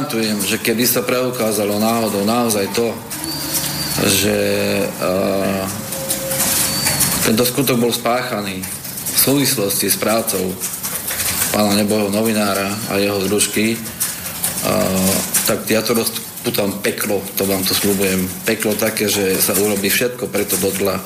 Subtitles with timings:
[0.00, 2.88] garantujem, že keby sa preukázalo náhodou naozaj to,
[4.08, 4.32] že
[4.80, 5.60] uh,
[7.28, 10.56] tento skutok bol spáchaný v súvislosti s prácou
[11.52, 15.12] pána neboho novinára a jeho zružky, uh,
[15.44, 18.24] tak ja to rozputam peklo, to vám to slúbujem.
[18.48, 20.96] Peklo také, že sa urobí všetko preto do dla,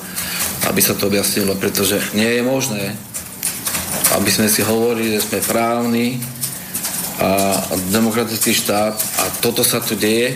[0.71, 2.95] aby sa to objasnilo, pretože nie je možné,
[4.15, 6.15] aby sme si hovorili, že sme právni,
[7.19, 10.35] a demokratický štát a toto sa tu deje.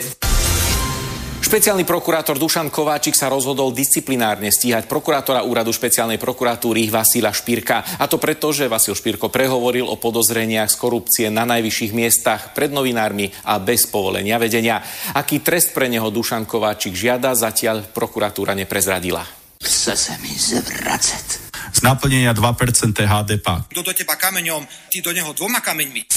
[1.50, 7.98] Špeciálny prokurátor Dušan Kováčik sa rozhodol disciplinárne stíhať prokurátora úradu špeciálnej prokuratúry Vasila Špírka.
[7.98, 12.70] A to preto, že Vasil Špírko prehovoril o podozreniach z korupcie na najvyšších miestach pred
[12.70, 14.78] novinármi a bez povolenia vedenia.
[15.18, 19.26] Aký trest pre neho Dušan Kováčik žiada, zatiaľ prokuratúra neprezradila.
[19.58, 21.49] Chce sa mi zvracať.
[21.74, 23.48] Z naplnenia 2% HDP.
[23.72, 26.10] Kto do teba kameňom, ty do neho dvoma kameňmi.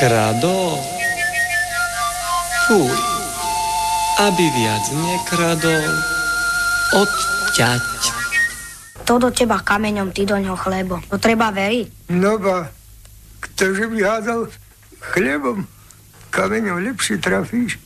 [0.00, 0.80] Krado?
[2.66, 2.96] Fuj.
[4.16, 5.92] Aby viac nekradol,
[6.96, 7.84] odťať.
[9.06, 10.98] To do teba kameňom, ty do ňoho chlebo.
[11.12, 12.10] To treba veriť.
[12.16, 12.72] No ba,
[13.38, 14.50] ktože by hádal
[15.14, 15.68] chlebom,
[16.34, 17.78] kameňom lepšie trafíš.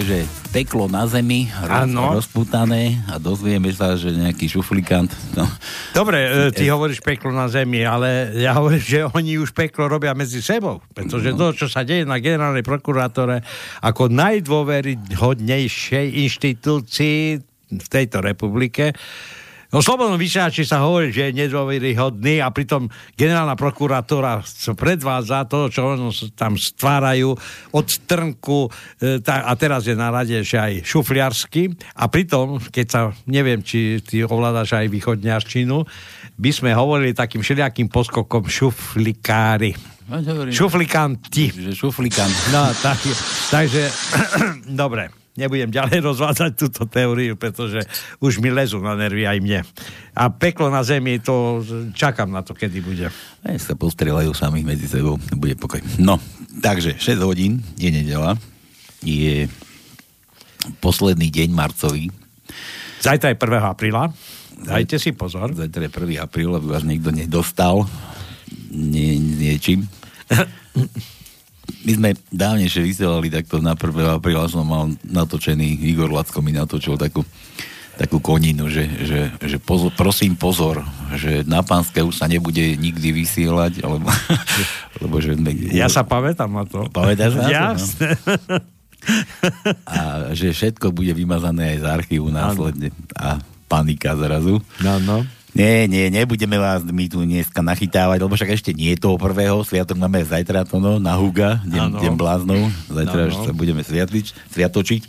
[0.00, 2.16] Takže peklo na zemi, Áno.
[2.16, 5.12] rozputané a dozvieme sa, že nejaký šuflikant.
[5.36, 5.44] No,
[5.92, 10.16] Dobre, e, ty hovoríš peklo na zemi, ale ja hovorím, že oni už peklo robia
[10.16, 10.80] medzi sebou.
[10.96, 13.44] Pretože to, čo sa deje na generálnej prokurátore
[13.84, 17.18] ako najdôveryhodnejšej inštitúcii
[17.68, 18.96] v tejto republike,
[19.70, 25.70] No slobodnom vysielači sa hovorí, že je nedôveryhodný a pritom generálna prokurátora sa predvádza to,
[25.70, 25.94] čo
[26.34, 27.38] tam stvárajú
[27.70, 28.66] od trnku
[28.98, 33.00] e, a teraz je na rade ešte aj šufliarsky a pritom, keď sa,
[33.30, 35.86] neviem, či ty ovládaš aj východňarčinu,
[36.34, 39.78] by sme hovorili takým všelijakým poskokom šuflikári.
[40.50, 41.54] Šuflikanti.
[41.54, 42.34] Že šuflikant.
[42.50, 42.98] No, tak,
[43.54, 43.86] takže,
[44.82, 47.80] dobre, nebudem ďalej rozvádzať túto teóriu, pretože
[48.20, 49.60] už mi lezú na nervy aj mne.
[50.12, 51.64] A peklo na zemi, to
[51.96, 53.08] čakám na to, kedy bude.
[53.40, 55.80] Aj sa postrelajú sami medzi sebou, bude pokoj.
[55.96, 56.20] No,
[56.60, 58.36] takže 6 hodín je nedela,
[59.00, 59.48] je
[60.84, 62.12] posledný deň marcový.
[63.00, 63.64] Zajtra je 1.
[63.64, 64.12] apríla.
[64.60, 65.56] Dajte si pozor.
[65.56, 66.20] Zajtra je 1.
[66.20, 67.88] apríl, aby vás niekto nedostal
[68.70, 69.88] nie, niečím.
[71.86, 74.16] My sme dávnejšie vysielali takto na 1.
[74.16, 77.24] apríla, som mal natočený, Igor Lacko mi natočil takú,
[77.96, 80.82] takú koninu, že, že, že pozor, prosím pozor,
[81.16, 84.08] že na pánske už sa nebude nikdy vysielať, alebo,
[85.02, 85.36] lebo že...
[85.72, 86.88] Ja sa pamätám na to.
[86.92, 87.52] Pamätáš na to?
[87.52, 88.08] Jasné.
[89.88, 92.92] A že všetko bude vymazané aj z archívu následne.
[93.16, 93.40] A
[93.70, 94.60] panika zrazu.
[94.82, 95.24] No, no.
[95.50, 99.98] Nie, nie, nebudeme vás my tu dneska nachytávať, lebo však ešte nie toho prvého, sviatok
[99.98, 103.34] máme zajtra to no, na Huga, deň, deň bláznov, zajtra Áno.
[103.34, 105.02] no, sa budeme sviatlič, sviatočiť.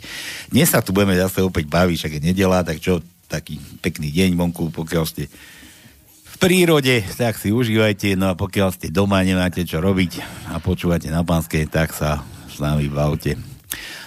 [0.50, 2.98] Dnes sa tu budeme zase opäť baviť, však je nedela, tak čo,
[3.30, 5.30] taký pekný deň vonku, pokiaľ ste
[6.26, 10.18] v prírode, tak si užívajte, no a pokiaľ ste doma, nemáte čo robiť
[10.50, 12.18] a počúvate na pánske, tak sa
[12.50, 13.38] s nami bavte.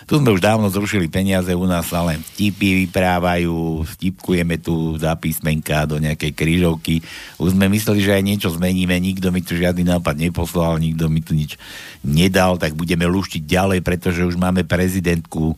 [0.06, 5.18] Tu sme už dávno zrušili peniaze, u nás sa len vtipy vyprávajú, vtipkujeme tu za
[5.18, 7.02] písmenka do nejakej krížovky.
[7.42, 11.26] Už sme mysleli, že aj niečo zmeníme, nikto mi tu žiadny nápad neposlal, nikto mi
[11.26, 11.58] tu nič
[12.06, 15.58] nedal, tak budeme luštiť ďalej, pretože už máme prezidentku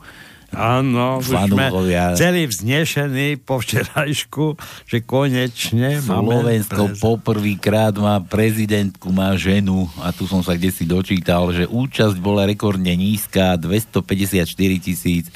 [0.56, 2.16] Áno, Fanúchovia.
[2.16, 4.56] celý vznešený po včerajšku,
[4.88, 6.00] že konečne.
[6.00, 12.16] Slovensko poprvýkrát má prezidentku, má ženu a tu som sa kde si dočítal, že účasť
[12.24, 15.36] bola rekordne nízka, 254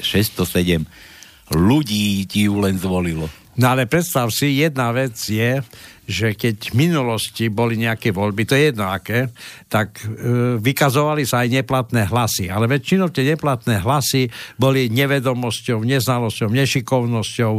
[1.52, 3.28] ľudí ti ju len zvolilo.
[3.52, 5.60] No ale predstav si, jedna vec je,
[6.02, 9.30] že keď v minulosti boli nejaké voľby, to je jedno aké,
[9.70, 12.50] tak e, vykazovali sa aj neplatné hlasy.
[12.50, 14.26] Ale väčšinou tie neplatné hlasy
[14.58, 17.52] boli nevedomosťou, neznalosťou, nešikovnosťou,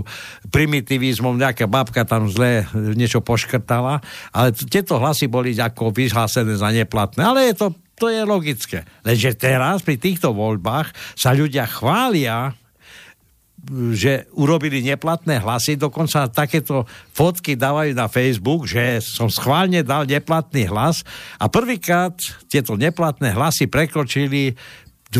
[0.52, 4.04] primitivizmom, nejaká babka tam zle niečo poškrtala,
[4.36, 7.24] ale tieto hlasy boli ako vyhlásené za neplatné.
[7.24, 8.84] Ale je to, to je logické.
[9.08, 12.52] Lenže teraz pri týchto voľbách sa ľudia chvália
[13.96, 16.84] že urobili neplatné hlasy, dokonca takéto
[17.16, 21.08] fotky dávajú na Facebook, že som schválne dal neplatný hlas
[21.40, 22.12] a prvýkrát
[22.52, 24.52] tieto neplatné hlasy prekročili
[25.08, 25.16] 2%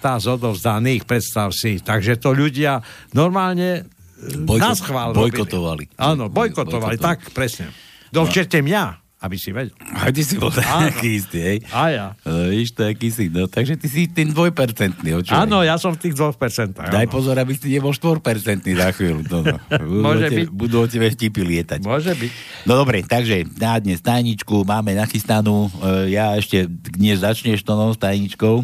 [0.00, 1.78] z odovzdaných, predstav si.
[1.78, 2.82] Takže to ľudia
[3.12, 3.86] normálne
[4.18, 5.38] Bojko- na schvál robili.
[5.44, 5.84] bojkotovali.
[6.00, 6.98] Áno, bojkotovali, Bojkotovali.
[6.98, 7.70] tak, presne.
[8.10, 9.74] Dovčerte mňa, aby si vedel.
[9.98, 11.58] A ty si bol taký istý, hej?
[11.74, 12.06] A ja.
[12.22, 15.34] No, víš, taký si, no, takže ty si ten dvojpercentný, očo?
[15.34, 16.38] Áno, ja som v tých 2%.
[16.78, 17.10] Daj áno.
[17.10, 19.26] pozor, aby si nebol štvorpercentný za chvíľu.
[19.26, 19.56] No, no.
[19.82, 20.48] Budú, Môže tebe, byť.
[20.54, 21.80] budú o tebe vtipy lietať.
[21.82, 22.30] Môže byť.
[22.70, 25.66] No dobre, takže na dnes tajničku máme nachystanú.
[25.82, 28.62] E, Ja ešte dnes začneš to s tajničkou.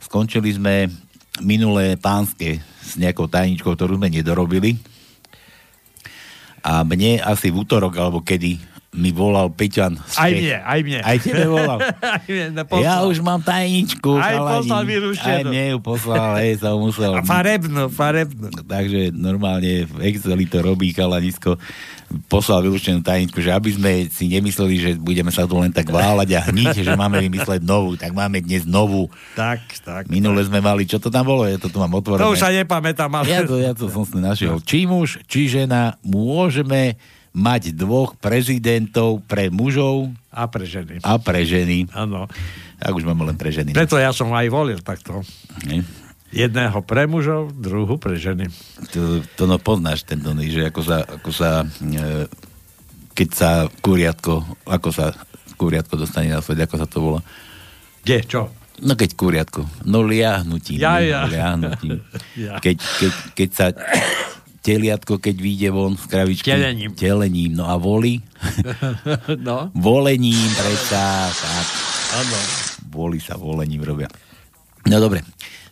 [0.00, 0.88] Skončili sme
[1.44, 4.80] minulé pánske s nejakou tajničkou, ktorú sme nedorobili.
[6.62, 11.00] A mne asi v útorok, alebo kedy mi volal Peťan Aj mne, aj mne.
[11.00, 11.80] Aj tebe volal.
[12.20, 13.02] Aj mne Ja poslal.
[13.08, 14.20] už mám tajničku.
[14.20, 14.52] Aj chalani.
[14.60, 15.32] poslal vyrušenú.
[15.32, 17.12] Aj mne ju poslal, hej, som musel.
[17.16, 18.52] A farebnú, farebnú.
[18.68, 21.56] Takže normálne v Exceli to robí chalanisko.
[22.28, 26.28] Poslal vylúčenú tajničku, že aby sme si nemysleli, že budeme sa tu len tak váľať
[26.36, 29.08] a hniť, že máme vymysleť novú, tak máme dnes novú.
[29.32, 30.02] Tak, tak.
[30.12, 31.48] Minule sme mali, čo to tam bolo?
[31.48, 32.20] Ja to tu mám otvorené.
[32.20, 33.24] To už sa nepamätám, ale...
[33.24, 34.60] Ja to, ja to som si našiel.
[34.60, 37.00] Či muž, či žena, môžeme
[37.32, 41.00] mať dvoch prezidentov pre mužov A pre ženy.
[41.00, 41.88] a pre ženy.
[41.96, 42.28] Áno.
[42.76, 43.72] Tak už máme len pre ženy.
[43.72, 45.24] Preto ja som aj volil takto.
[45.64, 45.80] Nie?
[46.32, 48.48] Jedného pre mužov, druhú pre ženy.
[48.96, 52.28] To, to no poznáš ten Tony, že ako sa, ako sa e,
[53.12, 55.12] keď sa kuriatko, ako sa
[55.60, 57.20] kuriatko dostane na svet, ako sa to volá?
[58.00, 58.48] Kde, čo?
[58.82, 60.80] No keď kuriatko, no liahnutím.
[60.80, 61.28] Ja, ja.
[61.28, 62.00] liahnutím.
[62.32, 62.56] Ja.
[62.58, 63.66] Keď, keď, keď sa
[64.62, 66.48] teliatko, keď vyjde von z kravičky.
[66.48, 66.94] Telením.
[66.94, 68.22] Telením, no a voli.
[69.42, 71.66] No, Volením, predsa, tak.
[72.16, 72.38] áno.
[72.90, 74.06] Voli sa volením robia.
[74.86, 75.22] No dobre.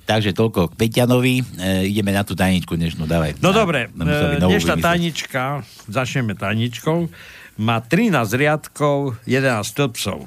[0.03, 1.35] Takže toľko k Peťanovi.
[1.39, 1.45] E,
[1.87, 3.39] ideme na tú tajničku dnešnú, dávaj.
[3.39, 7.07] No Na- dobre, dnešná tajnička, začneme tajničkou,
[7.63, 10.27] má 13 riadkov, 11 stĺpcov.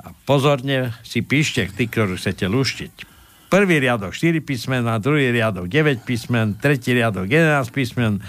[0.00, 3.09] A pozorne si píšte, tí, ktorí chcete luštiť.
[3.50, 8.22] Prvý riadok 4 písmena, druhý riadok 9 písmen, tretí riadok 11 písmen,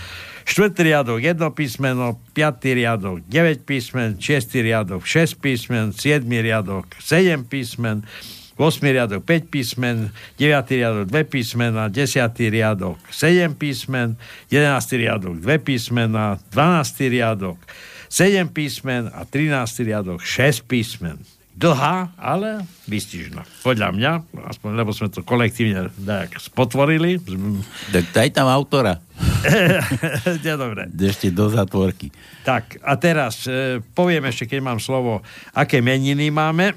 [0.50, 7.46] štvrtý riadok 1 písmeno, piatý riadok 9 písmen, šiestý riadok 6 písmen, siedmý riadok 7
[7.46, 8.02] písmen,
[8.58, 8.82] 8.
[8.82, 10.10] riadok 5 písmen,
[10.42, 10.74] 9.
[10.74, 12.50] riadok 2 písmena, 10.
[12.50, 14.18] riadok 7 písmen,
[14.50, 14.98] 11.
[14.98, 17.14] riadok 2 písmena, 12.
[17.14, 17.62] riadok
[18.10, 19.86] 7 písmen a 13.
[19.86, 21.22] riadok 6 písmen.
[21.52, 23.44] Dlhá, ale výstižná.
[23.62, 24.12] Podľa mňa,
[24.50, 27.20] aspoň lebo sme to kolektívne tak spotvorili.
[27.92, 29.04] Tak daj tam autora.
[30.46, 30.88] Je dobre.
[30.96, 32.10] Ešte do zatvorky.
[32.48, 36.74] Tak, a teraz e, poviem ešte, keď mám slovo, aké meniny máme.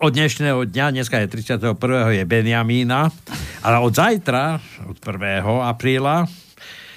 [0.00, 1.76] Od dnešného dňa, dneska je 31.
[2.16, 3.12] je Benjamína,
[3.60, 4.56] ale od zajtra,
[4.88, 5.44] od 1.
[5.44, 6.24] apríla,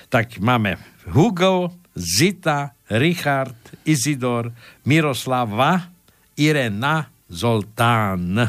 [0.08, 0.80] tak máme
[1.12, 4.56] Hugo, Zita, Richard, Izidor,
[4.88, 5.97] Miroslava,
[6.38, 8.48] Irena, Zoltán.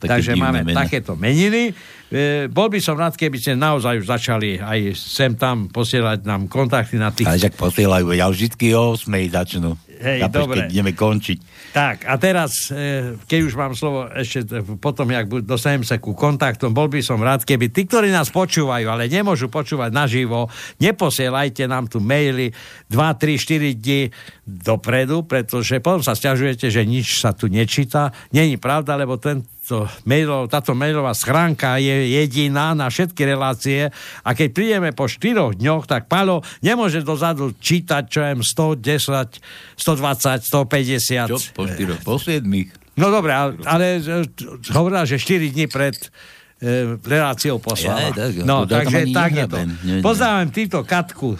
[0.00, 0.88] Takže máme mená.
[0.88, 1.74] takéto meniny.
[2.08, 6.48] E, bol by som rád, keby ste naozaj už začali aj sem tam posielať nám
[6.48, 9.76] kontakty na tých Ale však posielajú, ja už vždy o 8 začnú.
[9.96, 10.56] Hej, Chápeš, dobre.
[10.60, 11.38] Keď ideme končiť.
[11.72, 16.12] Tak, a teraz, e, keď už mám slovo ešte t- potom, jak dostanem sa ku
[16.12, 20.48] kontaktom, bol by som rád, keby tí, ktorí nás počúvajú, ale nemôžu počúvať naživo,
[20.80, 22.52] neposielajte nám tu maily
[22.92, 24.00] 2, 3, 4 dní
[24.46, 28.12] dopredu, pretože potom sa stiažujete, že nič sa tu nečíta.
[28.30, 29.16] Není pravda, lebo
[29.66, 33.90] tento mailov, táto mailová schránka je jediná na všetky relácie
[34.22, 39.42] a keď prídeme po 4 dňoch, tak Palo nemôže dozadu čítať, čo je 110,
[39.74, 41.34] 120, 150.
[41.34, 41.38] Čo?
[41.50, 42.70] Po štyroch, po siedmých.
[42.94, 44.22] No dobre, ale, ale e,
[44.70, 48.14] hovorila, že 4 dní pred e, reláciou poslala.
[48.14, 49.58] Jaj, tak, no, to takže tak je to.
[49.98, 51.34] Pozdravujem týmto Katku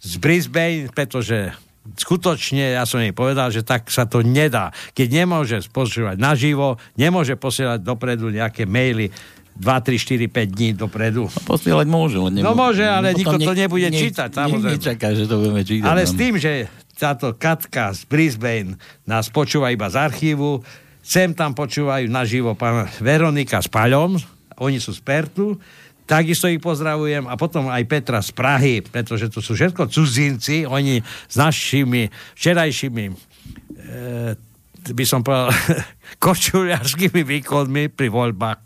[0.00, 1.52] z Brisbane, pretože
[1.94, 4.74] skutočne, ja som jej povedal, že tak sa to nedá.
[4.92, 9.14] Keď nemôže spočívať naživo, nemôže posielať dopredu nejaké maily,
[9.56, 11.32] 2, 3, 4, 5 dní dopredu.
[11.48, 14.76] Posielať môže, len No môže, ale nikto to nebude čítať, samozrejme.
[14.76, 15.88] Nečaká, že to budeme čítať.
[15.88, 16.08] Ale no.
[16.08, 18.76] s tým, že táto Katka z Brisbane
[19.08, 20.60] nás počúva iba z archívu,
[21.00, 24.20] sem tam počúvajú naživo pán Veronika s Paľom,
[24.60, 25.56] oni sú z Pertu,
[26.06, 27.26] takisto ich pozdravujem.
[27.26, 32.08] A potom aj Petra z Prahy, pretože to sú všetko cudzinci, oni s našimi
[32.38, 33.14] včerajšími e,
[34.86, 35.50] by som povedal,
[36.24, 38.60] kočuliarskými výkonmi pri voľbách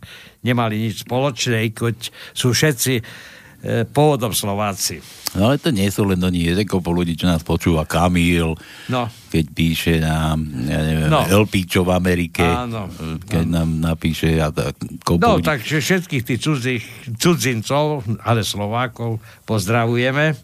[0.44, 1.97] nemali nič spoločné, keď
[2.37, 2.94] sú všetci
[3.60, 5.00] e, pôvodom Slováci.
[5.30, 8.50] No ale to nie sú len oni, je kopu ľudí, čo nás počúva, Kamil,
[8.90, 9.06] No.
[9.30, 11.22] keď píše nám, ja neviem, No.
[11.22, 12.90] Elpičo v Amerike, Áno,
[13.24, 15.46] keď nám napíše a tak, kopu No, ľudí.
[15.46, 20.34] takže všetkých tých cudzích, cudzincov, ale Slovákov pozdravujeme.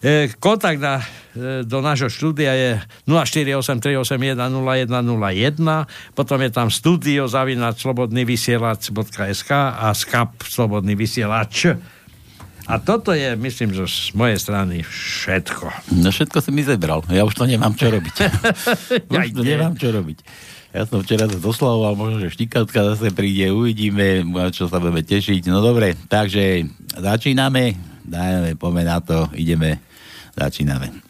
[0.00, 1.00] E, kontakt na,
[1.32, 2.70] e, do nášho štúdia je
[3.04, 11.76] 0483810101, potom je tam studio zavinač slobodnyvysielac.sk a skap slobodný vysielač.
[12.64, 15.92] A toto je, myslím, že z mojej strany všetko.
[16.00, 18.16] No všetko si mi zebral, ja už to nemám čo robiť.
[19.12, 20.18] už to nemám čo robiť.
[20.74, 25.46] Ja som včera sa doslavoval, možno, že štikatka zase príde, uvidíme, čo sa budeme tešiť.
[25.46, 26.66] No dobre, takže
[26.98, 29.78] začíname, dajme, poďme na to, ideme,
[30.34, 31.03] začíname.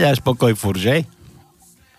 [0.00, 1.04] Nedáš pokoj fur, že?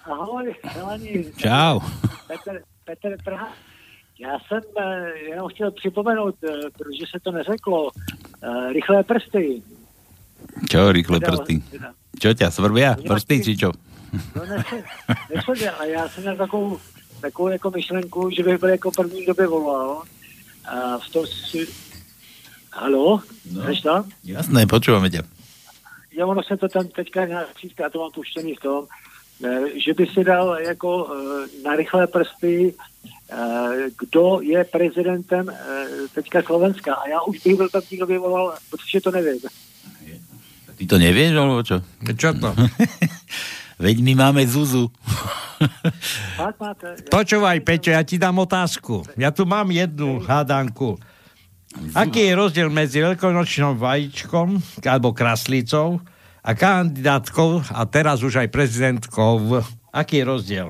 [0.09, 1.29] Ahoj, chalani.
[1.37, 1.85] Čau.
[2.27, 3.53] Petr, Petr Praha.
[4.19, 7.89] Já jsem eh, jenom chtěl připomenout, eh, protože se to neřeklo,
[8.43, 9.61] eh, rychlé prsty.
[10.69, 11.61] Čo, rýchle Teda- prsty?
[11.71, 12.97] teda- Čo ťa svrbia?
[13.01, 13.73] Prsty, či čo?
[14.35, 14.57] No ne,
[15.33, 16.77] neshodě, ale já jsem měl takovou,
[17.21, 20.03] takovou jako myšlenku, že bych byl jako první, kdo by volal.
[20.65, 21.67] A v tom si...
[22.73, 23.21] Halo?
[23.51, 23.61] No.
[23.83, 24.05] Tam?
[24.23, 25.25] Jasné, počúvame ťa.
[26.11, 28.85] Jo, ono se to tam teďka nějak říká, to mám puštěný v tom,
[29.45, 32.73] eh, že by si dal jako eh, na rychlé prsty,
[33.31, 33.37] eh,
[33.99, 36.95] kdo je prezidentem eh, teďka Slovenska.
[36.95, 39.39] A já už bych byl první, kdo by volal, protože to nevím.
[40.81, 41.77] Ty to nevieš, alebo čo?
[42.17, 42.57] Čo to?
[43.85, 44.89] Veď my máme Zuzu.
[47.13, 49.05] Počúvaj, Peťo, ja ti dám otázku.
[49.13, 50.97] Ja tu mám jednu hádanku.
[51.95, 56.03] Aký je rozdiel medzi veľkonočnou vajíčkom alebo kraslícou
[56.43, 59.63] a kandidátkou a teraz už aj prezidentkou?
[59.91, 60.67] Aký je rozdiel?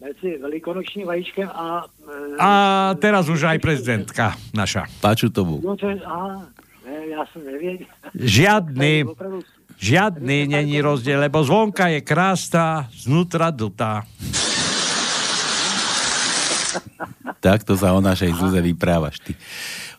[0.00, 1.84] Mezi velikonočním vajíčkem a...
[1.84, 2.50] eh, A
[3.00, 4.84] teraz už aj prezidentka naša.
[5.00, 5.64] Pačutovú.
[5.64, 6.44] Jo, to je, aha,
[6.84, 7.88] ne, já jsem nevěděl.
[8.12, 9.04] Žiadny,
[9.80, 14.04] žiadny není rozdiel, lebo zvonka je krásna, znútra dutá.
[17.44, 19.36] Takto sa o našej Zuze vyprávaš ty.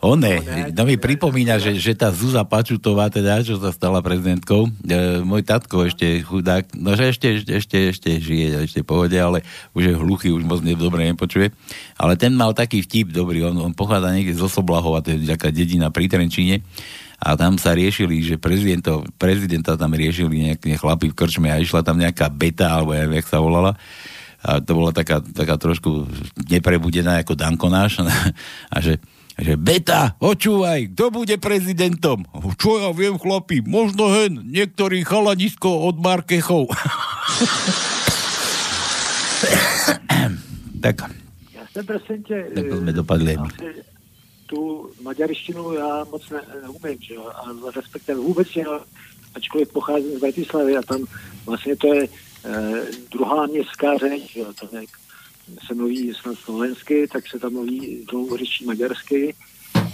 [0.02, 0.42] One,
[0.74, 5.46] no mi pripomína, že, že tá Zuza Pačutová, teda, čo sa stala prezidentkou, e, môj
[5.46, 9.46] tatko ešte chudák, no že ešte, ešte, ešte, ešte žije, ešte pohode, ale
[9.78, 11.54] už je hluchý, už moc ne, dobre nepočuje.
[12.02, 15.54] Ale ten mal taký vtip dobrý, on, on pochádza niekde zo Soblahova, to je taká
[15.54, 16.66] dedina pri Trenčíne,
[17.16, 21.82] a tam sa riešili, že prezidenta, prezidenta tam riešili nejaké chlapi v krčme a išla
[21.82, 23.80] tam nejaká beta, alebo ja jak sa volala,
[24.46, 26.06] a to bola taká, taká trošku
[26.46, 28.06] neprebudená ako Danko náš
[28.74, 29.02] a že,
[29.34, 32.22] že beta, počúvaj, kto bude prezidentom?
[32.62, 36.70] Čo ja viem, chlapi, možno hen, niektorý chalanisko od Markechov.
[40.86, 41.10] tak,
[41.56, 42.24] já jsem prosím
[42.56, 43.50] tak to sme eh, dopadli my.
[43.50, 43.84] asi
[44.46, 48.64] tu maďarštinu já moc ne, neumím, že jo, a respektive vůbec ne,
[49.36, 51.06] ačkoliv pocházím z Bratislavy a tam
[51.46, 52.08] vlastně to je
[53.12, 54.90] druhá městská řeč, že jo, tam jak
[55.68, 59.36] se mluví snad slovensky, tak se tam mluví dlouho řečí maďarsky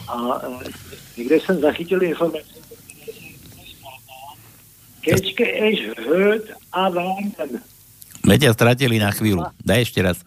[0.08, 0.70] a e,
[1.18, 2.62] někde jsem zachytil informaci,
[5.02, 7.58] Kečke eš höd a vámen.
[8.22, 9.50] My ťa stratili na chvíľu.
[9.66, 10.22] Daj ešte raz.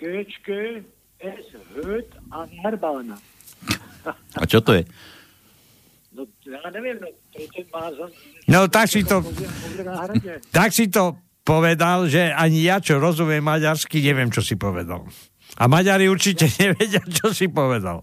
[0.00, 0.80] Kečke
[1.20, 2.48] eš höd a
[2.80, 3.20] vámen.
[4.40, 4.88] A čo to je?
[6.46, 8.06] Já nevím, no, to má za...
[8.48, 9.22] No tak si to,
[10.50, 15.06] tak si to povedal, že ani ja, čo rozumiem maďarsky, neviem, čo si povedal.
[15.58, 18.02] A Maďari určite nevedia, čo si povedal.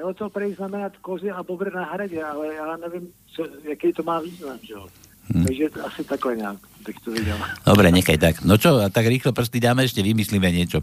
[0.00, 4.02] mělo to prej znamenat kozy a bobr na hradě, ale já nevím, co, jaký to
[4.02, 4.86] má význam, že jo.
[5.34, 5.44] Hmm.
[5.44, 7.38] Takže asi takhle nějak bych to viděl.
[7.66, 8.42] Dobre, nechaj tak.
[8.42, 10.80] No čo, a tak rýchlo prsty dáme, ešte vymyslíme niečo.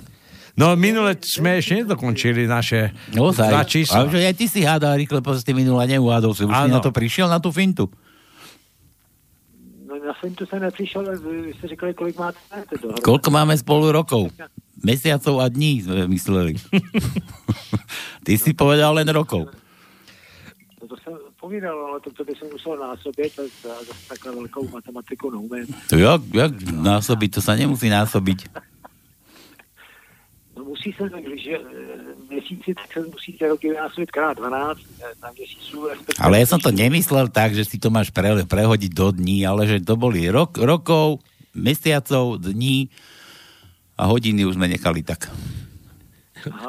[0.57, 4.01] No minule sme ešte nedokončili naše No, dva čísla.
[4.01, 6.49] Ale že aj ty si hádal rýchle prsty minule, neuhádol si.
[6.49, 6.73] Už si Áno.
[6.73, 7.93] na to prišiel, na tú fintu.
[9.85, 12.37] No na Fintu jsem nepřišel, ale vy jste říkali, kolik máte
[12.73, 13.05] dohromady.
[13.05, 14.33] Koľko máme spolu rokov?
[14.81, 16.57] Mesiacov a dní sme mysleli.
[18.25, 19.53] ty si povedal len rokov.
[20.81, 24.67] No to jsem povídal, ale to, to by jsem musel násobit, to zase takhle velkou
[24.67, 25.65] matematiku neumím.
[25.89, 27.29] To jak, jak násobiť?
[27.37, 28.49] To sa nemusí násobiť.
[30.57, 31.63] No musí se, když je e,
[32.29, 36.73] měsíci, tak se musíte roky vynásobit krát 12 e, na respektive- Ale ja som to
[36.73, 40.57] nemyslel tak, že si to máš pre, prehodiť do dní, ale že to boli rok,
[40.57, 41.21] rokov,
[41.53, 42.89] mesiacov, dní
[43.97, 45.29] a hodiny už sme nechali tak.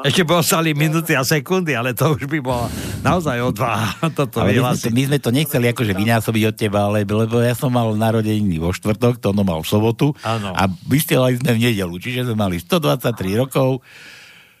[0.01, 2.65] Ešte by ostali minúty a sekundy, ale to už by bolo
[3.01, 3.91] naozaj o dva.
[4.17, 7.39] Toto Ale my sme, to, my sme to nechceli akože vynásobiť od teba, ale, lebo
[7.39, 10.51] ja som mal narodeniny vo štvrtok, to ono mal v sobotu Áno.
[10.51, 13.81] a vysielali sme v nedelu, čiže sme mali 123 rokov,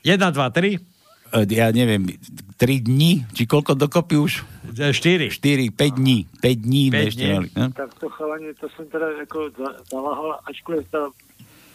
[0.01, 0.79] 1, 2, 3,
[1.35, 2.07] e, ja neviem,
[2.57, 4.31] 3 dní, či koľko dokopy už?
[4.69, 5.31] 4.
[5.31, 7.33] 4, 5 dní, 5 dní sme Päť ešte dní.
[7.35, 7.47] mali.
[7.55, 7.65] No?
[7.71, 10.83] Tak to chalani, to jsem teda jako za- zaváhal, ačkoliv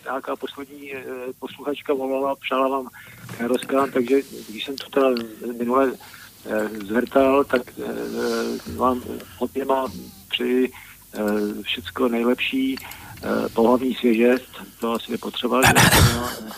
[0.05, 1.05] ta nějaká poslední e,
[1.39, 2.89] posluchačka volala, přála vám
[3.41, 4.17] rozkám, takže
[4.49, 5.09] když jsem to teda
[5.59, 5.93] minule
[6.47, 7.73] e, zvrtal, tak e,
[8.77, 9.03] vám
[9.39, 9.87] oběma
[10.29, 10.71] přeji e,
[11.63, 12.77] všecko nejlepší,
[13.53, 14.49] pohlavní svěžest,
[14.81, 15.73] to asi je potřeba, že?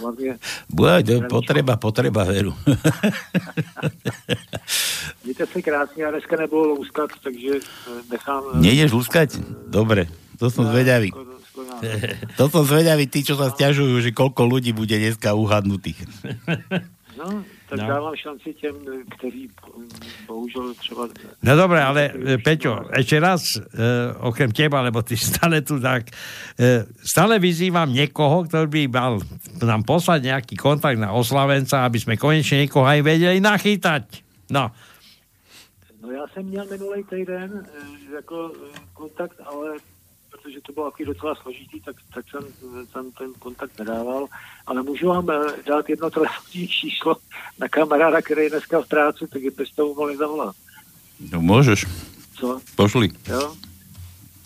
[0.01, 0.39] Hlavně
[0.71, 2.55] Bude, potreba, potreba, veru.
[5.25, 7.51] mějte se krásně a dneska nebylo louskat, takže
[8.11, 8.43] nechám...
[8.55, 9.39] Nejdeš luskať?
[9.67, 10.07] Dobre,
[10.39, 11.13] to som zvedavý.
[12.39, 16.05] To som zvedavý, tí, čo sa stiažujú, že koľko ľudí bude dneska uhadnutých.
[17.17, 17.41] No,
[17.73, 17.89] tak No.
[17.89, 18.77] dávám šanci těm,
[19.17, 19.89] kteří mm,
[20.27, 21.09] bohužel třeba...
[21.43, 23.65] No dobre, ale e, Peťo, ešte raz, e,
[24.21, 26.13] okrem teba, lebo ty stále tu tak,
[26.61, 29.25] e, stále vyzývam niekoho, ktorý by mal
[29.65, 34.05] nám poslať nejaký kontakt na oslavenca, aby sme konečne niekoho aj vedeli nachytať.
[34.53, 34.77] No,
[36.03, 39.77] No já jsem měl minulý týden eh, jako eh, kontakt, ale
[40.47, 42.43] protože to bylo takový docela složitý, tak, tak jsem
[42.93, 44.27] tam ten kontakt nedával.
[44.67, 47.17] Ale můžu vám eh, dát jedno telefonní číslo
[47.59, 50.57] na kamaráda, který je dneska v práci, tak byste mu mohli zavolat.
[51.33, 51.89] No môžeš,
[52.37, 52.61] Co?
[52.77, 53.09] pošli.
[53.25, 53.57] Jo?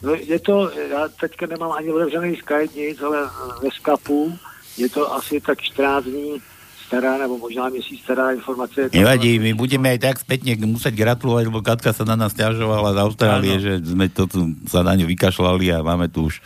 [0.02, 3.28] No je to, já teďka nemám ani otevřený Skype nic, ale eh,
[3.62, 4.38] ve Skypeu
[4.76, 6.42] je to asi tak 14 dní
[6.90, 8.80] stará, nebo možná měsíc stará informace.
[8.80, 12.34] Je to- Nevadí, my budeme aj tak spätne musieť gratulovať, lebo Katka sa na nás
[12.34, 16.42] ťažovala z Austrálie, že sme to tu sa na ňu vykašľali a máme tu už.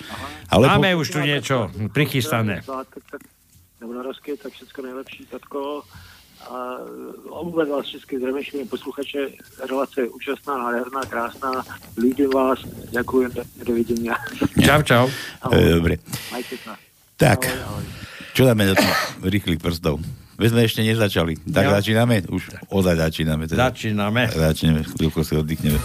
[0.53, 2.61] Ale máme už tu niečo prichystané.
[3.81, 4.05] Nebo
[4.37, 5.83] tak všechno nejlepší, tatko.
[6.45, 9.19] A vůbec vás všechny zdravím, posluchače.
[9.71, 11.65] Relace je úžasná, nádherná, krásná.
[11.97, 12.59] Líbím vás,
[12.91, 13.29] děkuji,
[13.67, 14.09] dovidění.
[14.65, 15.09] Čau, čau.
[15.53, 15.97] E, Dobre.
[16.33, 16.77] Majte sa.
[17.17, 17.85] Tak, Ahoj, ahoj.
[18.35, 20.03] čo dáme do tých rýchlych prstov?
[20.35, 21.39] My sme ešte nezačali.
[21.41, 21.71] Tak Jo.
[21.73, 22.15] začíname?
[22.27, 23.47] Už ozaj začíname.
[23.47, 23.71] Teda.
[23.71, 24.27] Začíname.
[24.29, 25.79] Začneme, chvíľku si oddychneme.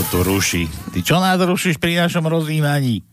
[0.00, 0.64] To tu ruší.
[0.96, 3.04] Ty čo nás rušíš pri našom rozjímaní?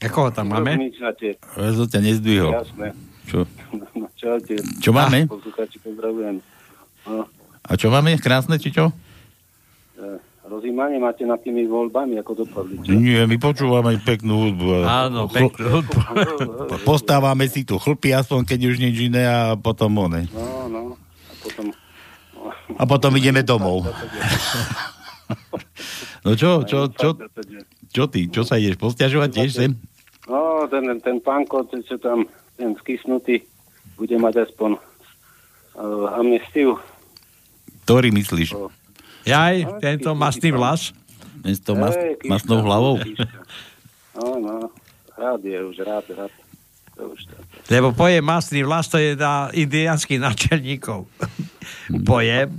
[0.00, 0.88] Ako ho tam máme?
[0.88, 2.56] Ja som ťa nezdvihol.
[2.56, 2.96] Jasné.
[3.28, 3.44] Čo?
[3.92, 4.56] No, Čaute.
[4.80, 5.28] Čo máme?
[5.28, 6.40] Poslucháči, pozdravujem.
[7.04, 7.28] No,
[7.60, 8.16] A čo máme?
[8.16, 8.88] Krásne, či čo?
[9.98, 10.16] e,
[10.48, 12.80] rozímanie máte nad tými voľbami, ako dopadli.
[12.80, 12.88] čo?
[12.88, 14.80] Nie, my počúvame peknú hudbu.
[14.80, 15.98] Áno, peknú hudbu.
[16.88, 20.24] Postávame si tu chlpy, aspoň keď už nič iné a potom one.
[20.32, 20.80] No, no.
[20.96, 21.68] A potom...
[22.78, 23.84] A potom ideme domov.
[26.26, 27.14] No čo, čo, čo,
[27.88, 28.26] čo ty?
[28.26, 29.72] Čo sa ideš posťažovať tiež sem?
[30.26, 32.26] No, ten, ten pánko, ten, čo tam,
[32.58, 33.46] ten skysnutý,
[33.96, 36.76] bude mať aspoň uh, amnestiu.
[37.86, 38.56] Ktorý myslíš?
[39.24, 40.92] Jaj, tento mastný vlas.
[41.40, 41.94] Ten s tou mas,
[42.26, 42.98] masnou hlavou?
[44.18, 44.56] No, no.
[45.14, 46.32] Rád je už, rád, rád.
[46.98, 47.34] To už to.
[47.70, 51.06] Lebo pojem mastný vlas to je na indiánskych načelníkov.
[52.02, 52.58] pojem.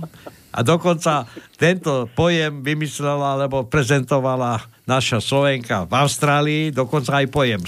[0.50, 7.62] A dokonca tento pojem vymyslela, alebo prezentovala naša Slovenka v Austrálii, dokonca aj pojem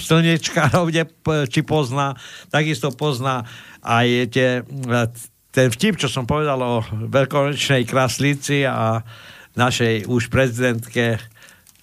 [1.07, 2.11] p- či pozná,
[2.51, 3.47] takisto pozná
[3.79, 4.67] aj tie,
[5.55, 8.99] ten vtip, čo som povedal o veľkonočnej kraslici a
[9.55, 11.21] našej už prezidentke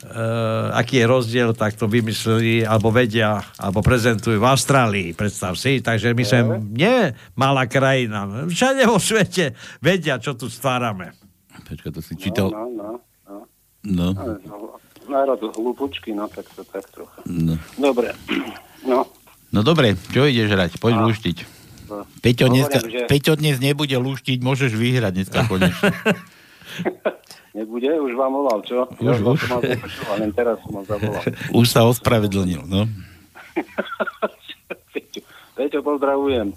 [0.01, 5.85] Uh, aký je rozdiel, tak to vymysleli, alebo vedia, alebo prezentujú v Austrálii, predstav si.
[5.85, 6.97] Takže my sme nie
[7.37, 8.25] malá krajina.
[8.49, 11.13] Všade vo svete vedia, čo tu stvárame.
[11.53, 12.49] Počkaj, to si čítal.
[12.49, 12.89] No, no,
[13.29, 13.39] no.
[13.85, 14.33] No, no.
[14.41, 14.57] no
[15.05, 17.21] národ hlúpučky, no tak to tak trocha.
[17.27, 17.61] no.
[17.77, 18.17] Dobre,
[18.87, 19.05] no.
[19.51, 20.71] No dobre, čo ideš hrať?
[20.79, 21.05] Poď No.
[21.11, 21.37] lúštiť.
[21.91, 22.07] No.
[22.23, 25.91] Peťo, Hovorím, dneska, že- Peťo dnes nebude lúštiť, môžeš vyhrať dneska konečne.
[27.51, 27.91] Nebude?
[27.99, 28.87] Už vám volal, čo?
[29.03, 29.41] Už, ja som už.
[29.51, 31.23] mal započúval, len teraz som zavolal.
[31.61, 32.87] Už sa ospravedlnil, no.
[34.95, 35.21] Peťo,
[35.59, 36.55] Peťo, pozdravujem.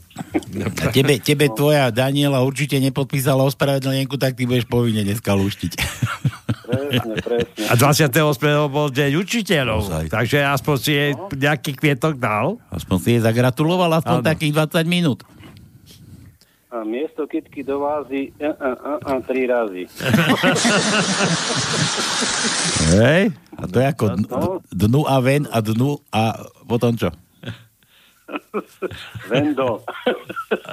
[0.86, 5.71] A tebe, tebe tvoja Daniela určite nepodpísala ospravedlnenku, tak ty budeš povinne dneska lúštiť.
[6.63, 7.63] Presne, presne.
[7.67, 8.69] A 28.
[8.69, 12.62] bol deň učiteľov, takže aspoň si jej nejaký kvietok dal.
[12.69, 14.25] Aspoň si jej zagratuloval aspoň Áno.
[14.25, 15.25] takých 20 minút.
[16.73, 19.86] A miesto kytky do vázy, a, a, a, a, tri razy.
[22.97, 23.29] Hej?
[23.53, 26.33] A to je ako dnu, dnu a ven a dnu a
[26.65, 27.13] potom čo?
[29.29, 29.86] Vendo.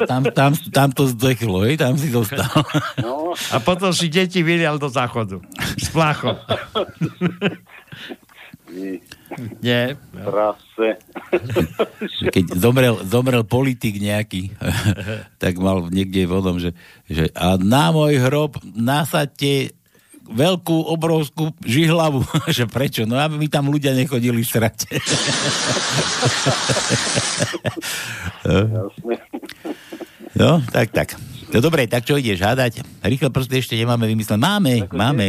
[0.09, 1.77] Tam, tam, tam to zdechlo, hej?
[1.77, 2.49] Tam si dostal.
[3.05, 5.45] No, A potom si deti vylial do záchodu.
[5.77, 6.41] S pláchom.
[8.71, 8.95] nie.
[9.63, 9.95] Nie.
[10.15, 10.99] Prase.
[12.35, 14.55] Keď zomrel, zomrel politik nejaký,
[15.43, 16.75] tak mal niekde vodom, že,
[17.07, 19.75] že a na môj hrob nasadte
[20.31, 22.23] veľkú, obrovskú žihlavu.
[22.57, 23.05] že prečo?
[23.05, 24.87] No aby mi tam ľudia nechodili srať.
[28.47, 29.15] Jasne.
[30.39, 31.09] no, tak, tak.
[31.51, 32.87] No dobre, tak čo ideš hádať?
[33.03, 34.39] Rýchle prsty ešte nemáme vymyslené.
[34.39, 35.27] Máme, máme.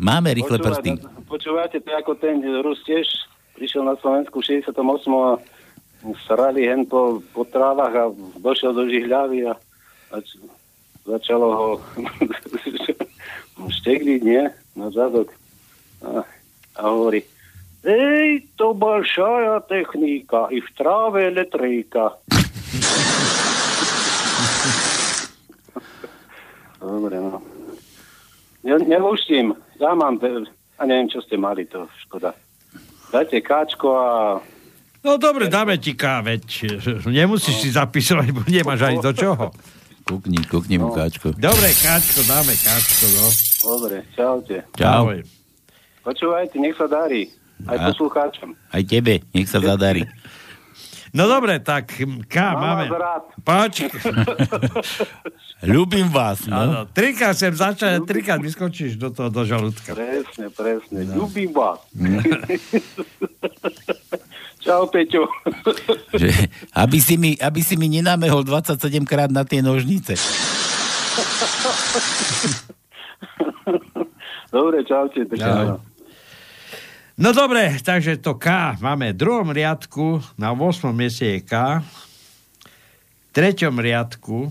[0.00, 1.00] Máme rýchle prsty.
[1.00, 3.08] Počúvate, počúvate, to je ako ten Rus tiež
[3.56, 4.76] prišiel na Slovensku v 68.
[5.16, 5.30] a
[6.28, 8.04] srali hen po, po trávach a
[8.38, 9.56] došiel do žihľavy a,
[10.12, 10.38] a č-
[11.08, 11.68] začalo ho
[13.80, 14.44] štekliť, nie?
[14.76, 15.32] Na zadok.
[16.04, 16.20] A,
[16.76, 17.24] a hovorí,
[17.86, 22.18] Ej, to большая technika, i v tráve elektrika.
[26.82, 27.38] Dobre, no.
[28.66, 29.54] Ne, nelúštim.
[29.81, 30.21] Ja mám,
[30.77, 32.37] a neviem, čo ste mali, to škoda.
[33.09, 34.09] Dajte káčko a
[35.01, 36.77] No dobre, dáme ti káveť.
[37.09, 39.49] Nemusíš si zapisovať, bo nemáš ani do čoho.
[40.05, 41.33] Kukni, kukni mu káčko.
[41.33, 43.25] Dobre, káčko, dáme káčko, no.
[43.65, 44.61] dobre, čaute.
[44.77, 45.09] Čau.
[46.05, 47.33] Počúvajte, nech sa darí.
[47.65, 47.89] Aj A?
[47.89, 48.53] poslucháčom.
[48.73, 50.05] Aj tebe, nech sa zadarí.
[51.11, 51.91] No dobre, tak
[52.31, 52.87] K Mám máme.
[53.43, 53.83] Poč.
[55.67, 56.89] Ľúbim vás, Áno, no.
[56.89, 59.93] trikrát sem začal, trikrát vyskočíš do toho do žalúdka.
[59.93, 61.05] Presne, presne.
[61.11, 61.83] Ľubím vás.
[64.63, 65.25] Čau, Peťo.
[66.13, 66.29] Že,
[66.77, 70.15] aby, si mi, aby si mi nenamehol 27 krát na tie nožnice.
[74.53, 75.25] Dobre, čaute.
[75.33, 75.81] Čau.
[77.21, 80.89] No dobre, takže to K máme v druhom riadku, na 8.
[80.89, 84.49] mieste je K, v treťom riadku,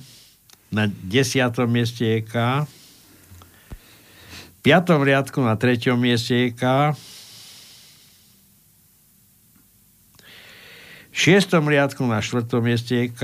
[0.70, 1.50] na 10.
[1.66, 2.62] mieste je K,
[4.54, 6.94] v piatom riadku na treťom mieste je K,
[11.11, 13.22] v šiestom riadku na štvrtom mieste je K,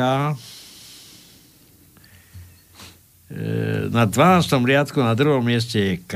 [3.27, 4.55] E, na 12.
[4.67, 6.15] riadku na druhom mieste je K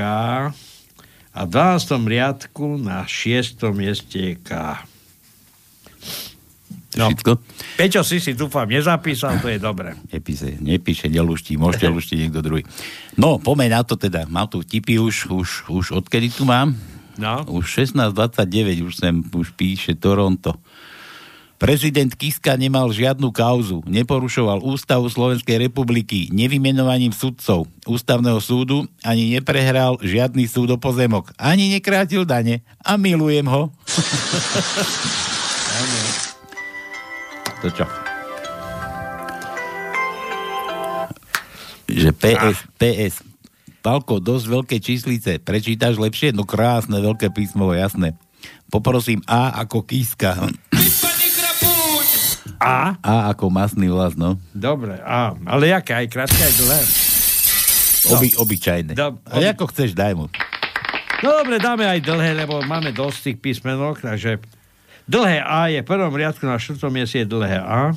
[1.31, 1.95] a v 12.
[2.11, 3.63] riadku na 6.
[3.71, 4.51] mieste je K.
[6.99, 7.07] No.
[7.07, 7.39] Všetko?
[7.79, 9.95] Peťo si si dúfam nezapísal, to je dobre.
[10.11, 12.67] Nepíše, nepíše, neluští, môžete luštiť niekto druhý.
[13.15, 16.75] No, pomeň na to teda, mám tu vtipy už, už, už odkedy tu mám?
[17.15, 17.47] No.
[17.47, 20.59] Už 16.29, už sem, už píše Toronto.
[21.61, 30.01] Prezident Kiska nemal žiadnu kauzu, neporušoval ústavu Slovenskej republiky nevymenovaním sudcov ústavného súdu, ani neprehral
[30.01, 33.69] žiadny súd o pozemok, ani nekrátil dane a milujem ho.
[37.61, 37.85] to čo?
[41.85, 43.21] Že PS, PS,
[43.85, 45.37] Palko, dosť veľké číslice.
[45.37, 46.33] Prečítaš lepšie?
[46.33, 48.17] No krásne, veľké písmo, jasné.
[48.73, 50.49] Poprosím A ako Kiska.
[52.61, 52.93] A?
[53.01, 54.37] A ako masný vlas, no.
[54.51, 55.33] Dobre, A.
[55.41, 55.91] Ale jaké?
[55.93, 56.81] Aj krátke, aj dlhé?
[58.07, 58.91] Oby, obyčajné.
[58.93, 60.25] Dob- A ako chceš, daj mu.
[61.21, 64.41] No dobre, dáme aj dlhé, lebo máme dosť tých písmenok, takže
[65.05, 67.93] dlhé A je v prvom riadku na štvrtom mieste je dlhé A.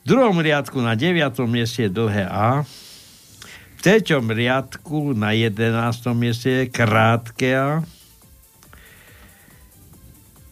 [0.00, 2.64] V druhom riadku na deviatom mieste je dlhé A.
[3.76, 7.84] V treťom riadku na jedenáctom mieste je krátke A.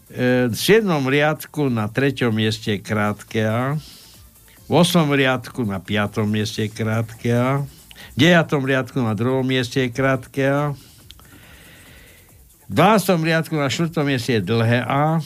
[0.09, 0.89] E, v 7.
[1.05, 2.33] riadku na 3.
[2.33, 3.77] mieste je krátke A.
[4.65, 5.05] V 8.
[5.05, 6.25] riadku na 5.
[6.25, 7.61] mieste je krátke A.
[8.13, 8.49] V 9.
[8.65, 9.45] riadku na 2.
[9.45, 10.73] mieste je krátke A.
[12.65, 13.21] V 12.
[13.21, 13.93] riadku na 4.
[14.01, 15.21] mieste je dlhé A.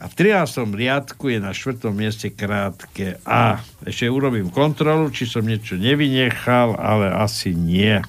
[0.00, 0.68] A v 13.
[0.68, 1.80] riadku je na 4.
[1.88, 3.64] mieste krátke A.
[3.88, 8.04] Ešte urobím kontrolu, či som niečo nevynechal, ale asi nie.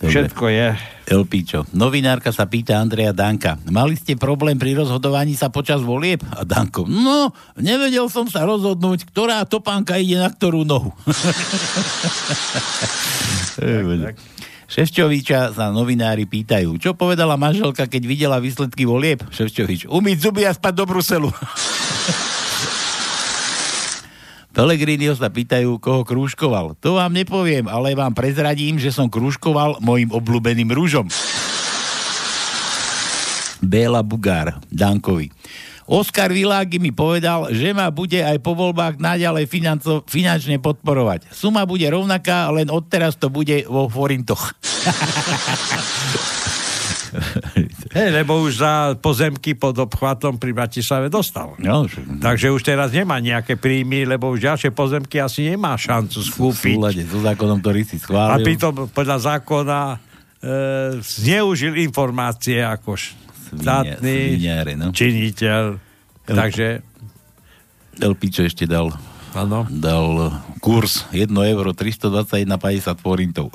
[0.00, 0.12] Dobre.
[0.12, 0.95] Všetko je.
[1.06, 1.62] Elpičo.
[1.70, 3.54] Novinárka sa pýta Andreja Danka.
[3.70, 6.18] Mali ste problém pri rozhodovaní sa počas volieb?
[6.34, 6.82] A Danko.
[6.90, 10.90] No, nevedel som sa rozhodnúť, ktorá topánka ide na ktorú nohu.
[13.56, 14.14] tak, tak.
[14.66, 19.22] Ševčoviča sa novinári pýtajú, čo povedala manželka, keď videla výsledky volieb?
[19.30, 21.30] Ševčovič, umyť zuby a spať do Bruselu.
[24.56, 26.80] Pelegriniho sa pýtajú, koho krúžkoval.
[26.80, 31.12] To vám nepoviem, ale vám prezradím, že som krúžkoval mojim obľúbeným rúžom.
[33.60, 35.28] Béla Bugár, Dankovi.
[35.84, 41.28] Oskar Világi mi povedal, že ma bude aj po voľbách naďalej financo, finančne podporovať.
[41.36, 44.56] Suma bude rovnaká, len odteraz to bude vo forintoch.
[47.96, 51.56] Hej, lebo už za pozemky pod obchvatom pri Bratislave dostal.
[51.56, 51.88] No,
[52.20, 56.76] Takže už teraz nemá nejaké príjmy, lebo už ďalšie pozemky asi nemá šancu skúpiť.
[56.76, 58.36] V súlade so zákonom, ktorý si schválil.
[58.36, 59.96] A pritom podľa zákona e,
[61.00, 64.44] zneužil informácie ako štátny
[64.76, 64.92] no.
[64.92, 65.62] činiteľ.
[66.28, 66.66] El, Takže...
[67.96, 68.92] El Pičo ešte dal
[69.36, 69.68] Ano.
[69.68, 70.32] dal
[70.64, 73.52] kurz 1 euro 321,50 forintov.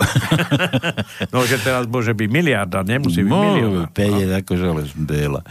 [1.33, 3.89] no, že teraz môže byť miliarda, nemusí byť milión.
[3.89, 5.41] 5 je akože len Béla.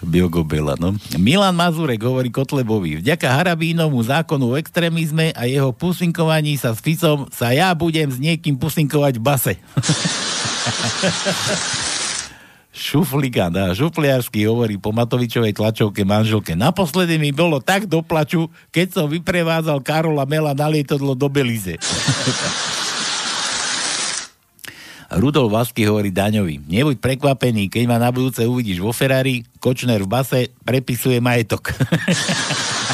[0.00, 0.96] Biogobela, no.
[1.20, 7.28] Milan Mazurek hovorí Kotlebovi, vďaka Harabínovmu zákonu o extrémizme a jeho pusinkovaní sa s Ficom
[7.28, 9.52] sa ja budem s niekým pusinkovať v base.
[12.70, 16.54] Šufligán a šufliarsky hovorí po Matovičovej tlačovke manželke.
[16.54, 21.74] Naposledy mi bolo tak do plaču, keď som vyprevádzal Karola Mela na lietadlo do Belize.
[25.10, 26.62] Rudolf Vasky hovorí Daňovi.
[26.70, 31.74] Nebuď prekvapený, keď ma na budúce uvidíš vo Ferrari, Kočner v base prepisuje majetok.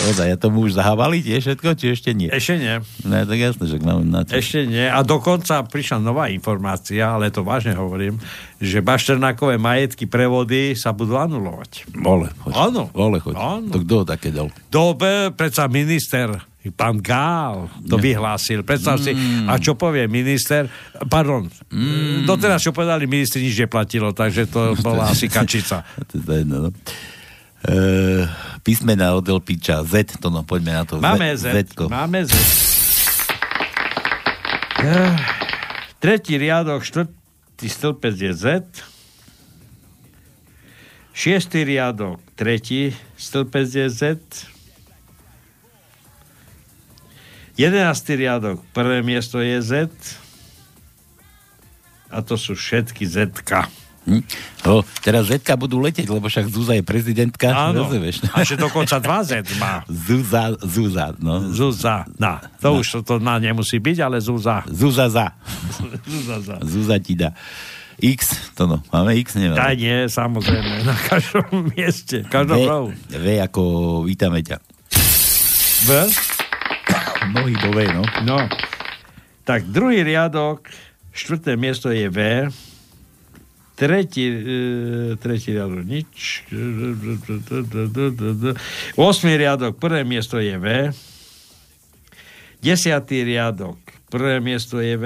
[0.00, 2.32] Ozaj, ja tomu už zahavali tie všetko, či ešte nie?
[2.32, 2.80] Ešte nie.
[3.04, 4.32] No, tak jasné, že mám na to.
[4.32, 4.88] Ešte nie.
[4.88, 8.16] A dokonca prišla nová informácia, ale to vážne hovorím,
[8.56, 11.84] že bašternákové majetky prevody sa budú anulovať.
[11.94, 12.52] Vole, choď.
[12.56, 12.82] Áno.
[12.90, 13.34] Vole, choď.
[13.36, 13.68] Áno.
[13.68, 14.48] To kto také dal?
[14.68, 16.32] Dobe, predsa minister
[16.70, 18.02] pán Gál to Ne.
[18.02, 18.60] vyhlásil.
[18.60, 19.48] Predstav si, Mm.
[19.48, 20.68] a čo povie minister,
[21.08, 22.28] pardon, Mm.
[22.28, 25.80] doteraz, čo povedali ministri, nič neplatilo, takže to bola asi kačica.
[26.04, 26.70] to je jedno, no.
[27.60, 27.74] E,
[28.64, 29.84] písmena od Elpiča.
[29.84, 30.96] Z, to no, poďme na to.
[30.96, 31.52] Máme Z.
[31.52, 31.92] Z-ko.
[31.92, 32.32] Máme Z.
[36.00, 38.44] Tretí riadok, štvrtý stĺpec je Z.
[41.12, 44.02] Šiestý riadok, tretí stĺpec je Z.
[47.60, 49.72] Jedenáctý riadok, prvé miesto je Z.
[52.08, 53.36] A to sú všetky Z.
[54.10, 54.22] Hm?
[54.66, 57.54] No, teraz Zetka budú leteť, lebo však Zúza je prezidentka.
[57.54, 57.86] Áno.
[57.86, 58.26] Rozumieš?
[58.34, 59.86] A že dokonca dva Z má.
[60.10, 61.46] Zúza, Zúza, no.
[61.54, 62.42] Zúza, na.
[62.58, 64.66] To už to, na nemusí byť, ale Zúza.
[64.66, 65.30] Zúza za.
[66.10, 66.56] Zúza za.
[66.66, 67.30] Zúza ti dá.
[68.00, 68.82] X, to no.
[68.90, 69.60] Máme X, nemáme.
[69.60, 72.88] Tá nie, samozrejme, na každom mieste, každom v, rohu.
[73.12, 73.62] v ako
[74.08, 74.56] vítame ťa.
[75.84, 75.90] V?
[77.30, 78.02] Nohy do V, no.
[78.24, 78.38] No.
[79.44, 80.64] Tak druhý riadok,
[81.12, 82.48] štvrté miesto je V.
[83.80, 84.36] Tretí, e,
[85.16, 86.44] tretí riadok nič.
[89.00, 90.92] Osmý riadok, prvé miesto je V.
[92.60, 93.80] Desiatý riadok,
[94.12, 95.04] prvé miesto je V.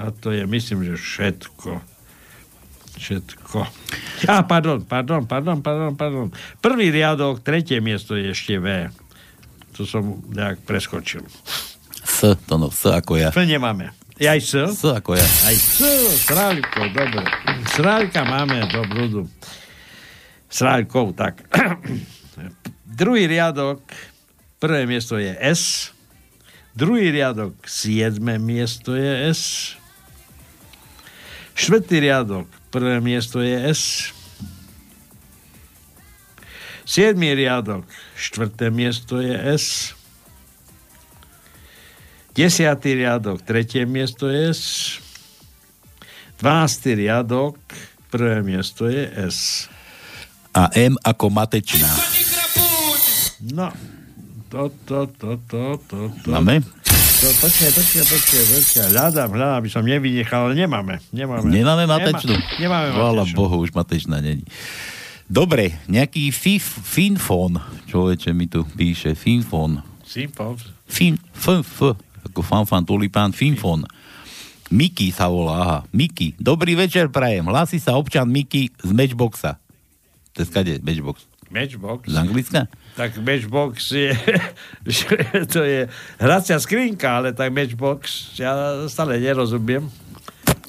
[0.00, 1.84] A to je, myslím, že všetko.
[2.96, 3.68] Všetko.
[4.24, 6.32] A, pardon, pardon, pardon, pardon, pardon.
[6.64, 8.88] Prvý riadok, tretie miesto je ešte V.
[9.76, 11.20] To som nejak preskočil.
[12.00, 13.28] S, to no, S ako ja.
[13.28, 13.92] F nemáme.
[14.14, 14.54] Aj S?
[14.54, 15.26] S ako ja.
[15.26, 15.82] Aj S,
[16.22, 17.26] sráľko, dobre.
[17.74, 19.22] Sráľka máme do blúdu.
[20.46, 21.42] Sráľkov, tak.
[23.00, 23.82] Druhý riadok,
[24.62, 25.90] prvé miesto je S.
[26.78, 29.74] Druhý riadok, siedme miesto je S.
[31.58, 34.14] Štvrtý riadok, prvé miesto je S.
[36.86, 37.82] Siedmý riadok,
[38.14, 39.98] štvrté miesto je S.
[42.34, 44.62] Desiatý riadok, tretie miesto je S.
[46.42, 47.54] Dvanáctý riadok,
[48.10, 49.70] prvé miesto je S.
[50.50, 51.86] A M ako matečná.
[53.54, 53.70] No,
[54.50, 56.28] to, to, to, to, to, to.
[56.30, 56.58] Máme?
[57.22, 58.86] To, počkaj, počkaj, počkaj, počkaj.
[58.90, 60.98] Hľadám, hľadám, aby som nevynechal, ale nemáme.
[61.14, 62.34] Nemáme, Nemáme matečnú?
[62.34, 63.38] Nemá, nemáme Chvála matečnú.
[63.38, 64.42] Bohu, už matečná není.
[65.30, 69.86] Dobre, nejaký fif, finfón, človeče mi tu píše, finfón.
[70.02, 70.58] Simple.
[70.90, 71.94] Fin, f, f,
[72.26, 73.84] ako fanfan, tulipán, finfón.
[74.72, 76.32] Miki sa volá, aha, Miki.
[76.40, 77.44] Dobrý večer, prajem.
[77.46, 79.60] Hlási sa občan Miki z Matchboxa.
[80.34, 81.28] To je skade, Matchbox.
[81.52, 82.10] Matchbox.
[82.10, 82.66] Z Anglicka?
[82.98, 84.10] Tak Matchbox je,
[85.54, 85.86] to je
[86.18, 89.86] hracia skrinka, ale tak Matchbox, ja stále nerozumiem,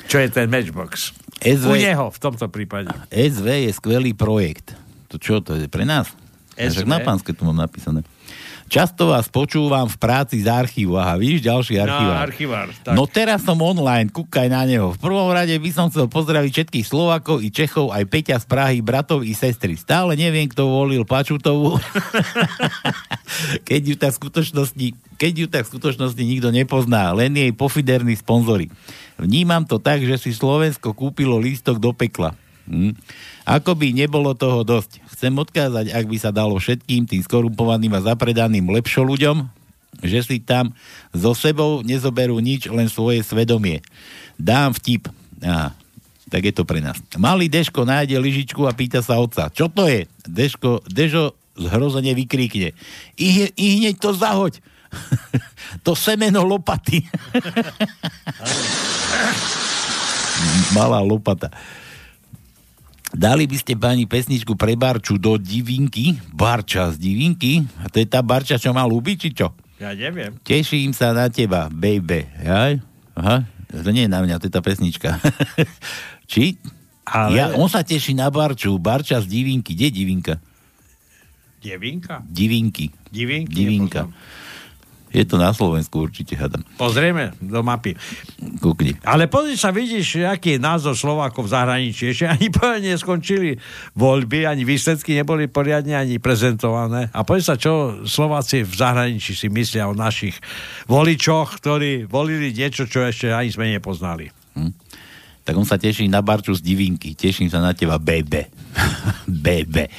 [0.05, 1.15] čo je ten Matchbox.
[1.41, 1.69] SV...
[1.69, 2.93] U neho v tomto prípade.
[3.09, 4.77] SV je skvelý projekt.
[5.09, 6.13] To čo, to je pre nás?
[6.57, 6.85] SV?
[6.85, 8.05] Na pánske tu mám napísané.
[8.65, 10.97] Často vás počúvam v práci z archívu.
[10.97, 12.17] Aha, vidíš, ďalší archivár.
[12.17, 12.67] No, archivár.
[12.81, 12.93] Tak.
[12.97, 14.89] No teraz som online, kúkaj na neho.
[14.89, 18.81] V prvom rade by som chcel pozdraviť všetkých Slovakov i Čechov, aj Peťa z Prahy,
[18.81, 19.77] bratov i sestry.
[19.77, 21.77] Stále neviem, kto volil Pačutovú.
[23.69, 24.87] keď ju tak v skutočnosti,
[25.21, 28.73] keď ju tak v skutočnosti nikto nepozná, len jej pofiderní sponzory.
[29.21, 32.33] Vnímam to tak, že si Slovensko kúpilo lístok do pekla.
[32.65, 32.97] Hm.
[33.45, 35.05] Ako by nebolo toho dosť.
[35.13, 39.45] Chcem odkázať, ak by sa dalo všetkým tým skorumpovaným a zapredaným lepšo ľuďom,
[40.01, 40.73] že si tam
[41.13, 43.85] so sebou nezoberú nič, len svoje svedomie.
[44.35, 45.07] Dám vtip.
[45.45, 45.77] Aha,
[46.27, 46.97] tak je to pre nás.
[47.15, 50.09] Malý Deško nájde lyžičku a pýta sa otca, čo to je?
[50.25, 52.75] Deško, Dežo zhrozene vykríkne.
[53.15, 54.59] I, I hneď to zahoď.
[55.85, 57.05] to semeno lopaty.
[60.75, 61.47] Malá lopata.
[63.15, 68.05] Dali by ste pani pesničku pre Barču do divinky, Barča z divinky, a to je
[68.05, 69.55] tá Barča, čo má ľúbiť, či čo?
[69.75, 70.35] Ja neviem.
[70.41, 72.27] Teším sa na teba, baby.
[72.43, 72.83] Jaj?
[73.15, 75.15] Aha, to nie je na mňa, to je tá pesnička.
[76.31, 76.59] či?
[77.05, 79.71] Ale- Ja, on sa teší na Barču, Barča z divinky.
[79.71, 80.33] Kde je divinka?
[81.57, 82.21] Divinka?
[82.21, 82.91] Divinky.
[83.09, 83.55] Divinky?
[83.55, 84.11] Divinka.
[85.13, 86.65] Je to na Slovensku určite, hadam.
[86.75, 87.95] Pozrieme do mapy.
[88.59, 88.99] Kúkni.
[89.07, 92.11] Ale pozri sa, vidíš, aký je názor Slovákov v zahraničí.
[92.11, 93.55] Ešte ani poriadne neskončili
[93.95, 97.07] voľby, ani výsledky neboli poriadne ani prezentované.
[97.15, 100.35] A pozri sa, čo Slováci v zahraničí si myslia o našich
[100.91, 104.27] voličoch, ktorí volili niečo, čo ešte ani sme nepoznali.
[105.45, 107.13] Tak on sa teší na Barču z divinky.
[107.13, 108.49] Teším sa na teba, bebe.
[109.45, 109.93] bebe.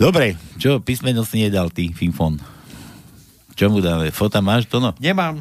[0.00, 2.40] Dobre, čo písmeno si nedal ty, Finfon?
[3.52, 4.08] Čo mu dáme?
[4.10, 4.96] Fota máš to no?
[4.96, 5.40] Nemám.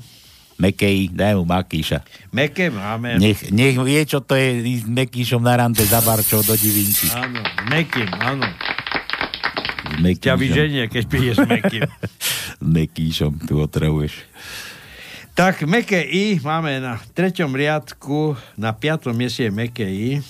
[0.61, 2.05] Mekej, daj mu Makíša.
[2.29, 3.17] Meké máme.
[3.17, 7.09] Nech, nech vie, čo to je s Mekíšom na rande za Barčou do divinky.
[7.17, 8.45] Áno, Mekým, áno.
[10.05, 10.21] Mekíšom.
[10.21, 11.81] Ťa vyženie, keď piješ Mekým.
[12.77, 14.13] Mekíšom tu otravuješ.
[15.31, 20.21] Tak, meké I máme na treťom riadku, na piatom mieste meké I.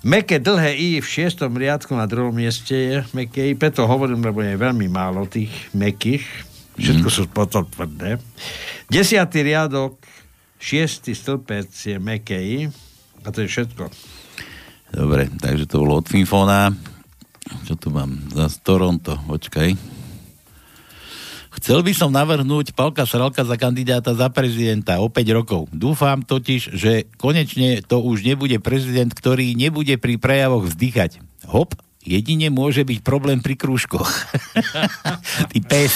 [0.00, 4.40] Meké dlhé I v šiestom riadku na druhom mieste je meké I, preto hovorím, lebo
[4.40, 6.24] je veľmi málo tých mekých.
[6.80, 8.16] Všetko sú potom tvrdé.
[8.88, 10.00] Desiatý riadok,
[10.56, 12.58] šiestý stĺpec je meké I.
[13.20, 13.92] A to je všetko.
[14.96, 16.72] Dobre, takže to bolo od Finfona.
[17.68, 18.16] Čo tu mám?
[18.32, 19.99] Za Toronto, počkaj.
[21.60, 25.68] Chcel by som navrhnúť Palka Sralka za kandidáta za prezidenta o 5 rokov.
[25.68, 31.20] Dúfam totiž, že konečne to už nebude prezident, ktorý nebude pri prejavoch vzdychať.
[31.52, 34.08] Hop, jedine môže byť problém pri krúžkoch.
[35.52, 35.92] Ty pes.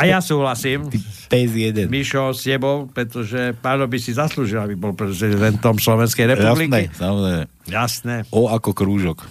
[0.00, 0.88] A ja súhlasím.
[1.28, 1.92] Pes jeden.
[1.92, 6.88] Mišo, s tebou, pretože Pálo by si zaslúžil, aby bol prezidentom Slovenskej republiky.
[6.88, 7.44] Jasné, samozrejme.
[7.68, 8.14] Jasné.
[8.32, 9.28] O ako krúžok.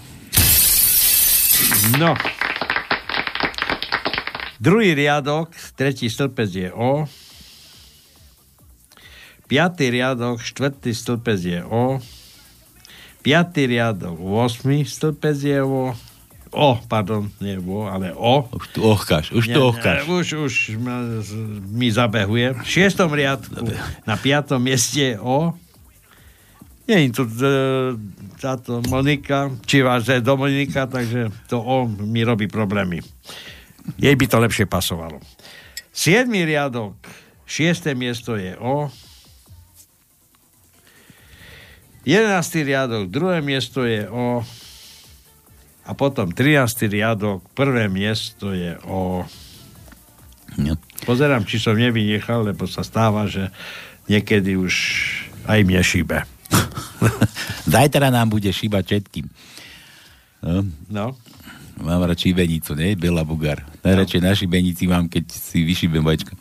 [1.98, 2.14] No.
[4.64, 7.04] Druhý riadok, tretí stĺpec je O.
[9.52, 12.00] Piatý riadok, štvrtý stĺpec je O.
[13.28, 14.88] Piatý riadok, 8.
[14.88, 15.92] stĺpec je O.
[16.56, 18.48] O, pardon, nie O, ale O.
[18.56, 20.08] Už tu ochkáš, už tu ochkáš.
[20.08, 20.54] Už, už
[21.68, 22.56] mi zabehuje.
[22.56, 23.68] V šiestom riadku,
[24.08, 25.52] na piatom mieste je O.
[26.88, 27.52] Nie je tu e,
[28.40, 33.04] táto Monika, či vás je Dominika, takže to O mi robí problémy.
[34.00, 35.20] Jej by to lepšie pasovalo.
[35.94, 36.96] Siedmý riadok,
[37.46, 38.90] šiesté miesto je O.
[42.04, 44.44] Jedenáctý riadok, druhé miesto je O.
[45.84, 46.88] A potom 13.
[46.88, 49.28] riadok, prvé miesto je O.
[50.58, 50.74] No.
[51.04, 53.52] Pozerám, či som nevynechal, lebo sa stáva, že
[54.08, 54.74] niekedy už
[55.48, 56.24] aj mne šíbe.
[57.74, 59.26] Zajtra nám bude šíbať všetkým.
[60.44, 60.64] No.
[60.88, 61.06] no.
[61.84, 62.94] Mám rád šibenicu, ne?
[62.94, 63.73] Bela Bugár.
[63.84, 66.32] Najradšej na šibenici mám, keď si vyšibem vačka.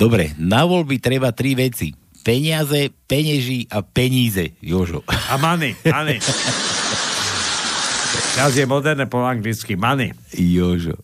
[0.00, 1.92] Dobre, na voľby treba tri veci.
[2.20, 5.04] Peniaze, peneži a peníze, Jožo.
[5.08, 6.20] A money, money.
[8.36, 9.76] Teraz je moderné po anglicky.
[9.76, 10.16] Money.
[10.32, 10.96] Jožo.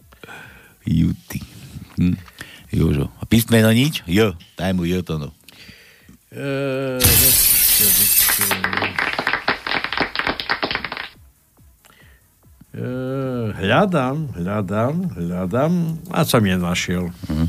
[0.89, 1.41] Juty.
[2.01, 2.17] Hm.
[2.73, 3.13] Jožo.
[3.21, 4.01] A písmeno nič?
[4.09, 4.33] Jo.
[4.57, 5.29] Daj mu jo to no.
[6.33, 7.01] Uh,
[13.57, 15.73] hľadám, hľadám, hľadám
[16.13, 17.05] a som je našiel.
[17.09, 17.49] Uh-huh.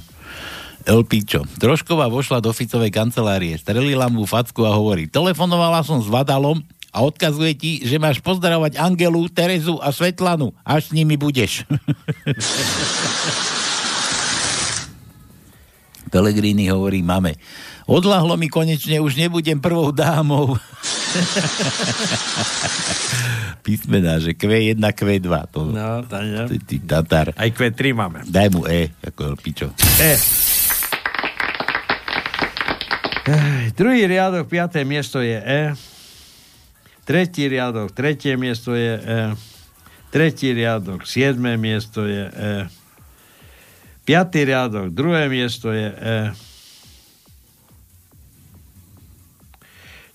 [0.87, 1.43] El Pičo.
[1.59, 6.63] Trošková vošla do Ficovej kancelárie, strelila mu facku a hovorí, telefonovala som s Vadalom
[6.95, 11.67] a odkazuje ti, že máš pozdravovať Angelu, Terezu a Svetlanu, až s nimi budeš.
[16.07, 17.35] Pelegrini hovorí mame,
[17.87, 20.57] odlahlo mi konečne, už nebudem prvou dámou.
[23.67, 25.27] Písmená, že Q1, Q2.
[25.51, 26.03] To, no.
[26.47, 27.35] Ty, ty Tatar.
[27.35, 28.23] Aj Q3 máme.
[28.23, 29.75] Daj mu E, ako pičo.
[29.99, 30.15] E.
[33.75, 35.75] Druhý riadok, piaté miesto je E.
[37.03, 39.35] Tretí riadok, tretie miesto je E.
[40.11, 42.53] Tretí riadok, siedme miesto je E.
[44.07, 46.31] Piatý riadok, druhé miesto je E.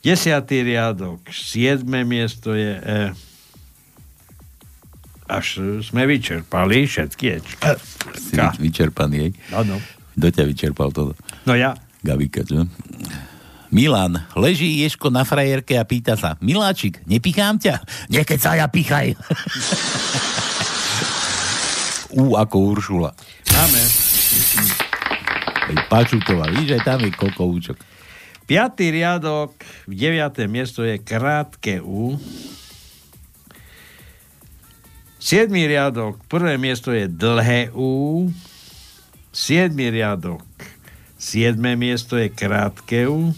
[0.01, 3.01] Desiatý riadok, siedme miesto je E.
[5.29, 7.77] Až sme vyčerpali všetky Ečka.
[8.17, 9.31] Si vyčerpaný, jej?
[9.53, 9.77] Áno.
[10.17, 11.13] Kto ťa vyčerpal toto?
[11.45, 11.77] No ja.
[12.01, 12.65] Gabika, čo?
[13.69, 17.85] Milan, leží Ješko na frajerke a pýta sa, Miláčik, nepichám ťa?
[18.09, 19.13] Niekedy sa ja pichaj.
[22.17, 23.11] U ako Uršula.
[23.53, 23.83] Máme.
[25.89, 27.79] Pačutová, víš, aj tam je kokovúčok.
[28.45, 29.57] Piatý riadok,
[29.89, 32.19] v deviaté miesto je krátke U.
[35.23, 38.29] Siedmý riadok, prvé miesto je dlhé U.
[39.33, 40.45] Siedmý riadok,
[41.17, 43.33] siedme miesto je krátke U.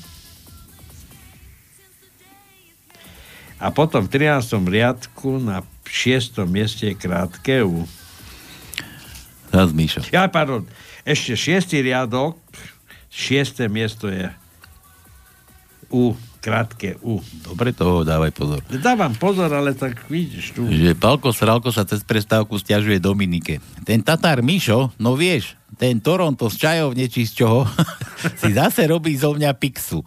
[3.62, 4.61] A potom v 13.
[4.66, 6.43] riadku na 6.
[6.51, 7.87] mieste je krátke U.
[9.55, 10.03] Zas, Míšo.
[10.11, 10.67] Ja, pardon,
[11.07, 12.35] ešte šiestý riadok,
[13.07, 14.27] šiesté miesto je
[15.95, 17.23] U, krátke U.
[17.47, 18.59] Dobre toho dávaj pozor.
[18.67, 20.67] Dávam pozor, ale tak vidíš tu.
[20.67, 23.63] Že Palko Sralko sa cez prestávku stiažuje Dominike.
[23.87, 27.63] Ten Tatár Mišo, no vieš, ten Toronto z čajovne či z čoho,
[28.43, 30.03] si zase robí zo mňa pixu.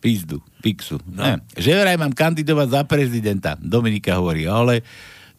[0.00, 0.96] Pizdu, pixu.
[1.04, 1.28] No.
[1.28, 3.52] Ne, že vraj mám kandidovať za prezidenta.
[3.60, 4.80] Dominika hovorí, ale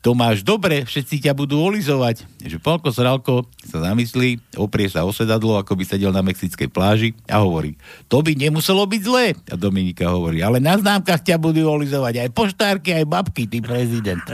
[0.02, 2.26] to máš dobre, všetci ťa budú olizovať.
[2.42, 7.14] Že Palko Sralko sa zamyslí, oprie sa o sedadlo, ako by sedel na mexickej pláži
[7.30, 7.78] a hovorí,
[8.10, 9.38] to by nemuselo byť zlé.
[9.54, 14.26] A Dominika hovorí, ale na známkach ťa budú olizovať aj poštárky, aj babky, ty prezident.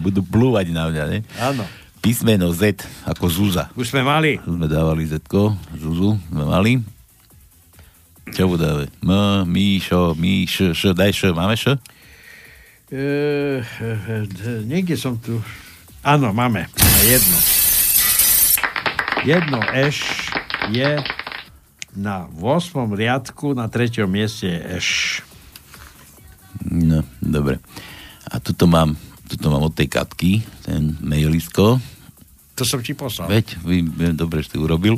[0.00, 1.20] budú plúvať na mňa, ne?
[1.36, 1.68] Áno.
[2.00, 3.68] Písmeno Z, ako Zuza.
[3.76, 4.40] Už sme mali.
[4.40, 5.20] Už sme dávali Z,
[5.76, 6.80] Zuzu sme mali.
[8.32, 8.88] Čo budáme?
[9.04, 11.76] M, Mi, Šo, Mi, Š, Š, daj Š, máme Š?
[12.88, 15.44] E, e, niekde som tu...
[16.00, 16.72] Áno, máme.
[17.04, 17.38] Jedno.
[19.28, 20.30] Jedno eš
[20.72, 20.96] je
[21.92, 22.88] na 8.
[22.94, 24.08] riadku na 3.
[24.08, 24.88] mieste je Eš.
[26.64, 27.60] No, dobre.
[28.28, 28.96] A tuto mám,
[29.28, 31.76] tuto mám od tej Katky, ten mailisko.
[32.56, 33.28] To som ti poslal.
[33.28, 33.84] Veď, vy,
[34.16, 34.96] dobre, si urobil.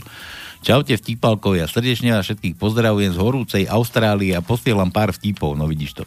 [0.60, 6.02] Čaute vtípalkovia, srdečne vás všetkých pozdravujem z horúcej Austrálie a posielam pár vtipov, no vidíš
[6.02, 6.04] to.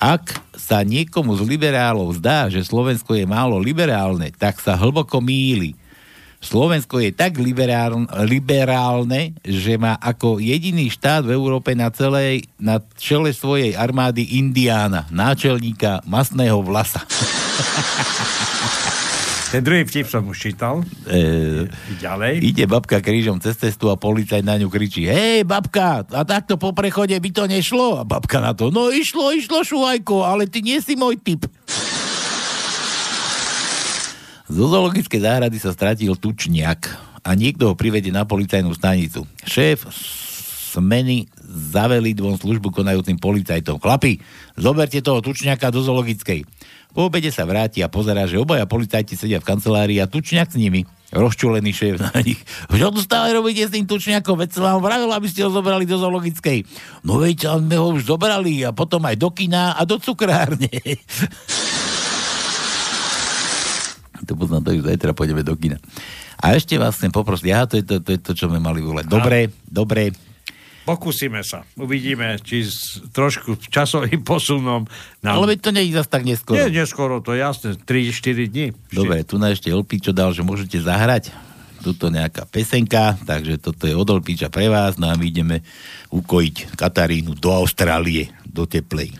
[0.00, 5.76] Ak sa niekomu z liberálov zdá, že Slovensko je málo liberálne, tak sa hlboko míli.
[6.40, 12.80] Slovensko je tak liberálne, liberálne, že má ako jediný štát v Európe na celej, na
[12.96, 17.04] čele svojej armády Indiána, náčelníka masného vlasa.
[19.50, 20.86] Ten druhý vtip som už čítal.
[21.10, 21.66] E,
[21.98, 22.38] Ďalej.
[22.38, 26.70] ide babka krížom cez cestu a policajt na ňu kričí Hej, babka, a takto po
[26.70, 27.98] prechode by to nešlo?
[27.98, 31.50] A babka na to, no išlo, išlo, šuhajko, ale ty nie si môj typ.
[34.46, 36.86] Zo zoologické záhrady sa stratil tučniak
[37.26, 39.26] a niekto ho privedie na policajnú stanicu.
[39.42, 39.82] Šéf
[40.70, 43.82] smeny zaveli dvom službu konajúcim policajtom.
[43.82, 44.22] Chlapi,
[44.54, 46.46] zoberte toho tučniaka do zoologickej.
[46.90, 50.58] Po obede sa vráti a pozerá, že obaja policajti sedia v kancelárii a tučniak s
[50.58, 50.86] nimi.
[51.10, 52.38] Rozčulený šéf na nich.
[52.70, 54.38] Čo tu stále robíte s tým tučniakom?
[54.38, 56.62] Veď som vám vravil, aby ste ho zobrali do zoologickej.
[57.02, 60.70] No veď, sme ho už zobrali a potom aj do kina a do cukrárne.
[64.30, 65.82] to poznám, to už zajtra pôjdeme do kina.
[66.40, 68.78] A ešte vás chcem poprosiť, ja, to je to, to, je to čo sme mali
[68.80, 69.10] volať.
[69.10, 70.14] Dobre, dobre,
[70.88, 71.62] Pokúsime sa.
[71.76, 74.88] Uvidíme, či s trošku časovým posunom
[75.20, 75.34] nám...
[75.36, 76.56] ale veď to nie je zase tak neskoro.
[76.56, 77.68] Nie, neskoro, to je jasné.
[77.76, 78.66] 3-4 dní.
[78.90, 81.32] Dobre, tu na ešte Olpič, čo dal, že môžete zahrať.
[81.80, 85.64] Tuto nejaká pesenka, takže toto je od Olpiča pre vás, no a my ideme
[86.12, 89.16] ukojiť Katarínu do Austrálie, do teplej.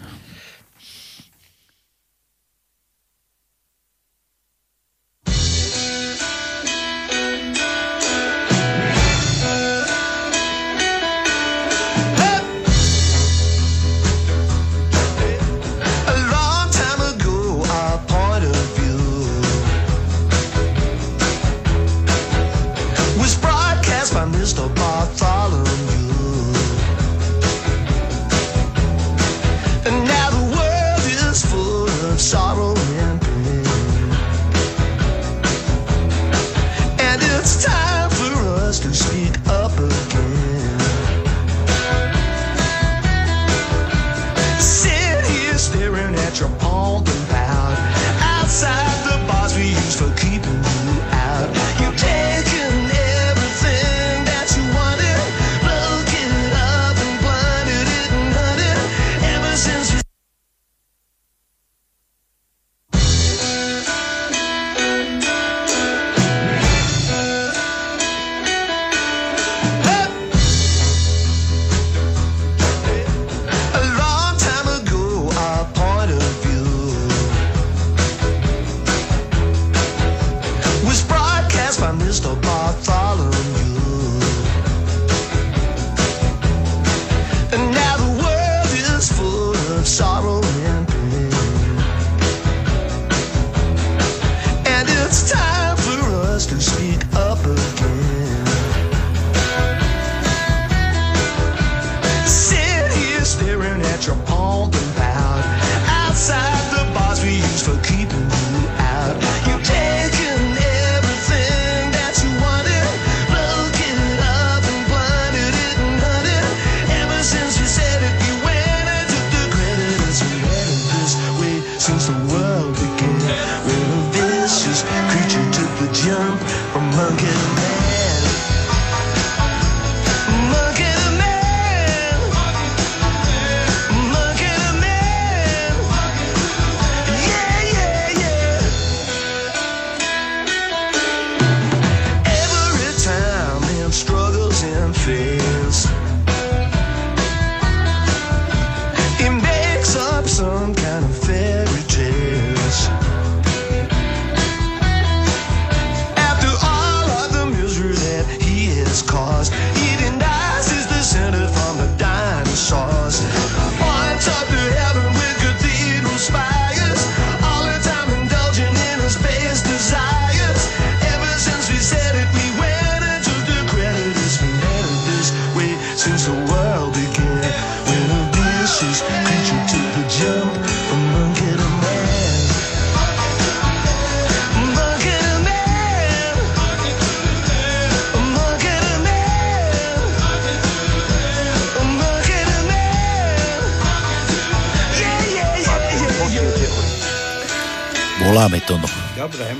[198.41, 198.88] Voláme to, no.
[199.20, 199.53] Dobre.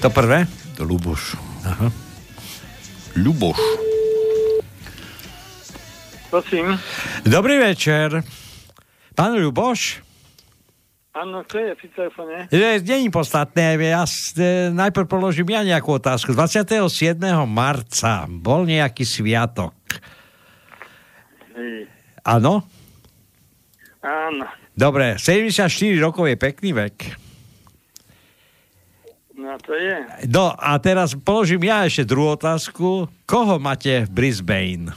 [0.00, 0.48] To prvé?
[0.80, 1.36] To Luboš.
[1.68, 1.92] Aha.
[3.12, 3.60] Luboš.
[6.32, 6.80] Prosím.
[7.28, 8.24] Dobrý večer.
[9.12, 10.00] Pán Ľuboš?
[11.12, 12.48] Áno, to je pri telefóne.
[12.48, 16.32] Je, není podstatné, ja e, najprv položím ja nejakú otázku.
[16.32, 17.20] 27.
[17.44, 19.76] marca bol nejaký sviatok.
[22.24, 22.64] Áno?
[24.00, 24.59] Áno.
[24.80, 25.68] Dobre, 74
[26.00, 26.96] rokov je pekný vek.
[29.36, 30.24] No to je.
[30.32, 33.04] No a teraz položím ja ešte druhú otázku.
[33.28, 34.96] Koho máte v Brisbane?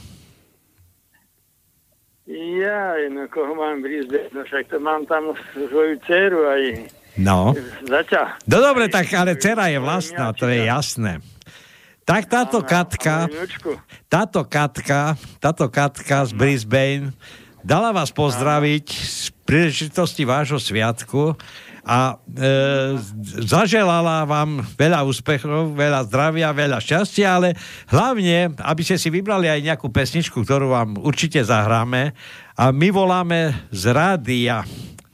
[2.24, 6.62] Ja, no koho mám v Brisbane, no však to mám tam svoju dceru aj
[7.20, 7.52] No.
[7.84, 8.42] zaťa.
[8.48, 11.20] No dobre, tak ale dcera je vlastná, to je jasné.
[12.08, 13.28] Tak táto Katka,
[14.08, 17.12] táto Katka, táto Katka z Brisbane
[17.64, 21.32] dala vás pozdraviť z príležitosti vášho sviatku
[21.84, 22.44] a e,
[23.44, 27.48] zaželala vám veľa úspechov, veľa zdravia, veľa šťastia, ale
[27.88, 32.12] hlavne, aby ste si vybrali aj nejakú pesničku, ktorú vám určite zahráme
[32.56, 34.64] a my voláme z rádia.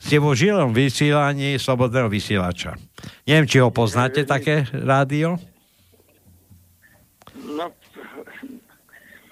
[0.01, 2.75] Ste vo žilom vysielaní Slobodného vysielača.
[3.27, 5.39] Neviem, či ho poznáte, také rádio?
[7.35, 7.69] No,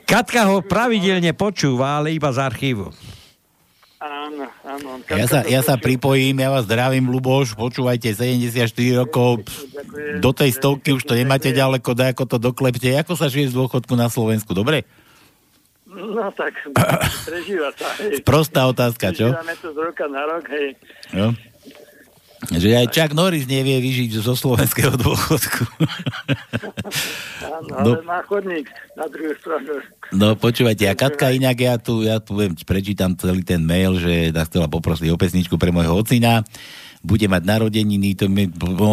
[0.10, 2.90] Katka ho pravidelne počúva, ale iba z archívu.
[4.02, 4.90] áno, áno.
[5.06, 8.58] Ja sa, ja sa pripojím, ja vás zdravím, Luboš, počúvajte, 74
[8.98, 9.46] rokov,
[10.18, 12.90] do tej stovky už to nemáte ďaleko, daj ako to doklepte.
[12.96, 14.82] Ako sa žije z dôchodku na Slovensku, dobre?
[15.86, 16.58] No tak,
[17.30, 17.94] prežíva sa.
[18.02, 18.26] Hej.
[18.26, 19.30] Prostá otázka, čo?
[19.30, 20.70] Prežívame to z roka na rok, hej.
[21.14, 21.28] Jo?
[22.40, 25.60] Že aj Chuck Norris nevie vyžiť zo slovenského dôchodku.
[27.44, 27.92] Áno, No.
[27.92, 29.84] ale má chodník na druhú stranu.
[30.10, 34.34] No počúvajte, a Katka inak, ja tu, ja tu viem, prečítam celý ten mail, že
[34.34, 36.42] nás chcela poprosiť o pesničku pre môjho ocina.
[37.00, 38.50] Bude mať narodeniny, to mi,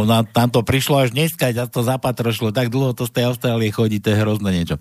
[0.07, 3.73] nám, nám to prišlo až dneska, za to zapatrošlo, tak dlho to z tej Austrálie
[3.73, 4.77] chodí, to je hrozné niečo.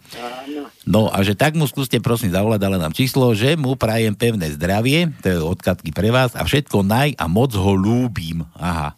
[0.86, 4.54] No a že tak mu skúste prosím zavolať, ale nám číslo, že mu prajem pevné
[4.54, 8.46] zdravie, to je od Katky pre vás a všetko naj a moc ho ľúbim.
[8.60, 8.94] Aha,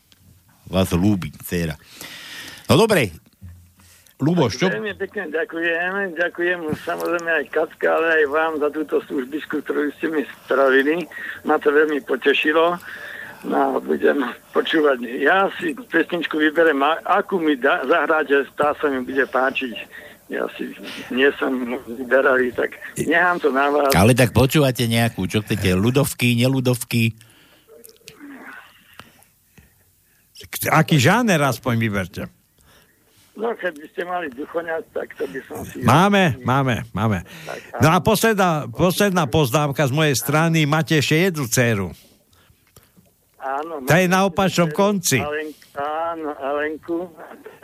[0.68, 1.80] vás ľúbi, dcera.
[2.68, 3.16] No dobre,
[4.18, 4.66] Luboš, čo?
[4.74, 6.18] Veľmi pekne ďakujem.
[6.18, 11.06] Ďakujem samozrejme aj Katka, ale aj vám za túto službičku, ktorú ste mi spravili.
[11.46, 12.82] Ma to veľmi potešilo.
[13.46, 15.06] No, budem počúvať.
[15.22, 19.76] Ja si pesničku vyberem, akú mi da, zahráte, tá sa mi bude páčiť.
[20.28, 20.74] Ja si
[21.14, 23.94] nie som vyberali, tak nechám to na vás.
[23.94, 27.14] Ale tak počúvate nejakú, čo chcete, ľudovky, neludovky?
[30.74, 32.22] Aký žáner aspoň vyberte?
[33.38, 35.86] No, keď by ste mali duchoňať, tak to by som si...
[35.86, 37.22] Máme, máme, máme.
[37.78, 40.66] No a posledná, posledná poznámka z mojej strany.
[40.66, 41.88] Máte ešte jednu dceru.
[43.38, 43.86] Áno.
[43.86, 45.22] Tá je na opačnom konci.
[45.78, 47.14] Áno, Alenku.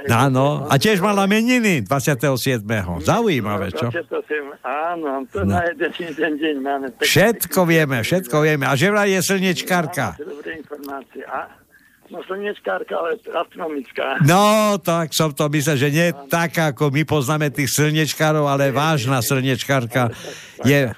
[0.06, 0.70] Áno.
[0.70, 2.62] A tiež mala meniny 27.
[3.02, 3.90] Zaujímavé, čo?
[3.90, 5.58] 27, áno, to No.
[5.58, 6.88] na jeden, jeden deň máme.
[7.02, 8.70] Všetko vieme, všetko vieme.
[8.70, 10.14] A že vraj je slnečkárka.
[10.22, 11.26] Dobré informácie.
[12.14, 14.22] No slnečkárka, ale astronomická.
[14.22, 19.18] No, tak som to myslel, že nie taká, ako my poznáme tých slnečkárov, ale vážna
[19.26, 20.14] slnečkárka
[20.62, 20.94] je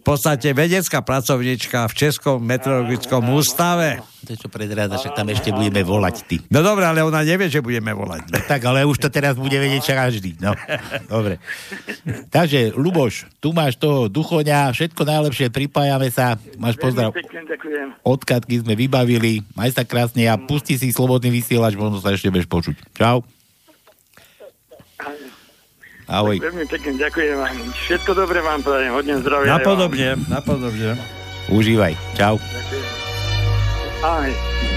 [0.00, 4.00] v podstate vedecká pracovnička v Českom meteorologickom ústave.
[4.26, 6.36] To je čo predráda, že tam ešte budeme volať ty.
[6.50, 8.26] No dobre, ale ona nevie, že budeme volať.
[8.26, 10.34] No tak, ale už to teraz bude vedieť každý.
[10.42, 10.50] No,
[11.06, 11.38] dobre.
[12.34, 16.34] Takže, Luboš, tu máš toho duchoňa, všetko najlepšie, pripájame sa.
[16.58, 17.14] Máš pozdrav.
[17.14, 17.86] Veľmi pekne ďakujem.
[18.02, 19.46] Od Katky sme vybavili.
[19.54, 22.76] Maj sa krásne a pusti si slobodný vysielač, možno sa ešte budeš počuť.
[22.98, 23.22] Čau.
[26.06, 26.38] Ahoj.
[26.38, 27.56] Veľmi pekne ďakujem vám.
[27.74, 28.94] Všetko dobré vám prajem.
[28.94, 29.50] Hodne zdravia.
[29.50, 29.58] aj vám.
[29.58, 30.90] Napodobne, napodobne.
[31.50, 31.94] Užívaj.
[32.14, 32.38] Čau.
[32.38, 32.86] Ďakujem.
[34.06, 34.75] Aj.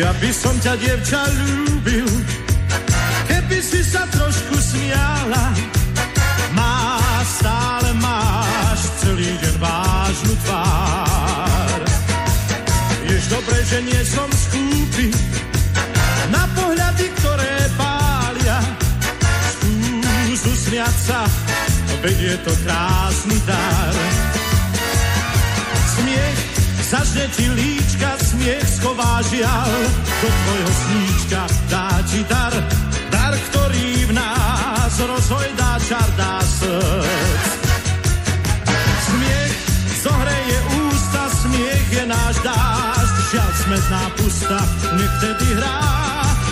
[0.00, 2.08] Ja by som ťa, dievča, ľúbil,
[3.28, 5.52] keby si sa trošku smiala.
[6.56, 6.96] Má,
[7.28, 11.80] stále máš celý deň vážnu tvár.
[13.04, 15.12] Vieš dobre, že nie som skúpy
[16.32, 18.56] na pohľady, ktoré pália.
[20.96, 21.28] sa,
[22.00, 24.29] veď je to krásny dar.
[26.90, 29.70] Zažne ti líčka, smiech schová žial,
[30.02, 32.50] do tvojho sníčka dá ti dar,
[33.14, 37.62] dar, ktorý v nás rozhojdá čar, dá srdc.
[39.06, 39.54] Smiech
[40.02, 40.58] zohreje
[40.90, 44.58] ústa, smiech je náš dážď, žiaľ smetná pusta,
[44.98, 45.78] nech vtedy hrá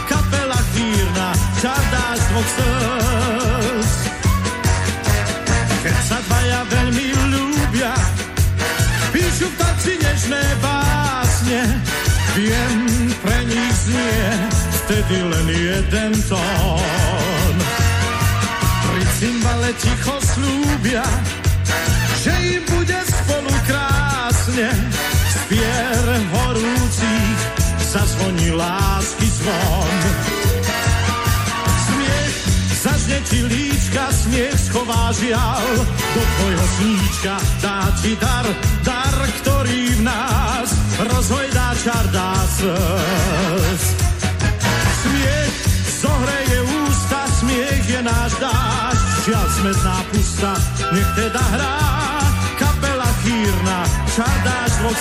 [0.06, 1.28] kapela chýrna,
[1.58, 3.37] čar dáš dvoch srdc.
[12.48, 14.24] Viem, pre nich znie
[14.84, 17.56] vtedy len jeden tón.
[18.88, 21.04] Pri cymbale ticho slúbia,
[22.24, 24.68] že im bude spolu krásne,
[25.28, 27.40] spier horúcich
[27.92, 30.27] zazvoní lásky zvon.
[33.08, 35.64] Zažne ti líčka, smiech schová žial,
[36.12, 38.44] do tvojho sníčka dá ti dar,
[38.84, 40.68] dar, ktorý v nás
[41.08, 43.84] rozhojdá čar, dá slz.
[45.00, 45.56] Smiech
[46.04, 50.52] zohreje ústa, smiech je náš dážď, žiaľ smetná pusta,
[50.92, 51.80] nech teda hrá.
[52.60, 53.78] Kapela chýrna,
[54.12, 55.00] čar dáš dvoch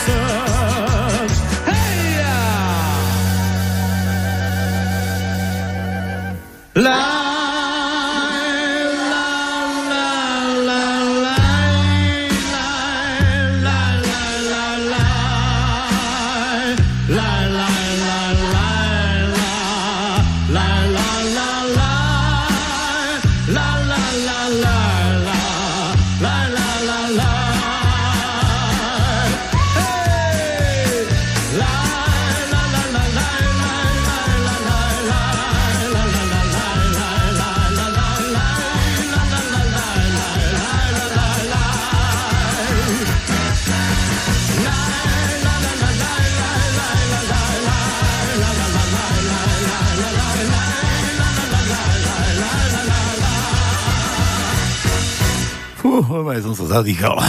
[55.78, 57.21] Fú, normálne som sa zadýchal.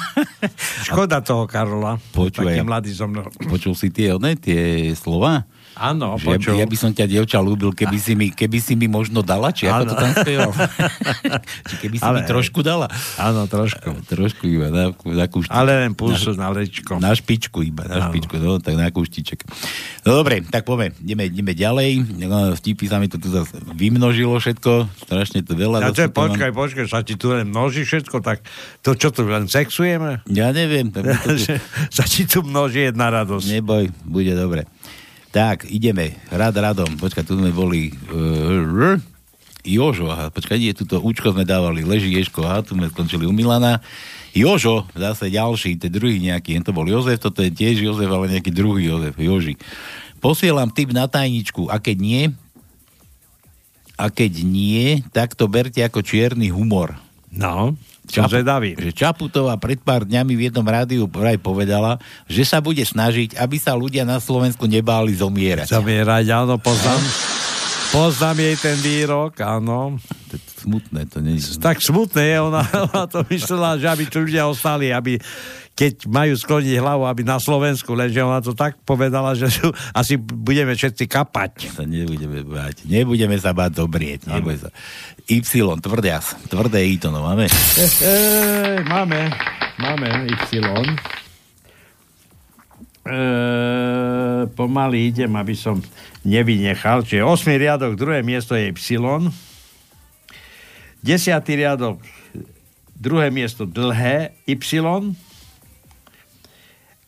[0.88, 1.96] Škoda toho Karola.
[2.12, 3.08] Počúvaj, Taký ja- mladý som.
[3.08, 3.26] no.
[3.52, 5.44] Počul si tie, one, tie slova?
[5.72, 6.60] Áno, Že počul.
[6.60, 9.64] ja by som ťa, dievča, ľúbil, keby si mi, keby si mi možno dala, či
[9.64, 9.88] ako Áno.
[9.88, 10.52] to tam spieval?
[11.72, 12.92] či keby si Ale- mi trošku dala?
[13.16, 14.04] Áno, trošku.
[14.04, 15.48] Trošku iba, na, na kúštiček.
[15.50, 17.00] Ale len pulsu na lečko.
[17.00, 18.12] Na špičku iba, na Áno.
[18.12, 19.48] špičku, no, tak na kúštiček.
[20.04, 22.20] No dobre, tak poďme, ideme, ideme ďalej.
[22.20, 25.80] No, Vtipy sa mi to tu zase vymnožilo všetko, strašne to veľa.
[25.80, 28.44] Ja to počkaj, počkaj, sa ti tu len množí všetko, tak
[28.84, 29.48] to čo tu len
[29.82, 30.22] sexujeme?
[30.30, 30.86] Ja neviem.
[30.94, 32.02] To tu...
[32.14, 33.46] ti tu množí jedna radosť.
[33.58, 34.70] Neboj, bude dobre.
[35.34, 36.14] Tak, ideme.
[36.30, 36.94] Rad radom.
[37.00, 37.90] Počkaj, tu sme boli...
[38.12, 39.00] Uh,
[39.62, 43.30] Jožo, aha, počkaj, nie, tuto účko sme dávali, leží Ješko, aha, tu sme skončili u
[43.30, 43.78] Milana.
[44.34, 48.50] Jožo, zase ďalší, ten druhý nejaký, to bol Jozef, toto je tiež Jozef, ale nejaký
[48.50, 49.54] druhý Jozef, Joži.
[50.18, 52.22] Posielam tip na tajničku, a keď nie,
[53.94, 56.98] a keď nie, tak to berte ako čierny humor.
[57.30, 57.78] No,
[58.12, 58.76] som zvedavý.
[58.76, 61.96] Že Čaputová pred pár dňami v jednom rádiu vraj povedala,
[62.28, 65.72] že sa bude snažiť, aby sa ľudia na Slovensku nebáli zomierať.
[65.72, 67.00] Zamierať, áno, poznám.
[67.92, 70.00] Poznám jej ten výrok, áno.
[70.00, 71.60] To je smutné, to nie je...
[71.60, 75.20] Tak smutné je, ona, ona to myslela, že aby tu ľudia ostali, aby
[75.72, 80.20] keď majú skloniť hlavu, aby na Slovensku, lenže ona to tak povedala, že tu asi
[80.20, 81.72] budeme všetci kapať.
[81.72, 82.84] Sa nebudeme báť.
[82.84, 84.28] Nebudeme sa báť zobrieť.
[84.28, 84.68] Neboj sa.
[85.24, 85.40] Y,
[85.80, 86.36] tvrdias.
[86.52, 87.48] Tvrdé I to, no máme.
[87.48, 88.14] E, e,
[88.84, 89.32] máme,
[89.80, 90.60] máme Y.
[93.02, 93.18] E,
[94.52, 95.80] pomaly idem, aby som
[96.20, 97.00] nevynechal.
[97.02, 97.48] Čiže 8.
[97.56, 99.00] riadok, druhé miesto je Y.
[101.00, 101.08] 10.
[101.48, 101.98] riadok,
[102.92, 105.16] druhé miesto dlhé Y.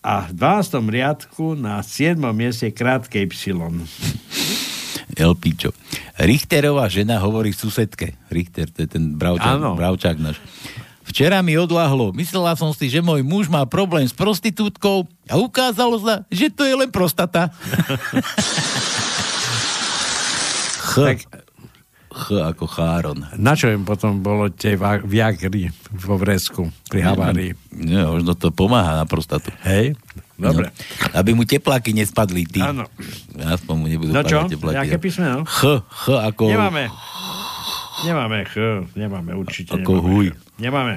[0.05, 0.85] A v 12.
[0.85, 2.21] riadku na 7.
[2.37, 3.57] mieste krátke Y.
[5.17, 5.73] Elpičo.
[6.21, 8.13] Richterová žena hovorí susedke.
[8.29, 10.37] Richter, to je ten bravčák, bravčák náš.
[11.09, 12.13] Včera mi odláhlo.
[12.13, 16.69] Myslela som si, že môj muž má problém s prostitútkou a ukázalo sa, že to
[16.69, 17.49] je len prostata.
[20.85, 21.25] Ch.
[22.15, 23.27] Ch ako cháron.
[23.35, 27.59] Na čo im potom bolo tie viagry vo Vresku pri havárii?
[27.75, 29.51] Nie, možno to pomáha na prostatu.
[29.67, 29.99] Hej,
[30.39, 30.71] dobre.
[30.71, 32.63] No, aby mu tepláky nespadli, ty.
[32.63, 32.87] Áno.
[33.35, 34.47] Aspoň mu nebudú No čo?
[34.47, 34.79] tepláky.
[34.87, 35.43] Jaké písmeno?
[35.43, 36.55] Ch, ch ako...
[36.55, 36.87] Nemáme.
[38.07, 38.55] Nemáme ch,
[38.95, 39.75] nemáme určite.
[39.75, 40.27] Ako nemáme huj.
[40.63, 40.95] Nemáme.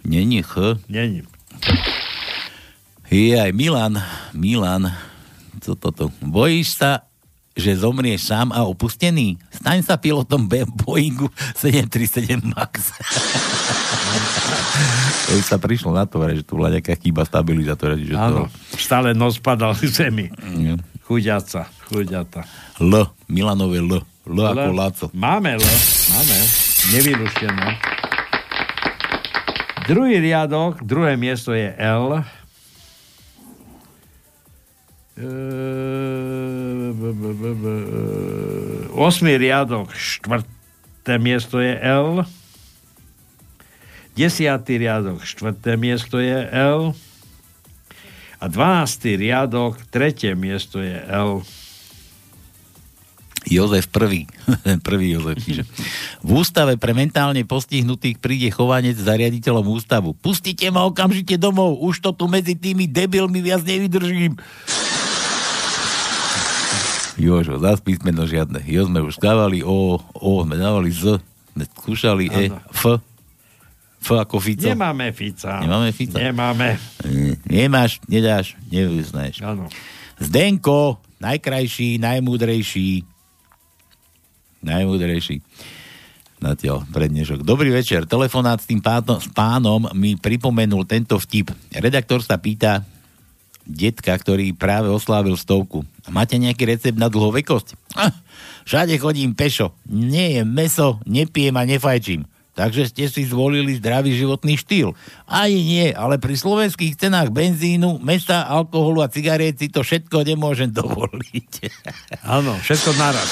[0.00, 0.80] Není ch.
[0.88, 1.28] Není.
[3.12, 4.00] Je aj Milan,
[4.32, 4.90] Milan,
[5.60, 6.08] co toto?
[6.18, 7.04] Bojíš sa,
[7.54, 9.38] že zomrieš sám a opustený?
[9.48, 12.90] Staň sa pilotom B- Boeingu 737 MAX.
[15.26, 17.94] to už sa prišlo na to, že tu bola nejaká chyba stabilizátora.
[17.94, 20.26] Že Áno, stále nos padal k zemi.
[20.34, 20.82] to...
[21.04, 22.42] Chuďaca, chuďata.
[22.80, 24.02] L, Milanové L.
[24.24, 24.74] L ako L.
[24.74, 25.06] Laco.
[25.12, 25.62] Máme L,
[26.10, 26.36] máme.
[26.90, 27.68] Nevyluštené.
[29.84, 32.24] Druhý riadok, druhé miesto je L.
[35.14, 42.26] Eee, b- b- b- b- Osmý riadok, štvrté miesto je L.
[44.18, 46.98] Desiatý riadok, štvrté miesto je L.
[48.42, 51.46] A dvanáctý riadok, tretie miesto je L.
[53.46, 54.26] Jozef prvý.
[54.88, 55.38] Prvý Jozef.
[55.46, 55.62] Čiže
[56.24, 60.16] v ústave pre mentálne postihnutých príde chovanec za riaditeľom ústavu.
[60.16, 64.34] Pustite ma okamžite domov, už to tu medzi tými debilmi viac nevydržím.
[67.14, 68.58] Jožo, zás písmeno žiadne.
[68.66, 71.22] Jo sme už dávali O, O sme dávali Z,
[71.54, 72.50] sme skúšali E.
[72.74, 72.98] F.
[74.04, 74.68] F ako Fico.
[74.68, 75.62] Nemáme Fica.
[75.64, 76.18] Nemáme Fica?
[76.20, 76.76] Nemáme.
[77.48, 79.40] Nemáš, nedáš, nevyznaješ.
[79.40, 79.70] Áno.
[80.20, 83.06] Zdenko, najkrajší, najmúdrejší.
[84.60, 85.40] Najmúdrejší.
[86.44, 87.40] Zatiaľ prednešok.
[87.40, 88.04] Dobrý večer.
[88.04, 91.48] Telefonát s tým pánom, s pánom mi pripomenul tento vtip.
[91.72, 92.84] Redaktor sa pýta
[93.66, 95.82] detka, ktorý práve oslávil stovku.
[96.08, 97.96] Máte nejaký recept na dlhovekosť?
[97.96, 98.12] Ah,
[98.68, 99.72] všade chodím pešo.
[99.88, 102.28] Nie jem meso, nepijem a nefajčím.
[102.54, 104.94] Takže ste si zvolili zdravý životný štýl.
[105.26, 110.70] Ani nie, ale pri slovenských cenách benzínu, mesa, alkoholu a cigariet si to všetko nemôžem
[110.70, 111.50] dovoliť.
[112.38, 113.30] Áno, všetko naraz.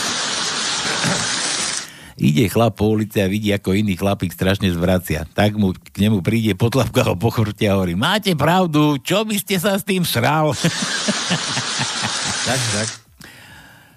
[2.20, 5.24] Ide chlap po ulici a vidí, ako iný chlapík strašne zvracia.
[5.24, 9.36] Tak mu k nemu príde potlapka ho po chrbte a hovorí, máte pravdu, čo by
[9.40, 10.52] ste sa s tým sral?
[12.48, 12.88] tak, tak.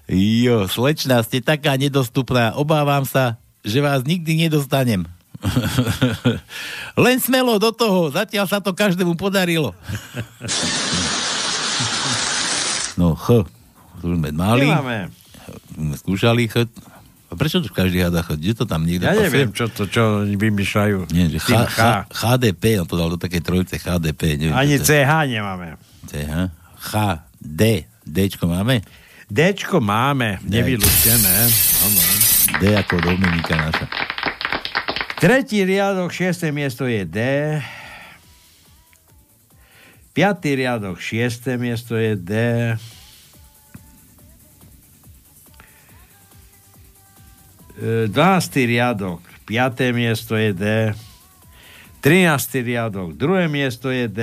[0.08, 5.10] Jo, slečná, ste taká nedostupná, obávam sa, že vás nikdy nedostanem.
[7.06, 9.74] Len smelo do toho, zatiaľ sa to každému podarilo.
[12.96, 13.44] No, Ch,
[14.00, 14.72] to už sme mali.
[14.72, 15.12] Nemáme.
[16.00, 16.64] Skúšali Ch.
[17.26, 18.34] A prečo to každý hada Ch?
[18.34, 19.26] Kde to tam niekto Ja pasuje?
[19.26, 21.10] neviem, čo to, čo vymýšľajú.
[21.10, 24.38] Nie, že H, H, HDP, on to dal do takej trojice HDP.
[24.38, 25.02] Neviem, Ani to je.
[25.02, 25.68] CH nemáme.
[26.06, 26.34] CH,
[26.86, 26.94] H,
[27.36, 27.62] D,
[28.02, 28.86] Dčko máme?
[29.26, 31.50] Dčko máme, nevylučené.
[32.56, 33.90] D ako Dominika naša.
[35.18, 37.18] Tretí riadok, šiesté miesto je D.
[40.14, 42.32] Piatý riadok, šiesté miesto je D.
[47.76, 48.12] 12.
[48.72, 50.66] riadok, piaté miesto je D.
[52.00, 52.64] 13.
[52.64, 54.22] riadok, druhé miesto je D.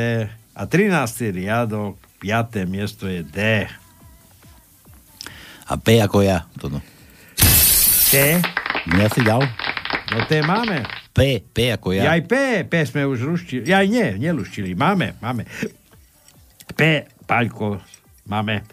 [0.57, 1.37] A 13.
[1.37, 3.69] riadok, piaté miesto je D.
[5.69, 6.49] A P ako ja.
[6.61, 6.81] To no.
[8.09, 8.41] T?
[8.89, 9.45] Ja si dal?
[10.13, 10.89] No T máme.
[11.13, 12.09] P, P ako ja.
[12.09, 13.69] Aj P, P sme už ruštili.
[13.69, 14.73] Aj nie, neluštili.
[14.73, 15.45] Máme, máme.
[16.73, 17.85] P, Paľko,
[18.29, 18.65] máme.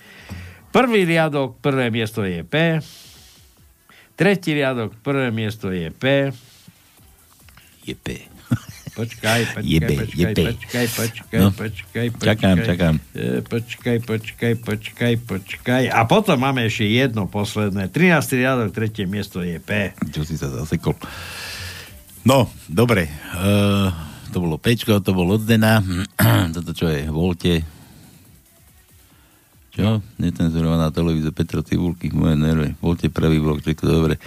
[0.71, 2.79] Prvý riadok, prvé miesto je P.
[4.19, 6.35] Tretí riadok, prvé miesto je P.
[7.81, 8.19] Je P.
[8.91, 10.43] Počkaj, počkaj, Jebe, počkaj, jebe.
[10.51, 11.47] počkaj, počkaj, No.
[11.55, 12.27] počkaj, počkaj.
[12.27, 12.95] Čakám, čakám.
[13.15, 15.83] E, Počkaj, počkaj, počkaj, počkaj.
[15.87, 17.87] A potom máme ešte jedno posledné.
[17.87, 18.03] 13.
[18.35, 19.95] riadok, tretie miesto je P.
[20.11, 20.99] Čo si sa zasekol?
[22.21, 23.07] No, dobre.
[23.31, 23.87] Uh,
[24.29, 25.79] to bolo Pčko, to bolo od Zdena.
[26.55, 27.07] Toto čo je?
[27.07, 27.78] Volte.
[29.79, 30.03] Čo?
[30.19, 32.75] Necenzurovaná televízia Petra Cibulky, moje nervy.
[32.83, 34.19] Volte prvý blok, všetko dobre.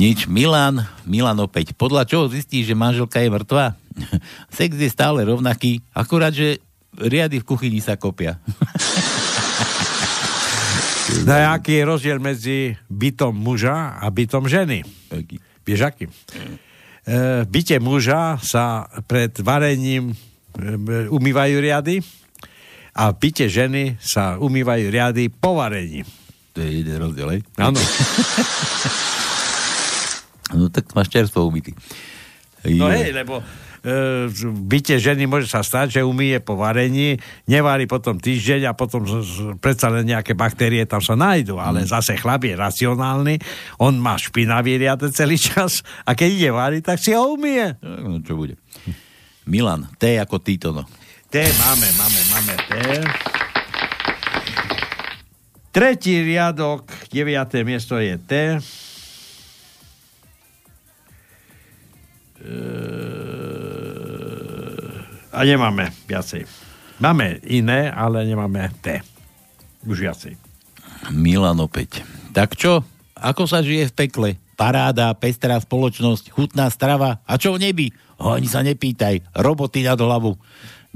[0.00, 0.24] Nič.
[0.24, 1.76] Milan, Milan opäť.
[1.76, 3.76] Podľa čoho zistí, že manželka je mŕtva?
[4.56, 6.64] Sex je stále rovnaký, akurát, že
[6.96, 8.40] riady v kuchyni sa kopia.
[11.26, 14.82] No a aký je rozdiel medzi bytom muža a bytom ženy?
[15.10, 15.38] Aký?
[15.62, 16.04] Vieš aký?
[16.06, 16.10] E,
[17.42, 20.14] v byte muža sa pred varením e,
[21.06, 22.02] umývajú riady
[22.96, 26.00] a byte ženy sa umývajú riady po varení.
[26.56, 27.40] To je jeden rozdiel, hej?
[27.60, 27.76] Áno.
[30.54, 31.74] No tak máš čerstvo umytý.
[32.78, 33.42] No hej, lebo
[33.82, 37.18] e, v byte ženy môže sa stať, že umýje po varení,
[37.50, 39.02] nevarí potom týždeň a potom
[39.58, 43.42] predsa len nejaké baktérie tam sa nájdú, ale zase chlap je racionálny,
[43.82, 47.78] on má špinavý riade celý čas a keď ide variť, tak si ho umýje.
[47.82, 48.54] No čo bude.
[49.46, 50.86] Milan, T ako Tito, no.
[51.26, 52.72] T máme, máme, máme T.
[55.74, 58.32] Tretí riadok, deviaté miesto je T.
[62.46, 63.06] Eee,
[65.36, 66.48] A nemáme viacej.
[66.96, 69.04] Máme iné, ale nemáme T.
[69.84, 70.32] Už viacej.
[71.12, 72.00] Milan opäť.
[72.32, 72.80] Tak čo?
[73.12, 74.28] Ako sa žije v pekle?
[74.56, 77.20] Paráda, pestrá spoločnosť, chutná strava.
[77.28, 77.92] A čo v nebi?
[78.16, 79.36] O, ani sa nepýtaj.
[79.36, 80.40] Roboty nad hlavu.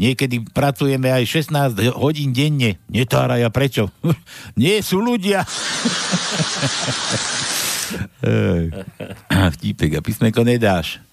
[0.01, 2.81] Niekedy pracujeme aj 16 hodín denne.
[2.89, 3.93] Netáraj, a prečo?
[4.61, 5.45] Nie sú ľudia.
[9.61, 11.05] Vtípek, a písmenko nedáš.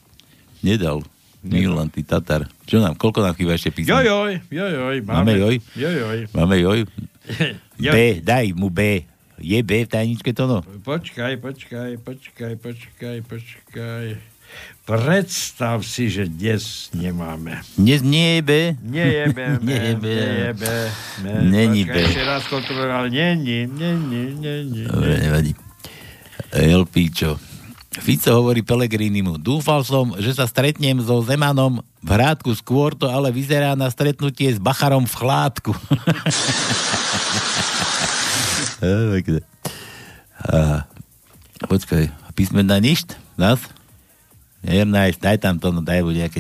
[0.64, 1.04] Nedal.
[1.44, 2.48] Milan, ty Tatar.
[2.64, 4.08] Čo nám, koľko nám chýba ešte písmenko?
[4.08, 5.20] Jojoj, jojoj, máme.
[5.20, 5.56] Máme joj?
[5.76, 6.18] Jojoj.
[6.32, 6.80] Máme joj?
[7.78, 7.94] Joj.
[7.94, 9.04] B, daj mu B.
[9.38, 10.66] Je B v tajničke to no?
[10.82, 14.37] Počkaj, počkaj, počkaj, počkaj, počkaj.
[14.88, 17.60] Predstav si, že dnes nemáme.
[17.76, 18.52] Dnes nie je B?
[18.80, 20.06] Nejebeme, Nie je B.
[20.08, 20.74] nejebe.
[21.60, 22.08] Není Počkaj, B.
[22.08, 24.88] ešte raz kontrolujem, ale není, není, není.
[24.88, 25.52] Dobre, nevadí.
[26.56, 27.36] Elpíčo.
[28.00, 29.36] Fico hovorí Pelegrinimu.
[29.36, 34.56] Dúfal som, že sa stretnem so Zemanom v hrádku skôr to, ale vyzerá na stretnutie
[34.56, 35.76] s Bacharom v chládku.
[41.68, 42.04] Počkaj,
[42.38, 43.20] písmena ništ?
[43.36, 43.60] Nás?
[44.68, 46.40] Neviem nájsť, daj tam to, no daj buď nejaké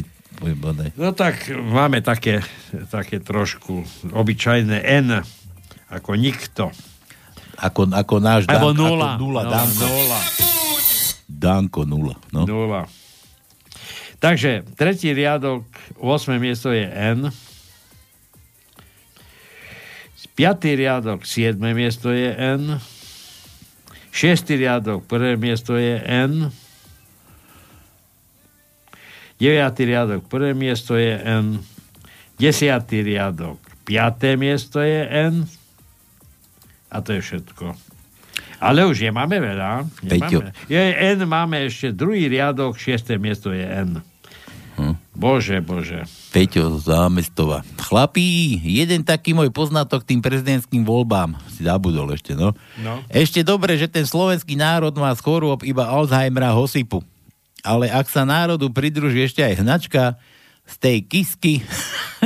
[0.59, 0.91] bodaj.
[0.99, 2.43] No tak máme také,
[2.91, 5.23] také trošku obyčajné N,
[5.87, 6.69] ako nikto.
[7.57, 9.09] Ako, ako náš Alebo Dan- nula.
[9.15, 9.85] Ako nula, no, Danko.
[9.87, 10.19] nula.
[11.27, 12.15] Danko nula.
[12.29, 12.41] No.
[12.45, 12.81] Nula.
[14.19, 15.63] Takže tretí riadok,
[15.97, 16.37] 8.
[16.37, 17.31] miesto je N.
[20.37, 21.57] Piatý riadok, 7.
[21.73, 22.77] miesto je N.
[24.13, 26.53] Šiestý riadok, prvé miesto je N.
[29.37, 31.61] Deviatý riadok, prvé miesto je N.
[32.41, 35.45] Desiatý riadok, piaté miesto je N.
[36.89, 37.77] A to je všetko.
[38.57, 39.85] Ale už nemáme veľa.
[40.01, 40.41] Peťo.
[40.41, 40.57] Nemáme.
[40.65, 40.81] Je
[41.13, 44.01] N, máme ešte druhý riadok, šiesté miesto je N.
[44.77, 44.93] Hm.
[45.17, 46.05] Bože, bože.
[46.29, 47.65] Peťo Zámestova.
[47.81, 51.33] Chlapí, jeden taký môj poznatok tým prezidentským voľbám.
[51.49, 52.53] Si zabudol ešte, no.
[52.81, 53.01] No.
[53.09, 57.01] Ešte dobre, že ten slovenský národ má z chorôb iba Alzheimera Hosipu.
[57.61, 60.03] Ale ak sa národu pridruží ešte aj hnačka
[60.63, 61.53] z tej kisky,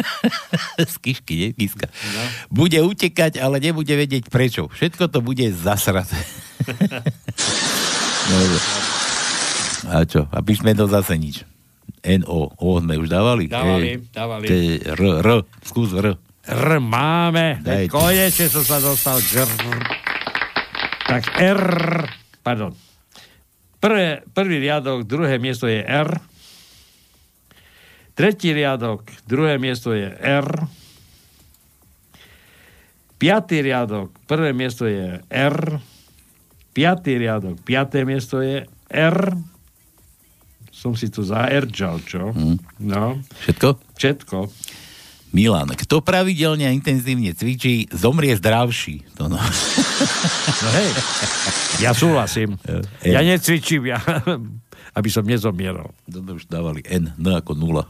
[0.92, 1.50] z kišky, nie?
[1.54, 2.22] Kiska, No.
[2.50, 4.66] bude utekať, ale nebude vedieť prečo.
[4.68, 6.18] Všetko to bude zasraté.
[8.24, 8.58] Dobre.
[9.84, 10.26] A čo?
[10.26, 11.42] A písmeno zase nič.
[12.02, 12.50] N-O.
[12.52, 13.46] O sme už dávali?
[13.46, 14.46] Dávali, E, dávali.
[14.46, 14.54] T,
[14.90, 15.28] R, R.
[15.62, 16.18] Skús R.
[16.42, 17.62] R máme.
[17.88, 19.52] Konečne som sa dostal k R.
[21.04, 21.62] Tak R.
[22.42, 22.74] Pardon.
[23.82, 26.22] Prvé, prvý riadok, druhé miesto je R.
[28.14, 30.46] Tretí riadok, druhé miesto je R.
[33.18, 35.58] Piatý riadok, prvé miesto je R.
[36.78, 39.20] Piatý riadok, piaté miesto je R.
[40.70, 42.34] Som si tu zaerčal, čo?
[42.78, 43.18] No.
[43.46, 43.82] Všetko?
[43.98, 44.38] Všetko.
[45.32, 49.16] Milan, kto pravidelne a intenzívne cvičí, zomrie zdravší.
[49.16, 49.40] To no.
[49.40, 50.92] No hej,
[51.80, 52.60] ja súhlasím.
[53.02, 54.00] Ja necvičím, ja,
[54.98, 55.96] aby som nezomieral.
[56.04, 57.88] Dobre, už dávali N, N ako nula.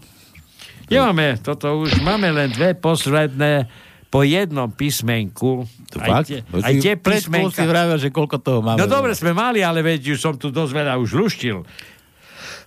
[0.92, 3.66] Nemáme toto už, máme len dve posledné
[4.12, 5.64] po jednom písmenku.
[5.96, 6.28] To fakt?
[6.28, 7.64] tie, Bo aj tie chvíľou si písmenka.
[7.64, 8.78] vravel, že koľko toho máme.
[8.78, 11.64] No dobre, sme mali, ale veď už som tu dosť veľa už luštil.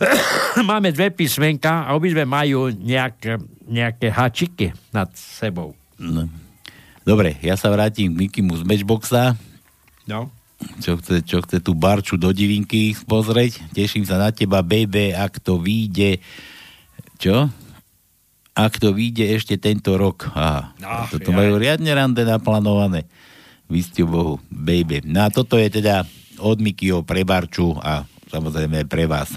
[0.71, 5.73] máme dve písmenka a obidve majú nejaké, nejaké hačiky nad sebou.
[5.97, 6.29] No.
[7.05, 9.37] Dobre, ja sa vrátim k Mikimu z Matchboxa.
[10.09, 10.33] No.
[10.81, 13.61] Čo chce, čo chce tú barču do divinky pozrieť.
[13.77, 16.25] Teším sa na teba, baby, ak to vyjde.
[17.21, 17.53] Čo?
[18.55, 20.31] Ak to vyjde ešte tento rok.
[20.33, 21.37] Aha, Ach, toto jaj.
[21.37, 23.05] majú riadne rande naplánované.
[23.69, 25.05] Vystiu Bohu, baby.
[25.05, 26.07] No a toto je teda
[26.41, 29.35] od Mikyho pre Barču a samozrejme pre vás.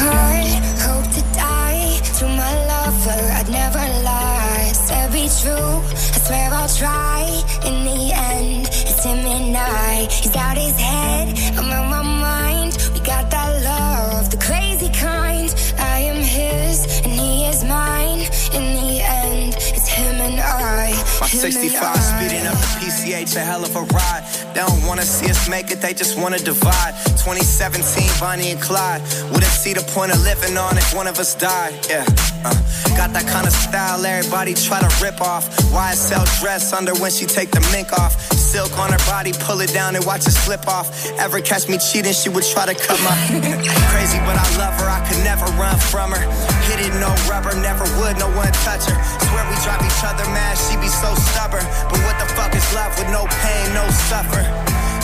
[0.00, 0.48] Heart,
[0.86, 2.00] hope to die.
[2.18, 4.70] To my lover, I'd never lie.
[4.74, 5.74] Said be true,
[6.14, 7.20] I swear I'll try.
[7.68, 8.00] In the
[8.34, 10.08] end, it's him and I.
[10.10, 11.26] He's out his head,
[11.58, 12.72] I'm on my mind.
[12.94, 15.48] We got that love, the crazy kind.
[15.78, 18.20] I am his, and he is mine.
[18.56, 20.90] In the end, it's him and I.
[21.20, 24.17] My 65 speeding up the PCH, a hell of a ride.
[24.58, 26.92] Don't wanna see us make it, they just wanna divide.
[27.22, 29.00] 2017, Bonnie and Clyde.
[29.30, 31.74] Wouldn't see the point of living on if one of us died.
[31.88, 32.04] Yeah,
[32.44, 32.52] uh,
[32.96, 35.48] got that kind of style everybody try to rip off.
[35.70, 38.37] YSL dress under when she take the mink off.
[38.48, 40.88] Silk on her body, pull it down and watch it slip off.
[41.20, 43.12] Ever catch me cheating, she would try to cut my.
[43.92, 46.24] Crazy, but I love her, I could never run from her.
[46.64, 48.96] Hit it, no rubber, never would, no one touch her.
[49.28, 51.60] Swear we drive each other mad, she be so stubborn.
[51.92, 54.40] But what the fuck is love with no pain, no suffer?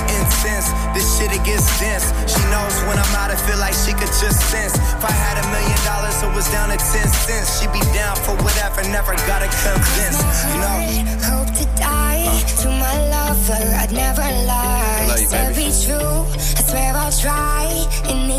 [0.09, 0.73] Intense.
[0.97, 2.17] This shit, it gets dense.
[2.25, 4.73] She knows when I'm out, I feel like she could just sense.
[4.73, 7.61] If I had a million dollars, it was down to 10 cents.
[7.61, 10.17] She'd be down for whatever, never gotta convince.
[10.49, 10.81] You know?
[11.29, 13.14] Hope to die to my
[13.49, 13.75] lover.
[13.75, 15.17] I'd never lie.
[15.21, 16.25] you, Said be true.
[16.35, 18.34] I swear I'll try.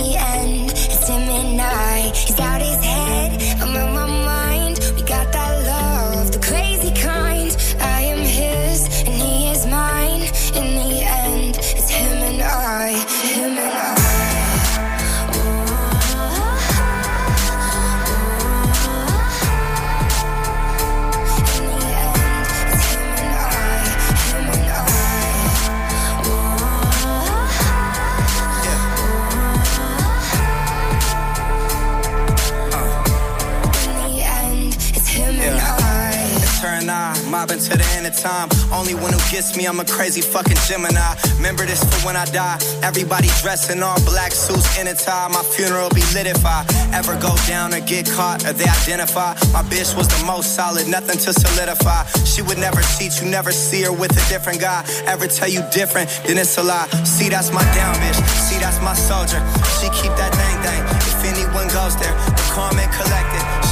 [37.46, 38.50] Mobbing to the end of time.
[38.72, 41.16] Only one who gets me, I'm a crazy fucking Gemini.
[41.38, 42.58] Remember this for when I die.
[42.82, 45.28] Everybody dressed in all black suits in a tie.
[45.30, 49.34] My funeral be lit if I ever go down or get caught or they identify.
[49.54, 52.06] My bitch was the most solid, nothing to solidify.
[52.26, 54.86] She would never cheat, you never see her with a different guy.
[55.06, 56.88] Ever tell you different, then it's a lie.
[57.04, 58.20] See, that's my down bitch.
[58.48, 59.41] See, that's my soldier.
[59.78, 60.82] She keep that thing thing.
[61.12, 62.46] If anyone goes there, the
[62.82, 63.64] and collected.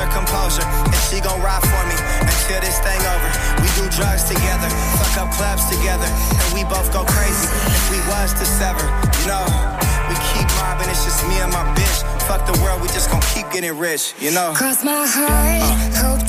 [0.00, 1.92] Her composure, and she gon' ride for me
[2.24, 3.28] until this thing over.
[3.60, 8.00] We do drugs together, fuck up clubs together, and we both go crazy if we
[8.08, 8.80] was to sever.
[9.20, 9.44] You know,
[10.08, 12.00] we keep mobbing, it's just me and my bitch.
[12.24, 14.54] Fuck the world, we just gon' keep getting rich, you know.
[14.56, 15.68] Cross my heart,
[16.00, 16.19] hope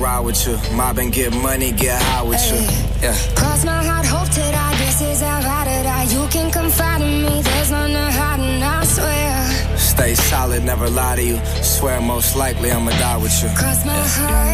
[0.00, 0.56] ride with you.
[0.76, 2.60] Mob and get money, get high with you.
[3.02, 3.16] Yeah.
[3.34, 4.74] Cross my heart, hope to die.
[4.78, 6.04] This is how I to die.
[6.14, 7.42] You can confide in me.
[7.42, 9.76] There's none to hide, and I swear.
[9.76, 11.38] Stay solid, never lie to you.
[11.62, 13.48] Swear most likely I'ma die with you.
[13.56, 14.45] Cross my heart,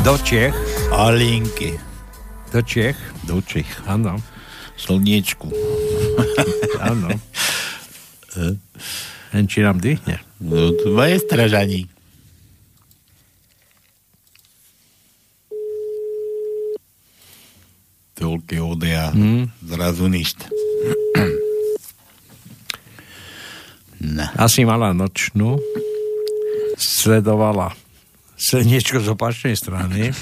[0.00, 0.56] Do Čech.
[0.96, 1.76] Alinky.
[2.52, 2.96] Do Čech.
[3.28, 3.68] Do Čech.
[3.84, 4.16] Áno.
[4.80, 5.52] Slniečku.
[6.88, 7.12] Áno.
[9.36, 10.16] Len či nám dýchne.
[10.40, 11.84] No, to je stražaní.
[18.16, 19.12] Toľké odea.
[19.12, 19.52] Hmm.
[19.60, 20.48] Zrazu ništ.
[24.00, 24.24] No.
[24.40, 25.60] Asi mala nočnú.
[26.80, 27.76] Sledovala
[28.40, 30.16] slniečko z opačnej strany.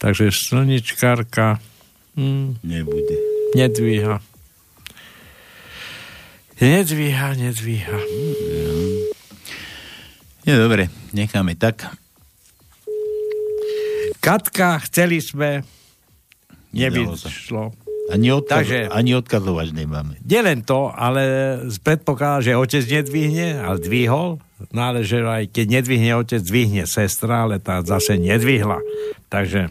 [0.00, 1.60] Takže slničkárka
[2.16, 3.16] hm, Nebude.
[3.52, 4.24] nedvíha.
[6.56, 7.98] Nedvíha, nedvíha.
[10.48, 11.84] Nie, dobre, necháme tak.
[14.24, 15.60] Katka, chceli sme,
[16.72, 17.76] nevyšlo.
[18.06, 20.16] Ani, odkaz, Takže- ani odkazovač nemáme.
[20.22, 24.38] Nielen to, ale predpokladá, že otec nedvihne, ale dvihol.
[24.72, 28.80] Ale že aj keď nedvihne otec, dvihne sestra, ale tá zase nedvihla.
[29.28, 29.68] Takže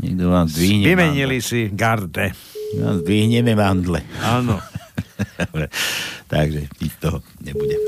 [0.00, 2.32] Niekto vám zdvihne vymenili si garde.
[2.32, 2.80] mandle.
[2.80, 4.00] No, zdvihneme mandle.
[4.20, 4.58] Áno.
[5.40, 5.70] Dobre,
[6.26, 7.78] takže nič toho nebude.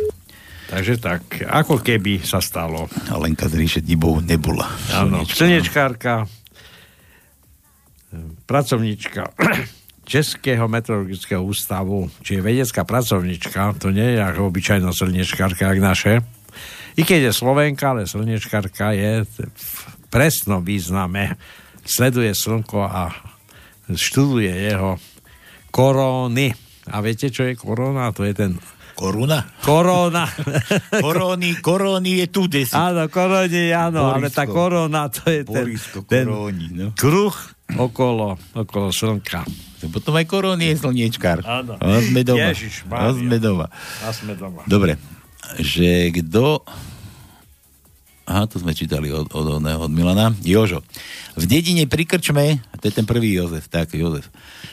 [0.67, 2.91] Takže tak, ako keby sa stalo.
[3.11, 4.67] Alenka z ríše Dibov nebola.
[4.93, 6.27] Áno, slnečkárka,
[8.47, 9.31] pracovníčka
[10.07, 16.13] Českého meteorologického ústavu, čiže vedecká pracovníčka, to nie je ako obyčajná slnečkárka, jak naše.
[16.95, 19.71] I keď je Slovenka, ale slnečkárka je v
[20.09, 21.35] presnom význame.
[21.83, 23.11] Sleduje slnko a
[23.91, 24.97] študuje jeho
[25.75, 26.55] koróny.
[26.87, 28.15] A viete, čo je korona?
[28.15, 28.55] To je ten
[28.97, 29.45] Koruna?
[29.61, 30.25] Korona.
[31.05, 32.73] Koróny, koróny je tu desi.
[32.73, 34.57] Áno, koróni, áno, ale tá Borisko.
[34.57, 36.87] korona, to je ten, Borisko, ten koróni, no.
[36.97, 37.37] kruh
[37.75, 39.43] okolo, okolo slnka.
[39.83, 41.43] To potom aj koróny je slniečkár.
[41.43, 41.77] Áno.
[41.83, 42.55] A sme doma.
[42.55, 43.67] Ježiš, A sme doma.
[44.03, 44.63] A sme doma.
[44.71, 44.97] Dobre,
[45.59, 46.63] že kto...
[48.27, 50.35] Aha, to sme čítali od, od, od, od Milana.
[50.43, 50.83] Jožo.
[51.39, 54.27] V dedine pri Krčme, to je ten prvý Jozef, tak Jozef.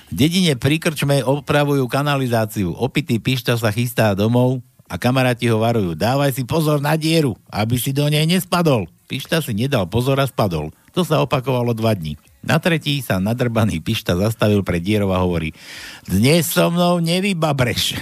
[0.09, 2.73] V dedine pri Krčme opravujú kanalizáciu.
[2.73, 5.93] Opitý pišta sa chystá domov a kamaráti ho varujú.
[5.93, 8.89] Dávaj si pozor na dieru, aby si do nej nespadol.
[9.05, 10.73] Pišta si nedal pozor a spadol.
[10.97, 12.17] To sa opakovalo dva dní.
[12.43, 15.55] Na tretí sa nadrbaný Pišta zastavil pred dierou a hovorí
[16.03, 17.95] Dnes so mnou nevybabreš.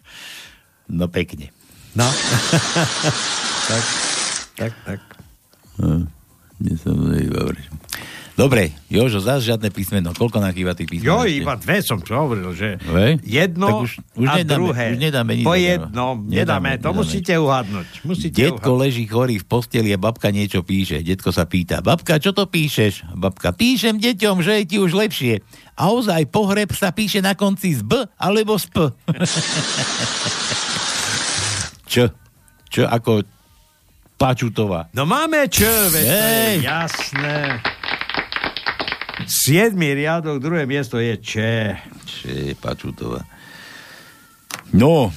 [0.98, 1.48] no pekne.
[1.96, 2.04] No.
[3.72, 3.84] tak,
[4.60, 5.00] tak, tak.
[5.80, 6.04] No,
[6.60, 7.72] dnes so mnou nevybabreš.
[8.34, 10.10] Dobre, Jožo, zás žiadne písmeno.
[10.10, 11.06] Koľko nám chýba tých písmen?
[11.06, 13.22] Jo, iba dve som to hovoril, že Hej?
[13.22, 14.86] jedno Tak už, už a nedáme, druhé.
[14.90, 15.46] Už nedáme nič.
[15.46, 15.70] po nedáme.
[15.70, 17.86] jednom, nedáme, to musíte uhadnúť.
[18.02, 18.82] Musíte Detko uhadnúť.
[18.82, 20.98] leží chorý v posteli a babka niečo píše.
[21.06, 23.06] Detko sa pýta, babka, čo to píšeš?
[23.14, 25.38] Babka, píšem deťom, že je ti už lepšie.
[25.78, 28.76] A ozaj pohreb sa píše na konci z B alebo z P.
[31.86, 32.10] čo?
[32.66, 33.22] Čo ako
[34.14, 34.86] Pačutová.
[34.94, 37.58] No máme čo, veď jasné.
[39.24, 41.80] Siedmý riadok, druhé miesto je Če.
[42.04, 43.24] Če, Pačutová.
[44.70, 45.08] No,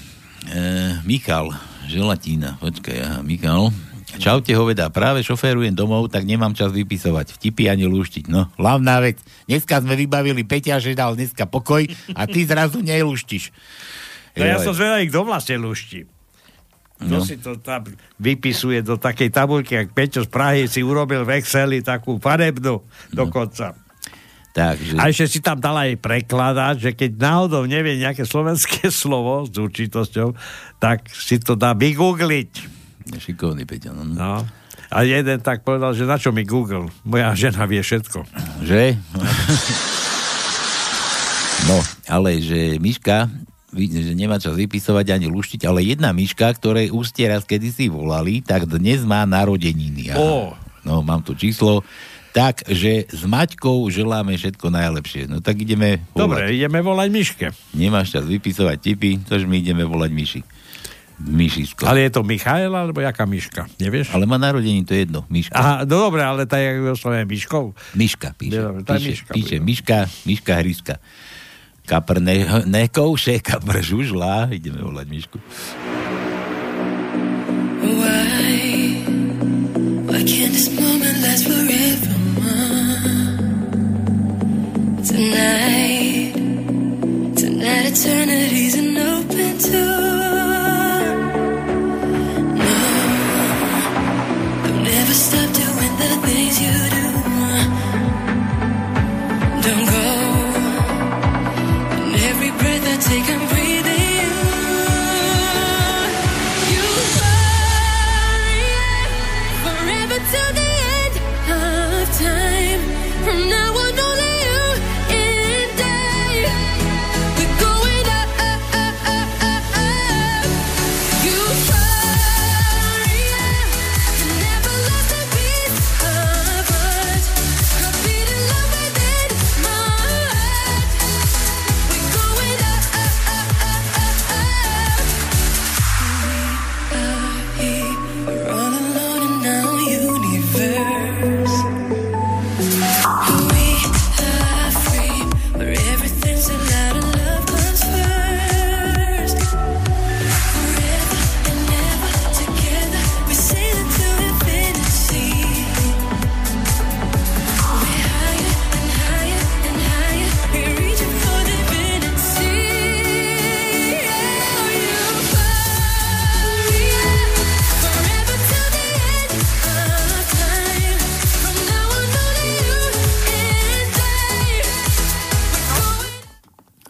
[0.47, 0.59] e,
[1.03, 1.51] Michal,
[1.88, 3.71] želatína, počkaj, aha, Michal.
[4.17, 8.31] Čaute hoveda, práve šoférujem domov, tak nemám čas vypisovať, vtipy ani lúštiť.
[8.31, 11.85] No, hlavná vec, dneska sme vybavili Peťa, že dal dneska pokoj
[12.15, 13.51] a ty zrazu nelúštiš.
[14.34, 16.07] No ja som zvedavý, kto vlastne luští.
[16.97, 17.21] Kto No.
[17.21, 17.85] si to tam
[18.17, 22.81] vypisuje do takej tabulky, ak Peťo z Prahy si urobil v Exceli takú farebnú
[23.13, 23.77] dokonca.
[24.57, 24.97] Takže...
[24.97, 29.53] A ešte si tam dal aj prekladať, že keď náhodou nevie nejaké slovenské slovo s
[29.53, 30.34] určitosťou,
[30.81, 32.73] tak si to dá vygoogliť.
[33.21, 34.03] Šikovný Peťo, no.
[34.17, 34.41] No.
[34.88, 36.89] A jeden tak povedal, že na čo mi Google?
[37.05, 38.23] Moja žena vie všetko.
[38.65, 38.97] Že?
[41.67, 41.77] No,
[42.07, 43.27] ale že Miška,
[43.75, 48.63] že nemá čas vypisovať ani luštiť, ale jedna Miška, ktorej ústie raz kedysi volali, tak
[48.65, 50.15] dnes má narodeniny.
[50.15, 50.17] Aha.
[50.17, 50.55] Ó.
[50.88, 51.84] No, mám tu číslo.
[52.38, 55.26] Takže s Maťkou želáme všetko najlepšie.
[55.26, 56.22] No tak ideme volať.
[56.22, 57.47] Dobre, ideme volať Miške.
[57.73, 60.41] Nemáš čas vypisovať tipy, tož my ideme volať Miši.
[61.18, 61.89] Mišisko.
[61.89, 63.65] Ale je to Michael, alebo jaká Miška?
[63.81, 64.14] Nevieš?
[64.14, 65.26] Ale má narodení, to je jedno.
[65.34, 65.57] Miška.
[65.57, 67.73] Aha, no dobre, ale tak je oslovené Miškou.
[67.97, 68.61] Miška píše.
[68.61, 69.57] Dobre, tá píše, Miška píše.
[69.57, 69.97] Miška,
[70.30, 70.95] Miška Hryska.
[71.89, 74.53] Kapr ne, nekouše, kapr žužlá.
[74.53, 75.38] Ideme volať Mišku.
[77.81, 79.01] Why?
[80.05, 81.06] Why can't this moment
[85.18, 86.31] Tonight,
[87.35, 91.02] tonight eternity's an open door.
[92.61, 92.77] No,
[94.61, 97.07] don't ever stop doing the things you do.
[99.65, 100.07] Don't go.
[101.98, 103.27] And every breath I take,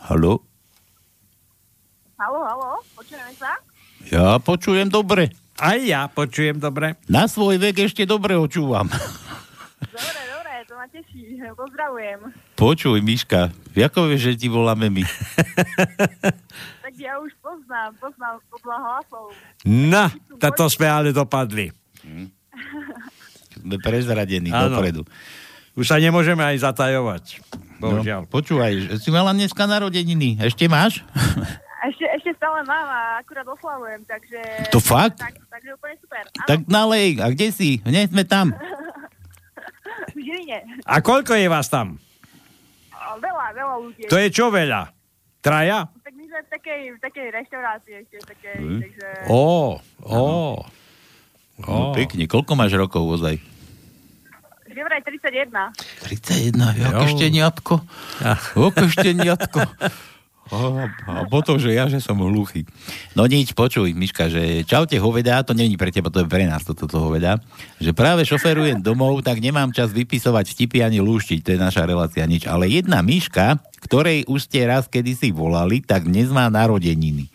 [0.08, 0.40] Halo?
[2.16, 3.60] Halo, halo, počujeme sa?
[4.08, 5.36] Ja počujem dobre.
[5.60, 6.96] Aj ja počujem dobre.
[7.06, 8.88] Na svoj vek ešte dobre očúvam.
[9.78, 11.38] Dobre, dobre, to ma teší.
[11.54, 12.34] Pozdravujem.
[12.58, 15.06] Počuj, Miška, ako vieš, že ti voláme my?
[16.88, 19.26] Tak ja už poznám, poznám podľa hlasov.
[19.62, 20.10] Na,
[20.42, 21.70] táto sme ale dopadli.
[23.54, 24.74] Sme prezradení Áno.
[24.74, 25.06] dopredu.
[25.78, 27.38] Už sa nemôžeme aj zatajovať.
[27.78, 28.22] Bohužiaľ.
[28.24, 30.38] No, počúvaj, si mala dneska narodeniny.
[30.40, 31.00] Ešte máš?
[31.78, 34.42] Ešte, ešte stále mám a akurát oslavujem, takže...
[34.74, 35.22] To fakt?
[35.22, 36.26] Tak, takže úplne super.
[36.26, 37.80] Áno, Tak nalej, a kde si?
[37.80, 38.52] Hneď sme tam.
[40.12, 40.84] v Žiline.
[40.84, 42.02] A koľko je vás tam?
[42.92, 44.04] Veľa, veľa ľudí.
[44.10, 44.90] To je čo veľa?
[45.40, 45.86] Traja?
[46.02, 48.80] Tak my sme v takej, v takej reštaurácii ešte, takej, Hm.
[48.82, 49.08] takže...
[49.30, 49.44] Ó,
[50.04, 50.26] ó.
[51.58, 53.38] No, pekne, koľko máš rokov ozaj?
[54.84, 55.74] Vraj 31.
[56.06, 57.14] 31, jaké Jo.
[57.18, 57.74] šteniatko.
[58.56, 59.60] Jaké šteniatko.
[60.48, 62.64] A, a potom, že ja, že som hluchý.
[63.20, 66.64] No nič, počuj, Miška, že čaute hoveda, to není pre teba, to je pre nás
[66.64, 67.44] toto to hoveda,
[67.84, 72.24] že práve šoferujem domov, tak nemám čas vypisovať vtipy ani lúštiť, to je naša relácia
[72.24, 72.48] nič.
[72.48, 77.28] Ale jedna Miška, ktorej už ste raz kedysi volali, tak dnes má narodeniny.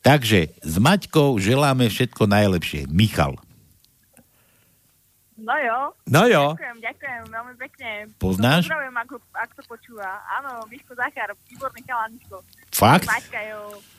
[0.00, 2.88] Takže s Maťkou želáme všetko najlepšie.
[2.88, 3.36] Michal.
[5.40, 5.78] No jo.
[6.06, 6.52] No jo.
[6.52, 7.90] Ďakujem, ďakujem, veľmi pekne.
[8.14, 8.62] Poznáš?
[8.62, 10.08] Pozdravujem, ako, ak to počúva.
[10.30, 12.36] Áno, Miško Zachar, výborný chalaničko.
[12.70, 13.06] Fakt?
[13.06, 13.54] Maťka je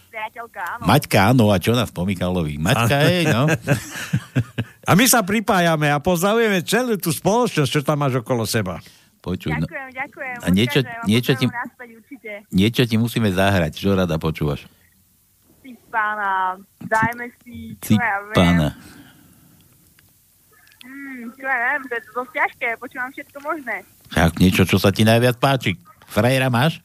[0.08, 0.84] priateľka, áno.
[0.86, 2.56] Maťka, áno, a čo nás po Michalovi?
[2.58, 3.50] Maťka, hej, no.
[4.82, 8.82] A my sa pripájame a pozdravujeme celú tú spoločnosť, čo tam máš okolo seba.
[9.20, 10.36] Počuj, no, Ďakujem, ďakujem.
[10.36, 11.50] A niečo- Odkážem, niečo ti-
[12.50, 14.66] niečo ti musíme zahrať, čo rada počúvaš?
[15.62, 18.74] Ty pána, dajme si, čo ja viem.
[21.30, 23.86] Čo ja to je to dosť ťažké, počúvam všetko možné.
[24.10, 25.78] Tak niečo, čo sa ti najviac páči.
[26.10, 26.82] Frajera máš?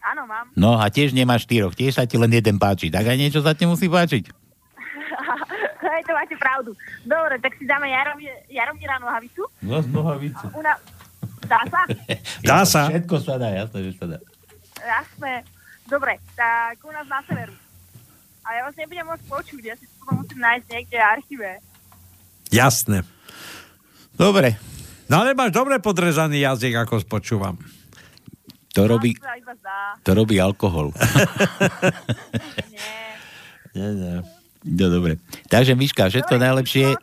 [0.00, 0.46] Áno, mám.
[0.56, 2.88] No a tiež nemáš štyroch, tiež sa ti len jeden páči.
[2.88, 4.24] Tak aj niečo sa ti musí páčiť.
[5.84, 6.70] Hej, to máte pravdu.
[7.04, 7.90] Dobre, tak si dáme
[8.48, 9.44] Jaromíra, Nohavicu.
[9.60, 10.46] No, z nohavicu.
[10.56, 10.78] Una...
[11.44, 11.80] Dá sa?
[12.48, 12.80] Dá sa.
[12.92, 14.18] Všetko sa dá, jasné, že sa dá.
[14.78, 15.44] Jasné.
[15.88, 17.56] Dobre, tak u nás na severu.
[18.44, 21.50] Ale ja vás nebudem môcť počuť, ja si to musím nájsť niekde v archíve.
[22.48, 23.04] Jasné.
[24.16, 24.56] Dobre.
[25.08, 27.56] No ale máš dobre podrezaný jazyk, ako spočúvam.
[28.76, 29.16] To robí,
[30.04, 30.92] To robí alkohol.
[33.76, 34.16] Nie, nie.
[34.64, 35.22] No dobre.
[35.46, 36.98] Takže Miška, všetko najlepšie.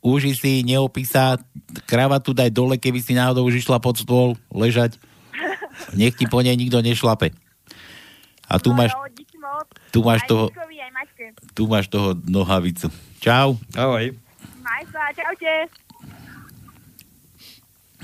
[0.00, 1.36] Uži si, neopísa,
[1.84, 4.96] kravatu daj dole, keby si náhodou už išla pod stôl ležať.
[5.92, 7.36] Nech ti po nej nikto nešlape.
[8.48, 10.50] A tu máš, No, tu máš toho,
[11.54, 12.88] tu máš toho nohavicu.
[13.22, 13.60] Čau.
[13.76, 14.16] Ahoj.
[14.66, 15.52] Maj sa, čaute.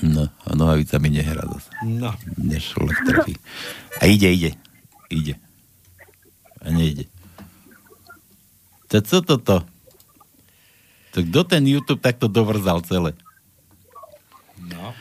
[0.02, 1.70] No, a nohavica mi nehrá zase.
[1.82, 2.14] No.
[2.38, 3.34] Nešlo trafí.
[3.98, 4.50] A ide, ide.
[5.10, 5.34] Ide.
[6.62, 7.10] A nejde.
[8.90, 9.56] To co toto?
[11.12, 13.14] To kto ten YouTube takto dovrzal celé?
[14.58, 14.94] No.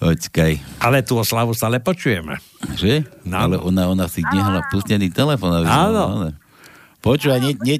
[0.00, 0.58] Počkaj.
[0.82, 2.40] Ale tú oslavu stále počujeme.
[2.74, 3.06] Že?
[3.28, 3.36] No.
[3.38, 5.62] Ale ona, ona si nehala pustený telefon.
[5.62, 6.32] Áno.
[7.04, 7.76] Počúvaj, ne, ne,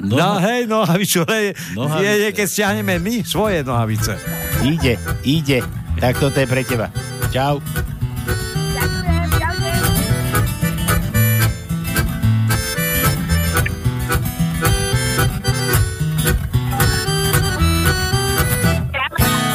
[0.00, 2.04] No, no hej, nohavicu, ale Nohavice.
[2.04, 4.18] je, je, keď stiahneme my svoje nohavice.
[4.62, 5.62] ide, ide.
[5.96, 6.92] Tak toto je pre teba.
[7.32, 7.60] Čau.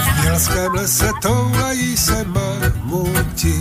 [0.03, 3.55] V Mělském lese toulají se mamuti,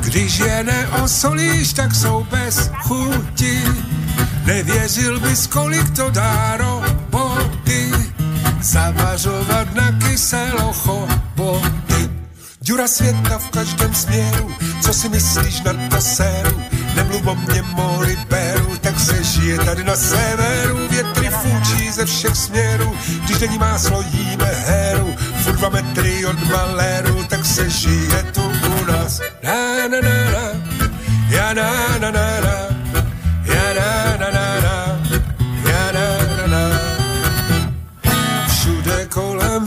[0.00, 3.62] když je neosolíš, tak jsou bez chuti.
[4.44, 7.92] Nevěřil bys, kolik to dá roboty,
[8.60, 12.10] zavařovat na kyselo choboty.
[12.60, 16.62] Děra světa v každém směru, co si myslíš na to séru?
[16.96, 20.88] Nemluv o mě, moli beru, tak se žije tady na severu.
[20.90, 25.14] Větry fúčí ze všech směrů, když není máslo, jíme heru.
[25.42, 29.20] Furt dva metry od maléru, tak se žije tu u nás.
[29.42, 30.44] Na na na na,
[31.30, 32.77] ja na na na na,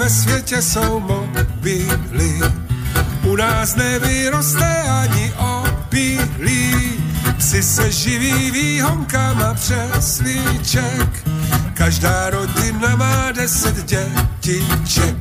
[0.01, 2.39] ve světě jsou mobily,
[3.23, 7.03] u nás nevyroste ani opilí.
[7.37, 11.27] Psi se živí výhonkama přes líček,
[11.73, 15.15] každá rodina má deset dětiček.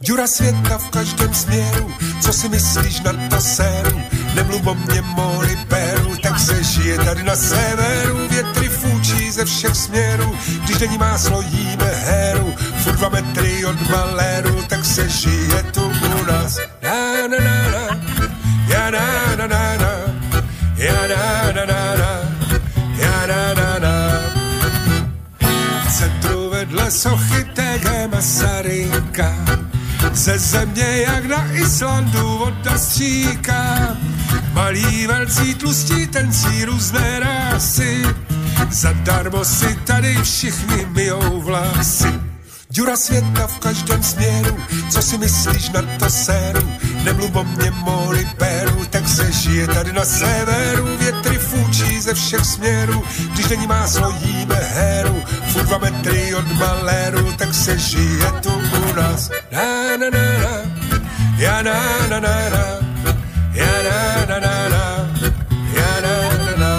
[0.00, 1.90] Děra světa v každém směru,
[2.20, 4.00] co si myslíš na to séru?
[4.34, 8.28] Nemluv o mě, moli peru, tak se žije tady na severu.
[8.28, 10.34] Větry fúčí ze všech směrů,
[10.64, 12.54] když není máslo, jíme heru.
[12.84, 16.58] Furt dva metry od maléru, tak se žije tu u nás.
[16.82, 17.84] Na na na na,
[18.68, 19.92] ja na na na na,
[20.76, 22.12] ja na na na na,
[23.00, 23.94] ja na na na.
[25.88, 29.32] V centru vedle sochy TG Masaryka
[30.12, 33.96] ze země jak na Islandu voda stříká.
[34.52, 38.02] Malí, velcí, tlustí, tencí různé rásy.
[38.70, 42.33] Zadarmo si tady všichni myjou vlasy.
[42.74, 44.56] Děra světa v každém směru,
[44.90, 46.68] co si myslíš na to séru?
[47.04, 50.96] Nemluv o mě mori peru, tak se žije tady na severu.
[50.98, 53.02] Větry fučí ze všech směrů,
[53.34, 55.22] když není máslo jíme heru.
[55.52, 59.30] Furt dva metry od maléru, tak se žije tu u nás.
[59.52, 60.54] Na na na na,
[61.38, 61.78] ja na
[62.10, 62.64] na na na,
[63.54, 64.84] ja na na na na,
[65.78, 66.72] ja na na na.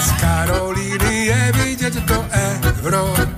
[0.00, 3.31] Z Karolíny je vidět do Evropy.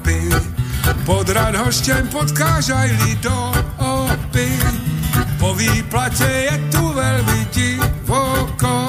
[1.07, 4.59] Pod Radhoštěm podkážajli do opy.
[5.39, 8.87] Po výplatě je tu velmi divoko.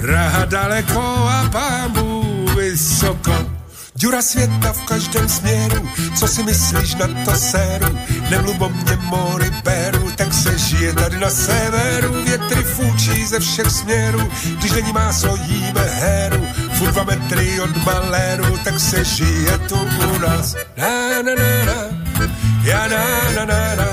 [0.00, 3.32] Praha daleko a pámu vysoko.
[3.94, 7.98] Děra světa v každém směru, co si myslíš na to séru?
[8.30, 12.24] Nemluv o mě mori beru, tak se žije tady na severu.
[12.24, 14.28] Větry fučí ze všech směrů,
[14.58, 16.46] když není máslo jíme heru.
[16.76, 17.16] Furt máme
[17.62, 20.54] od baléru, tak se žije tu u nás.
[20.76, 21.78] Na, na, na, na.
[22.64, 23.02] Ja, na,
[23.34, 23.88] na, na, na.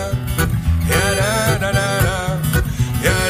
[0.90, 2.14] Ja, na, na, na, na.
[3.04, 3.24] Ja,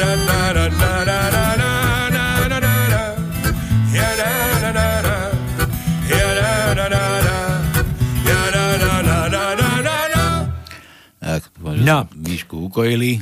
[11.83, 12.07] no.
[12.15, 13.19] Myšku ukojili.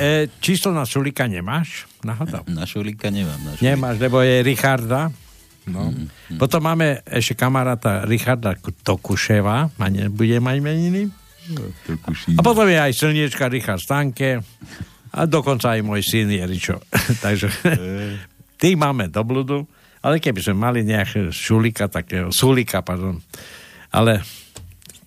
[0.00, 1.86] E, číslo na Šulika nemáš?
[2.04, 2.44] Náhodou.
[2.48, 3.40] Na Šulika nemám.
[3.44, 3.64] Na šulika.
[3.64, 5.10] Nemáš, lebo je Richarda.
[5.68, 5.92] No.
[5.92, 11.02] Mm, Potom máme ešte kamaráta Richarda Tokuševa, a nebude mať meniny.
[12.38, 14.40] A potom je aj slniečka Richard Stanke.
[15.10, 16.78] A dokonca aj môj syn Jeričo.
[17.24, 17.50] Takže
[18.60, 19.66] tých máme do bludu,
[20.04, 23.18] ale keby sme mali nejakého šulika, takého, sulika, pardon,
[23.90, 24.22] ale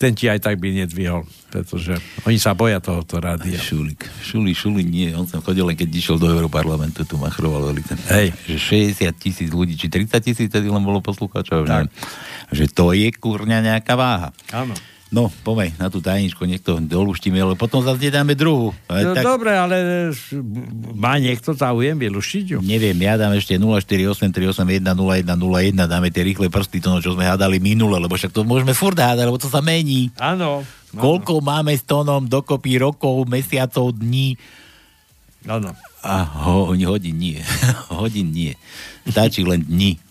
[0.03, 1.95] ten ti aj tak by nedvihol, pretože
[2.27, 3.55] oni sa boja tohoto rádia.
[3.55, 4.03] Šulik.
[4.19, 5.15] Šuli, Šuli nie.
[5.15, 7.95] On sem chodil len keď išiel do Európarlamentu, tu machroval veľmi ten.
[8.11, 8.35] Hej.
[8.51, 11.63] Že 60 tisíc ľudí, či 30 tisíc tedy len bolo poslucháčov.
[12.51, 14.35] Že to je kurňa nejaká váha.
[14.51, 14.75] Áno.
[15.13, 18.73] No, poďme na tú tajničku, niekto doluštíme, ale potom zase nedáme druhú.
[18.89, 20.09] No, Dobre, ale
[20.97, 22.59] má niekto záujem vyluštiť ju?
[22.65, 24.81] Neviem, ja dám ešte 0483810101,
[25.85, 28.97] dáme tie rýchle prsty, to, no, čo sme hádali minule, lebo však to môžeme furt
[28.97, 30.09] hádať, lebo to sa mení.
[30.17, 30.65] Áno.
[30.97, 34.33] Koľko máme s tónom dokopy rokov, mesiacov, dní?
[35.45, 35.77] Áno.
[36.01, 37.37] A ho, hodín nie.
[37.93, 38.57] hodín nie.
[39.05, 40.01] Stačí len dní.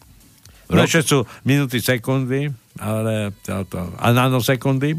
[0.70, 4.98] No, ešte sú minúty, sekundy, ale to, to, a nanosekundy.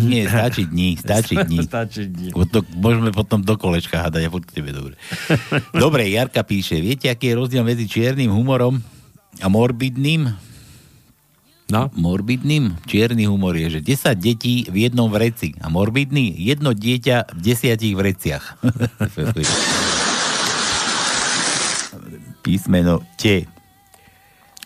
[0.00, 1.60] Nie, stačí dní, stačí dní.
[1.68, 2.32] Stačí dní.
[2.32, 4.96] To, môžeme potom do kolečka hádať a furt tebe dobre.
[5.76, 8.80] Dobre, Jarka píše, viete, aký je rozdiel medzi čiernym humorom
[9.44, 10.32] a morbidným?
[11.68, 11.92] No?
[11.92, 12.80] Morbidným?
[12.88, 17.92] Čierny humor je, že 10 detí v jednom vreci a morbidný jedno dieťa v desiatich
[17.92, 18.56] vreciach.
[22.40, 23.44] Písmeno T.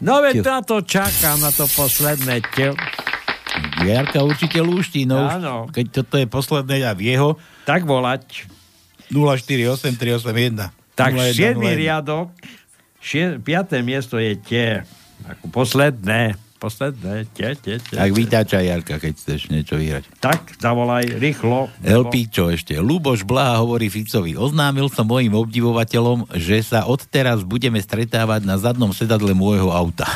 [0.03, 2.75] No veď na to čakám, na to posledné te.
[3.87, 5.71] Jarka určite lúšti, no Áno.
[5.71, 8.51] keď toto je posledné a v jeho, Tak volať.
[9.15, 10.73] 048381.
[10.99, 11.55] Tak 0101.
[11.55, 12.29] 7 riadok,
[12.99, 13.39] 5.
[13.87, 14.83] miesto je tie.
[15.23, 16.35] Ako posledné.
[16.63, 17.99] Posledné, tie, tie, tie.
[17.99, 20.07] Tak vytáčaj Jarka, keď chceš niečo vyhrať.
[20.23, 21.67] Tak, zavolaj, rýchlo.
[21.83, 22.79] LP, čo ešte?
[22.79, 24.39] Luboš Blaha hovorí Ficovi.
[24.39, 30.07] Oznámil som mojim obdivovateľom, že sa odteraz budeme stretávať na zadnom sedadle môjho auta.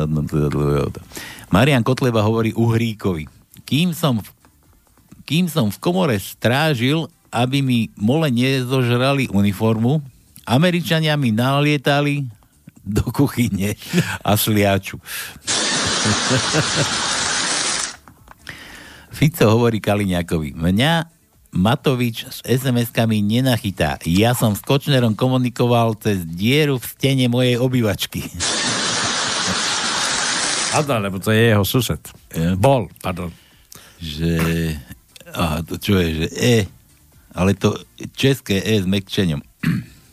[0.00, 1.04] zadnom sedadle môjho auta.
[1.52, 3.28] Marian Kotleba hovorí Uhríkovi.
[3.68, 4.28] Kým som v,
[5.28, 10.00] kým som v komore strážil, aby mi mole nezožrali uniformu,
[10.48, 12.43] Američania mi nalietali
[12.84, 13.72] do kuchyne
[14.20, 15.00] a sliaču.
[19.14, 20.92] Fico hovorí Kaliňakovi, mňa
[21.54, 24.02] Matovič s SMS-kami nenachytá.
[24.02, 28.26] Ja som s Kočnerom komunikoval cez dieru v stene mojej obývačky.
[30.74, 32.02] Ada, lebo to je jeho sused.
[32.58, 33.30] Bol, pardon.
[34.02, 34.34] Že...
[35.30, 36.56] Aha, to čo je, že E.
[37.30, 37.78] Ale to
[38.18, 39.38] české E s mekčením.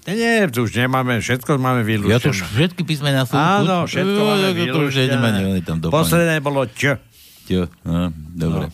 [0.10, 2.18] Nie, nie, to už nemáme, všetko máme vylúštené.
[2.18, 3.38] Ja to už všetky písmená sú...
[3.38, 5.94] Áno, všetko máme doplniť.
[5.94, 6.98] Posledné bolo Č.
[7.46, 8.74] Jo, no, dobre.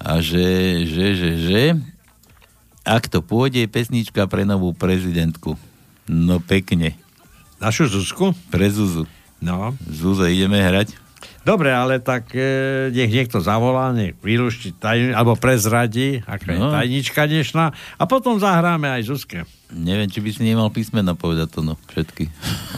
[0.00, 1.62] A že, že, že, že,
[2.88, 5.60] ak to pôjde, pesnička pre novú prezidentku.
[6.08, 6.96] No pekne.
[7.60, 8.32] Našu Zuzku?
[8.48, 9.04] Pre Zuzu.
[9.44, 9.76] No.
[9.84, 10.96] Zuze, ideme hrať?
[11.40, 12.40] Dobre, ale tak e,
[12.88, 16.68] nech niekto zavolá, nech vylúšti tajni, alebo prezradí, aká je No.
[16.70, 19.38] tajnička dnešná, a potom zahráme aj Zuzke.
[19.70, 22.28] Neviem, či by si nemal písmena povedať to, no, všetky.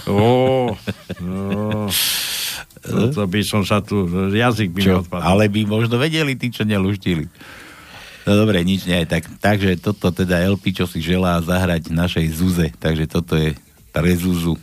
[0.07, 0.75] Ó,
[1.19, 1.89] no,
[2.81, 5.01] to, to by som sa tu, jazyk by mi Čo?
[5.01, 5.23] odpadol.
[5.25, 7.27] Ale by možno vedeli tí, čo neluštili.
[8.23, 9.03] No dobre, nič nie.
[9.03, 12.71] Tak, takže toto teda LP, čo si želá zahrať našej Zuze.
[12.73, 13.59] Takže toto je
[13.91, 14.55] pre Zuzu.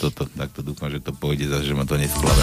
[0.00, 0.24] Toto,
[0.64, 2.40] dúfam, že to pôjde zase, že ma to nesklave.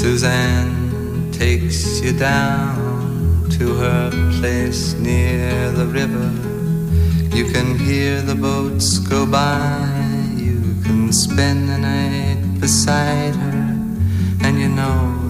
[0.00, 6.30] Suzanne takes you down to her place near the river.
[7.36, 9.76] You can hear the boats go by.
[10.34, 13.76] You can spend the night beside her.
[14.40, 15.29] And you know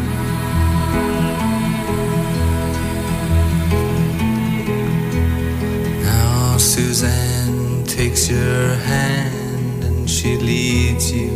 [6.73, 11.27] Suzanne takes your hand and she leads you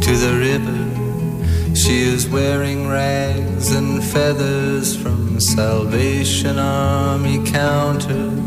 [0.00, 1.76] to the river.
[1.76, 8.40] She is wearing rags and feathers from Salvation Army counters,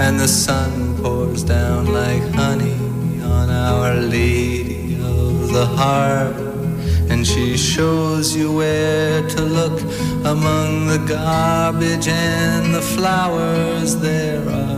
[0.00, 6.54] and the sun pours down like honey on Our Lady of the Harbor.
[7.10, 9.82] And she shows you where to look
[10.24, 13.96] among the garbage and the flowers.
[13.96, 14.77] There are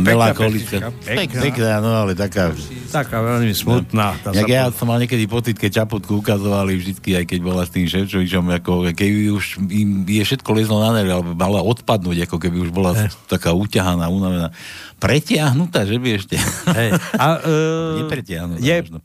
[0.00, 1.40] Pesnička, Pek, pekná.
[1.42, 2.54] pekná, no ale taká...
[2.88, 4.16] Taká veľmi smutná.
[4.20, 7.72] Tá Jak ja som mal niekedy pocit, keď Čaputku ukazovali vždycky, aj keď bola s
[7.72, 12.36] tým Ševčovičom, ako keby už im je všetko lezlo na nervy, alebo mala odpadnúť, ako
[12.38, 13.08] keby už bola Eh.
[13.26, 14.52] taká uťahaná, unavená.
[14.96, 16.36] Pretiahnutá, že by ešte.
[16.70, 16.94] Hej.
[17.16, 18.98] A, uh, Nepretiahnutá je možno.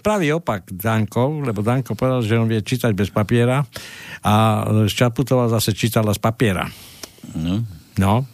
[0.00, 3.60] pravý opak Danko, lebo Danko povedal, že on vie čítať bez papiera
[4.22, 4.32] a
[4.88, 6.64] Šaputová zase čítala z papiera.
[7.36, 7.81] No.
[8.00, 8.24] No,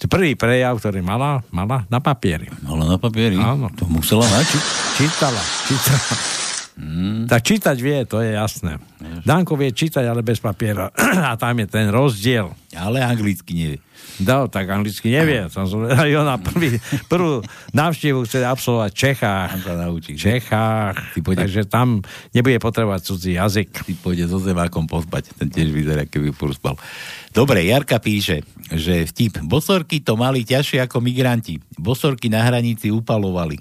[0.00, 2.50] to prvý prejav, ktorý mala, mala na papieri.
[2.66, 3.38] Mala na papieri?
[3.38, 3.70] Áno.
[3.78, 4.48] To musela mať.
[4.98, 6.45] Čítala, čítala.
[6.76, 7.24] Mm.
[7.24, 8.76] Tak čítať vie, to je jasné.
[9.24, 10.92] Danko vie čítať, ale bez papiera.
[11.28, 12.52] A tam je ten rozdiel.
[12.76, 13.80] Ale anglicky nevie.
[14.16, 15.48] No, tak anglicky nevie.
[15.48, 17.40] Som aj ona prvý, prvú
[17.72, 19.48] návštevu chce absolvovať v Čechách.
[19.50, 20.12] Tam sa naučí.
[20.12, 20.94] V Čechách.
[21.16, 22.00] pôjde- Takže tam
[22.32, 23.72] nebude potrebovať cudzí jazyk.
[23.84, 25.32] Ty pôjde so zemákom pospať.
[25.34, 26.76] Ten tiež vyzerá, keby furt spal.
[27.32, 29.40] Dobre, Jarka píše, že vtip.
[29.44, 31.56] Bosorky to mali ťažšie ako migranti.
[31.74, 33.60] Bosorky na hranici upalovali.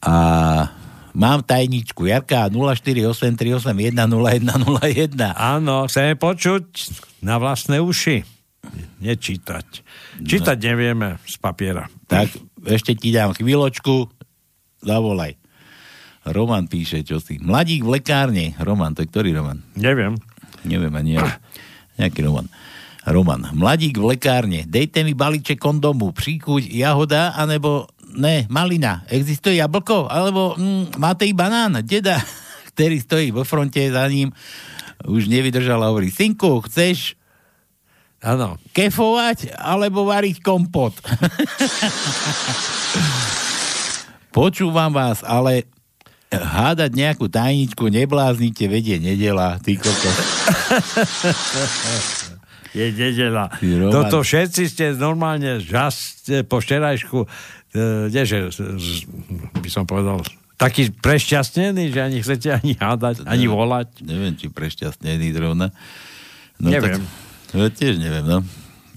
[0.00, 0.16] A
[1.12, 2.08] mám tajničku.
[2.08, 5.36] Jarka 0483810101.
[5.36, 6.64] Áno, chceme počuť
[7.20, 8.24] na vlastné uši.
[9.00, 9.66] Nečítať.
[10.20, 11.88] Čítať nevieme z papiera.
[12.08, 12.28] Tak,
[12.68, 14.08] ešte ti dám chvíľočku.
[14.84, 15.40] Zavolaj.
[16.28, 17.40] Roman píše, čo si.
[17.40, 18.52] Mladík v lekárne.
[18.60, 19.64] Roman, to je ktorý Roman?
[19.72, 20.20] Neviem.
[20.68, 21.40] Neviem ani ja.
[21.96, 22.44] Nejaký Roman.
[23.08, 23.48] Roman.
[23.56, 24.68] Mladík v lekárne.
[24.68, 26.12] Dejte mi balíček kondomu.
[26.12, 29.06] Príkuť jahoda, anebo ne, malina.
[29.10, 30.10] Existuje jablko?
[30.10, 31.82] Alebo mm, máte i banán?
[31.84, 32.18] Deda,
[32.74, 34.32] ktorý stojí vo fronte za ním,
[35.06, 37.16] už nevydržal a hovorí, synku, chceš
[38.20, 38.60] Áno.
[38.76, 40.92] kefovať alebo variť kompot?
[44.36, 45.66] Počúvam vás, ale
[46.30, 50.16] hádať nejakú tajničku nebláznite, vedie nedela, ty kokos.
[52.70, 53.50] Je nedela.
[53.90, 57.26] Toto všetci ste normálne žas ste po včerajšku,
[57.72, 58.08] e,
[58.48, 59.04] z- z-
[59.54, 60.20] by som povedal,
[60.54, 64.02] taký prešťastnený, že ani chcete ani hádať, ani volať.
[64.02, 65.72] Neviem, či prešťastnený zrovna.
[66.60, 67.00] No, Neviem.
[67.00, 68.44] Tak, no, tiež neviem, no.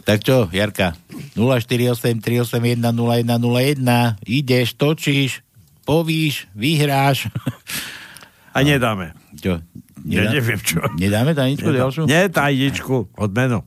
[0.04, 1.00] Tak čo, Jarka?
[1.34, 5.40] 048 381 0101 ideš, točíš,
[5.84, 7.32] povíš, vyhráš.
[8.52, 9.16] A nedáme.
[9.34, 9.64] Čo?
[10.04, 10.84] Ja neviem čo.
[11.00, 12.04] Nedáme tajničku Nedá- ďalšiu?
[12.04, 13.64] Nie tajničku, odmenu.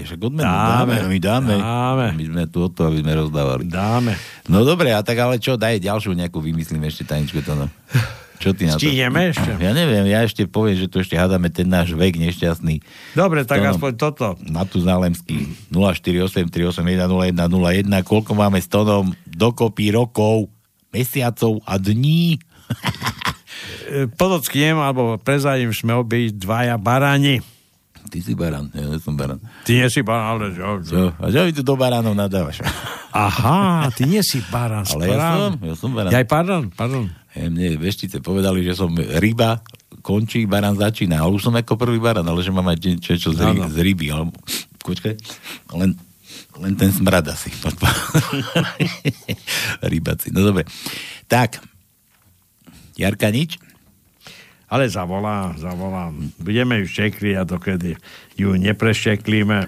[0.00, 0.48] Je však odmenu.
[0.48, 0.96] Dáme.
[0.96, 1.54] Dáme, my dáme.
[1.60, 2.06] Dáme.
[2.16, 3.68] My sme tu o to, aby sme rozdávali.
[3.68, 4.16] Dáme.
[4.48, 7.68] No dobre, a tak ale čo, daj ďalšiu nejakú, vymyslím ešte tajničku to no.
[8.40, 8.88] Čo ty na to?
[8.88, 9.52] Ešte?
[9.60, 12.80] Ja neviem, ja ešte poviem, že tu ešte hádame ten náš vek nešťastný.
[13.12, 14.26] Dobre, tak To nám- aspoň toto.
[14.48, 17.04] Matúš Zálemský 048 381
[17.36, 20.48] 0101 koľko máme s Tonom dokopy rokov,
[20.88, 22.40] mesiacov a dní?
[23.90, 27.44] E, Podocknem, alebo prezadím, sme obi dvaja barani.
[28.08, 29.36] Ty si baran, ja som baran.
[29.68, 30.80] Ty nie si baran, ale čo?
[30.80, 31.02] Čo?
[31.20, 32.64] A čo mi tu do baránov nadávaš?
[33.12, 34.86] Aha, ty nie si baran.
[34.88, 36.10] Ale ja som, ja som baran.
[36.10, 37.10] Ja aj pardon, pardon.
[37.36, 39.62] Ja, mne veštice povedali, že som ryba,
[40.02, 41.20] končí, baran začína.
[41.22, 43.76] Ale už som ako prvý baran, ale že mám aj niečo čo z, ry, z
[43.78, 44.06] ryby.
[44.10, 44.32] Ale,
[44.82, 45.14] počkaj,
[45.78, 45.94] len,
[46.58, 47.52] len ten smrad asi.
[49.90, 50.34] Rybaci.
[50.34, 50.66] No dobre.
[51.30, 51.62] Tak,
[52.98, 53.56] Jarka nič?
[54.70, 56.14] Ale zavolá, zavolá.
[56.38, 57.98] Budeme ju štekli a dokedy
[58.38, 59.66] ju neprešteklíme.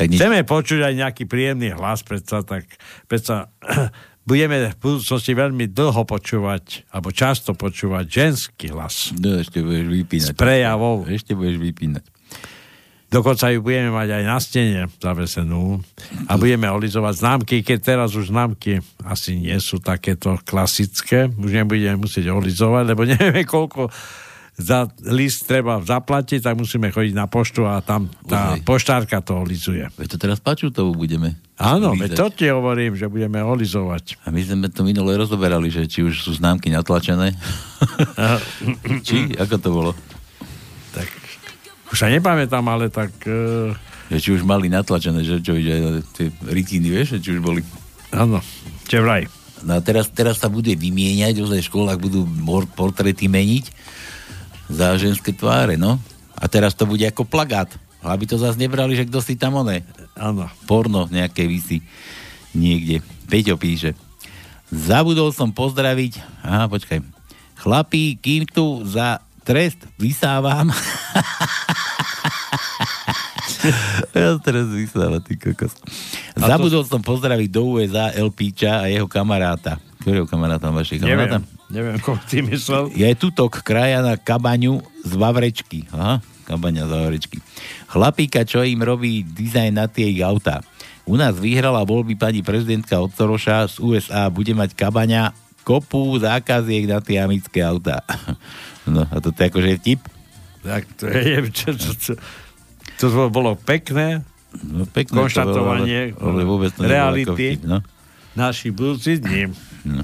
[0.00, 0.16] Tak nič.
[0.16, 2.64] Chceme počuť aj nejaký príjemný hlas, predsa tak,
[3.04, 3.52] predsa
[4.30, 9.12] budeme v budúcnosti veľmi dlho počúvať, alebo často počúvať ženský hlas.
[9.12, 10.32] No, ešte budeš vypínať.
[10.32, 11.04] S prejavou.
[11.04, 12.04] Ešte budeš vypínať.
[13.10, 15.82] Dokonca ju budeme mať aj na stene zavesenú
[16.30, 21.26] a budeme olizovať známky, keď teraz už známky asi nie sú takéto klasické.
[21.26, 23.90] Už nebudeme musieť olizovať, lebo nevieme, koľko
[24.60, 28.68] za list treba zaplatiť, tak musíme chodiť na poštu a tam tá Ozaj.
[28.68, 29.88] poštárka to olizuje.
[29.96, 31.40] Veď to teraz Pačutovú budeme.
[31.56, 34.20] Áno, veď to ti hovorím, že budeme olizovať.
[34.24, 37.32] A my sme to minule rozoberali, že či už sú známky natlačené.
[39.06, 39.32] či?
[39.36, 39.92] Ako to bolo?
[40.92, 41.08] Tak
[41.92, 43.12] už sa nepamätám, ale tak...
[43.24, 43.72] Uh,
[44.12, 47.64] Že či už mali natlačené, že čo, že tie rytiny, vieš, či už boli.
[48.12, 48.44] áno,
[48.88, 49.24] čo vraj.
[49.60, 52.24] No a teraz, teraz sa bude vymieňať, ozaj v školách budú
[52.72, 53.68] portréty meniť
[54.70, 55.98] za ženské tváre, no.
[56.38, 57.68] A teraz to bude ako plagát.
[58.00, 59.84] Aby to zase nebrali, že kto si tam oné.
[60.16, 60.48] Áno.
[60.64, 61.84] Porno nejaké vysí
[62.56, 63.04] niekde.
[63.28, 63.92] Peťo píše.
[64.70, 67.02] Zabudol som pozdraviť, aha, počkaj.
[67.60, 70.70] Chlapí, kým tu za trest vysávam.
[74.14, 75.74] ja teraz vysávam, ty kokos.
[76.38, 79.76] A to- Zabudol som pozdraviť do USA LPča a jeho kamaráta.
[80.00, 80.96] Ktorého kamaráta máš?
[80.96, 81.42] Kamaráta?
[81.42, 82.90] Neviem, neviem, koho ty myslel.
[82.92, 85.86] Je tutok kraja na kabaňu z Vavrečky.
[85.94, 87.38] Aha, kabaňa z Vavrečky.
[87.88, 90.60] Chlapíka, čo im robí dizajn na tie ich autá.
[91.08, 94.28] U nás vyhrala voľby pani prezidentka od Soroša z USA.
[94.28, 95.34] Bude mať kabaňa
[95.64, 98.02] kopu zákaziek na tie amické autá.
[98.90, 100.00] No a to je akože vtip?
[100.64, 102.12] Tak to je, čo, čo, čo,
[102.96, 107.78] to bolo pekné, No, pekné konštatovanie to bolo, ale, ale vôbec to reality vtip, no.
[108.34, 109.54] našich budúcich dní.
[109.86, 110.02] No.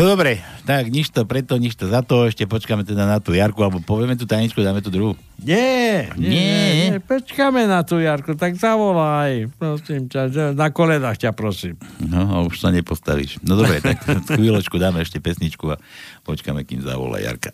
[0.00, 3.36] No dobre, tak nič to preto, nič to za to, ešte počkáme teda na tú
[3.36, 5.12] Jarku, alebo povieme tú tajničku, dáme tú druhú.
[5.36, 6.56] Nie, nie, Nie.
[6.96, 11.76] nie, počkáme na tú Jarku, tak zavolaj, prosím ťa, na kolenách ťa prosím.
[12.00, 13.44] No a už sa nepostavíš.
[13.44, 14.00] No dobre, tak
[14.40, 15.76] chvíľočku dáme ešte pesničku a
[16.24, 17.52] počkáme, kým zavolá Jarka.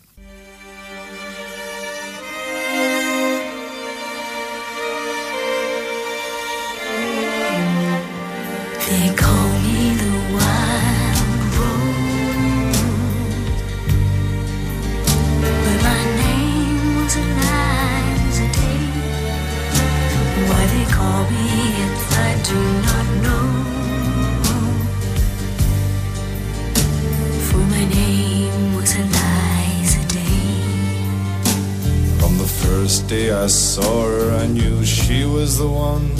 [33.07, 36.11] First day I saw her, I knew she was the one.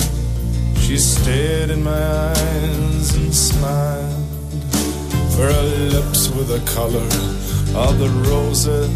[0.79, 2.01] She stared in my
[2.31, 4.23] eyes and smiled.
[5.35, 7.09] For her lips were the color
[7.75, 8.89] of the roses,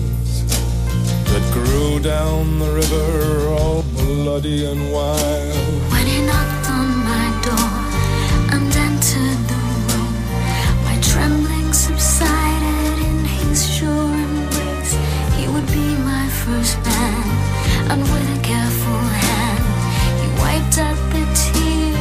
[1.31, 5.91] that grew down the river all bloody and wild.
[5.91, 7.73] When he knocked on my door
[8.53, 10.13] and entered the room,
[10.87, 14.93] my trembling subsided in his sure embrace.
[15.37, 17.20] He would be my first man,
[17.91, 19.63] and with a careful hand,
[20.21, 22.00] he wiped out the tears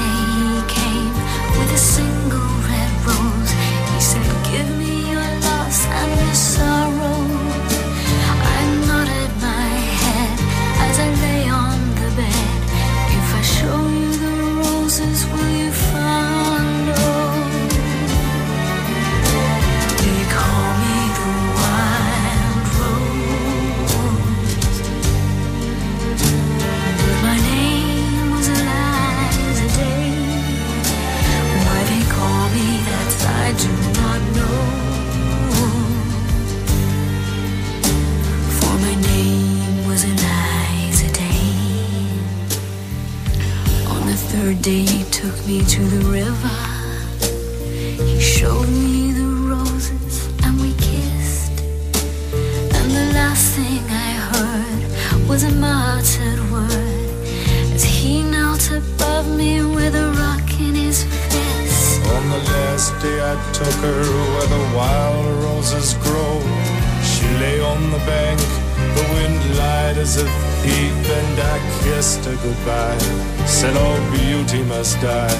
[45.51, 46.59] me to the river.
[48.09, 51.51] He showed me the roses and we kissed.
[52.77, 57.09] And the last thing I heard was a muttered word
[57.75, 61.99] as he knelt above me with a rock in his fist.
[62.15, 66.35] On the last day I took her where the wild roses grow.
[67.11, 68.39] She lay on the bank,
[68.97, 72.97] the wind lied as a and I kissed her goodbye.
[73.45, 75.33] Said all beauty must die.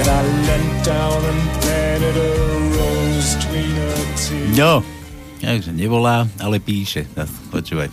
[0.00, 2.30] And I leant down and planted a
[2.74, 4.56] rose between her teeth.
[4.56, 4.82] No,
[5.38, 7.06] takže nevolá, ale píše.
[7.14, 7.92] Zas, Počúvaj.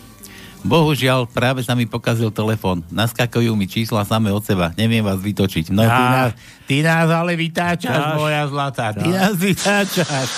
[0.62, 2.86] Bohužiaľ, práve sa mi pokazil telefón.
[2.86, 4.70] Naskakujú mi čísla same od seba.
[4.78, 5.74] Neviem vás vytočiť.
[5.74, 6.30] No, ty nás,
[6.70, 8.14] ty nás ale vytáčaš, Táš.
[8.14, 8.86] moja zlatá.
[8.94, 10.28] Ty nás vytáčaš.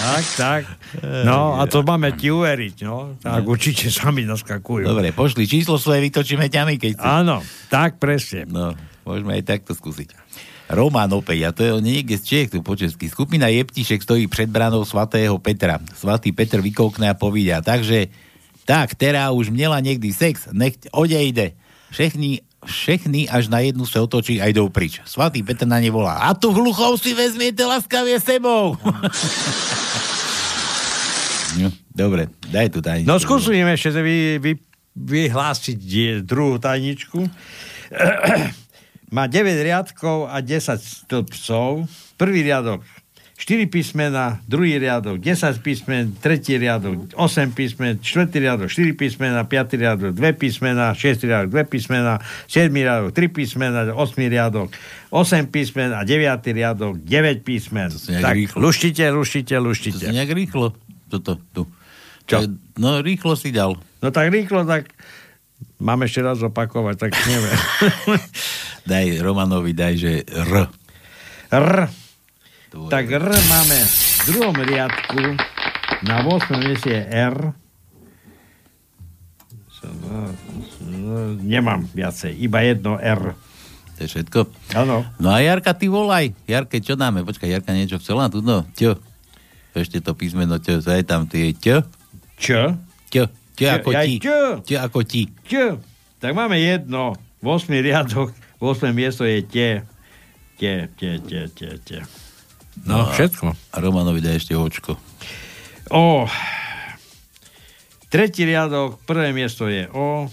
[0.00, 0.62] Tak, tak.
[1.26, 3.14] No a to máme ti uveriť, no.
[3.22, 4.86] Tak určite sami naskakujú.
[4.86, 7.06] Dobre, pošli číslo svoje, vytočíme ťami, keď chceš.
[7.06, 8.46] Áno, tak presne.
[8.50, 8.74] No,
[9.06, 10.14] môžeme aj takto skúsiť.
[10.70, 13.10] Roman opäť, a to je on niekde z Čiech tu po česky.
[13.10, 15.82] Skupina Jeptišek stojí pred branou svatého Petra.
[15.98, 18.06] Svatý Petr vykoukne a povída, takže
[18.62, 21.58] tak, teraz už měla niekdy sex, nech odejde.
[21.90, 25.00] Všechny, všechny až na jednu sa otočí a idú prič.
[25.08, 28.76] Svatý Petr na ne volá, a tu hluchou si vezmiete laskavie sebou.
[31.60, 33.08] no, dobre, daj tu tajničku.
[33.08, 34.52] No skúsime ešte vy, vy,
[34.92, 35.80] vyhlásiť
[36.24, 37.24] druhú tajničku.
[39.16, 41.88] Má 9 riadkov a 10 stĺpcov.
[42.14, 42.84] Prvý riadok
[43.40, 49.80] 4 písmena, druhý riadok 10 písmen, tretí riadok 8 písmen, štvrtý riadok 4 písmena, piatý
[49.80, 53.96] riadok 2 písmena, šiestý riadok 2 písmena, siedmý riadok 3 písmena, 8
[54.28, 54.68] riadok
[55.08, 56.20] 8 písmen a 9
[56.52, 57.88] riadok 9 písmen.
[57.88, 58.60] Tak rýchlo.
[58.60, 60.04] luštite, luštite, luštite.
[60.04, 60.76] To nejak rýchlo.
[61.08, 61.64] Toto, tu.
[62.28, 62.44] Čo?
[62.76, 63.80] No, rýchlo si dal.
[64.04, 64.92] No tak rýchlo, tak
[65.80, 67.56] mám ešte raz opakovať, tak neviem.
[68.90, 70.68] Daj Romanovi, daj, že R.
[71.56, 71.99] R.
[72.70, 75.34] Tak R máme v druhom riadku,
[76.06, 76.54] na 8.
[76.62, 77.36] mieste je R.
[81.40, 83.34] Nemám viacej, iba jedno R.
[83.96, 84.40] To je všetko?
[84.78, 85.02] Áno.
[85.18, 86.32] No a Jarka, ty volaj.
[86.46, 87.26] Jarke, čo dáme?
[87.26, 88.30] Počkaj, Jarka niečo chcela?
[88.30, 88.96] Tu no, ťo.
[89.74, 91.76] Ešte to písmeno ťo, zaj tam, ty je ťo.
[92.38, 92.60] Čo?
[93.10, 93.24] Ťo.
[93.58, 94.12] Ťo Ťo, ako ti.
[94.16, 94.38] ťo.
[94.64, 95.22] Ťo ako ti.
[95.44, 95.64] Čo?
[96.16, 97.18] Tak máme jedno.
[97.42, 97.66] 8.
[97.76, 98.30] riadok,
[98.62, 98.94] 8.
[98.94, 99.70] miesto je tie.
[100.56, 102.00] Tie, tie, tie, tie, tie.
[102.86, 103.52] No, a- všetko.
[103.52, 104.96] A Romanovi daj ešte očko.
[105.90, 106.24] O.
[108.10, 110.26] Tretí riadok, prvé miesto je O.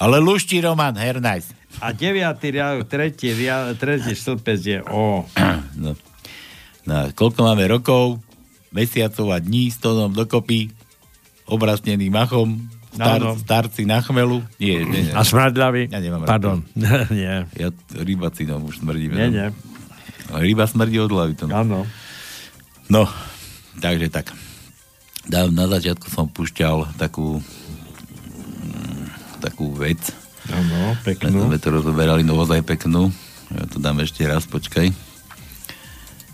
[0.00, 1.52] Ale luští Roman, hernajs.
[1.80, 5.24] A deviatý riadok, tretí, riadok, tretí stĺpec je O.
[5.82, 5.96] No.
[6.84, 6.96] no.
[7.16, 8.20] koľko máme rokov,
[8.72, 10.68] mesiacov a dní s tónom dokopy,
[11.48, 13.36] obrastnený machom, star, Áno.
[13.40, 14.44] starci na chmelu.
[14.60, 15.12] Nie, nie, nie.
[15.16, 15.88] A smradľavý?
[15.88, 16.28] Ja nemám.
[16.28, 16.64] Pardon.
[17.12, 17.48] nie.
[17.56, 19.16] Ja rybacinom už smrdíme.
[19.16, 19.32] Nie, no.
[19.32, 19.48] nie.
[20.32, 21.34] Ryba smrdí od hlavy.
[21.40, 21.44] To.
[21.52, 21.84] Áno.
[22.88, 23.08] No,
[23.78, 24.32] takže tak.
[25.28, 29.04] Na, na začiatku som púšťal takú mm,
[29.38, 30.00] takú vec.
[30.50, 31.46] Áno, peknú.
[31.46, 33.14] Sme to rozoberali naozaj peknú.
[33.52, 34.90] Ja to dám ešte raz, počkaj.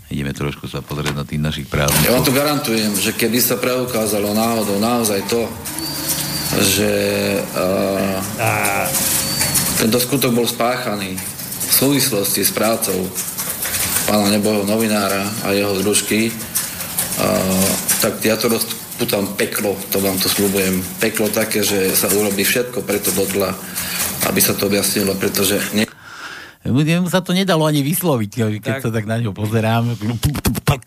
[0.09, 2.25] Ideme trošku sa pozrieť na tých našich Ja vám právnikov.
[2.25, 5.45] tu garantujem, že keby sa preukázalo náhodou naozaj to,
[6.57, 6.91] že
[7.37, 8.17] uh,
[9.77, 12.97] tento skutok bol spáchaný v súvislosti s prácou
[14.09, 17.69] pána neboho novinára a jeho družky, uh,
[18.01, 20.81] tak ja to rozputám peklo, to vám to slúbujem.
[20.97, 23.53] Peklo také, že sa urobí všetko preto do tla,
[24.25, 25.85] aby sa to objasnilo, pretože ne,
[26.69, 28.83] Jemu sa to nedalo ani vysloviť, keď tak.
[28.83, 29.95] sa tak na ňo pozerám.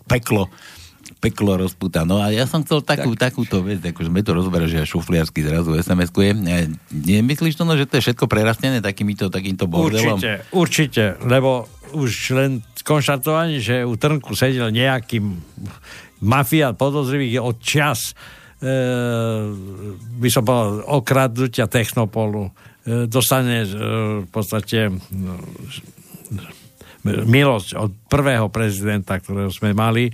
[0.05, 0.53] Peklo.
[1.23, 2.03] Peklo rozputa.
[2.03, 3.35] No a ja som chcel takú, tak.
[3.35, 6.43] takúto vec, akože sme to rozoberali, že ja šufliarsky zrazu SMS-kujem.
[6.91, 10.19] Nemyslíš to, no, že to je všetko prerastené takýmito, takýmto bordelom?
[10.19, 12.51] Určite, určite, lebo už len
[12.83, 15.23] konštatovanie, že u Trnku sedel nejaký
[16.23, 18.15] mafiát podozrivých od čas
[18.59, 18.73] e,
[20.19, 22.51] by som povedal, okradnutia Technopolu e,
[23.07, 23.69] dostane e,
[24.27, 25.35] v podstate no,
[27.07, 30.11] milosť od prvého prezidenta, ktorého sme mali.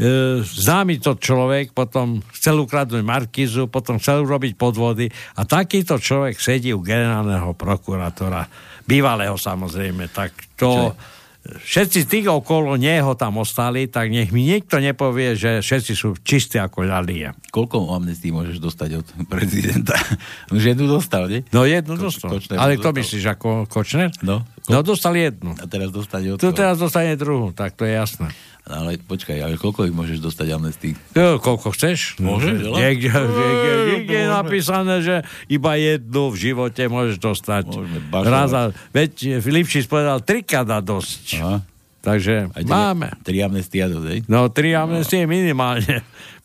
[0.00, 6.40] E, známy to človek, potom chcel ukradnúť Markizu, potom chcel urobiť podvody a takýto človek
[6.40, 8.48] sedí u generálneho prokurátora,
[8.88, 10.96] bývalého samozrejme, tak to...
[11.40, 16.60] Všetci tí okolo neho tam ostali, tak nech mi niekto nepovie, že všetci sú čistí
[16.60, 17.32] ako ľalie.
[17.48, 19.96] Koľko amnestí môžeš dostať od prezidenta?
[20.54, 21.40] Už jednu dostal, nie?
[21.48, 22.28] No jednu Koč- dostal.
[22.36, 22.92] Kočner Ale dostal.
[22.92, 24.12] to myslíš ako Kočner?
[24.20, 24.44] No.
[24.70, 25.52] No dostal jednu.
[25.52, 26.54] A teraz dostane od Tu koho?
[26.54, 28.30] teraz dostane druhú, tak to je jasné.
[28.62, 30.94] No, Ale počkaj, ale koľko ich môžeš dostať amnestí?
[31.10, 32.16] Jo, koľko chceš?
[32.16, 32.76] Môžeš, No, veľa?
[32.78, 34.38] Niekde, niekde, No, niekde je môžeme.
[34.38, 35.16] napísané, že
[35.46, 37.64] iba jednu v živote môžeš dostať.
[38.06, 38.30] bašovať.
[38.30, 41.24] Raz a, veď Filipčíc povedal, trikrát dá dosť.
[41.36, 41.56] Aha.
[42.00, 43.12] Takže Aj máme.
[43.20, 44.24] Tri amnestia dosť?
[44.24, 46.00] No, tri amnestie minimálne.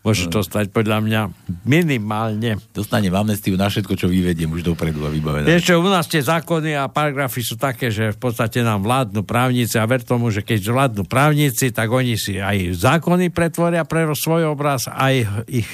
[0.05, 0.37] Môžeš No.
[0.39, 1.21] dostať podľa mňa
[1.65, 2.61] minimálne.
[2.77, 5.49] Dostane amnestiu na všetko, čo vyvediem už dopredu a vybavené.
[5.49, 9.25] Vieš čo, u nás tie zákony a paragrafy sú také, že v podstate nám vládnu
[9.25, 14.05] právnici a ver tomu, že keď vládnu právnici, tak oni si aj zákony pretvoria pre
[14.13, 15.65] svoj obraz, aj ich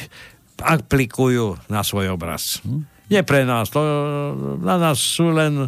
[0.63, 2.63] aplikujú na svoj obraz.
[3.11, 3.81] Nie pre nás, to
[4.63, 5.67] na nás sú len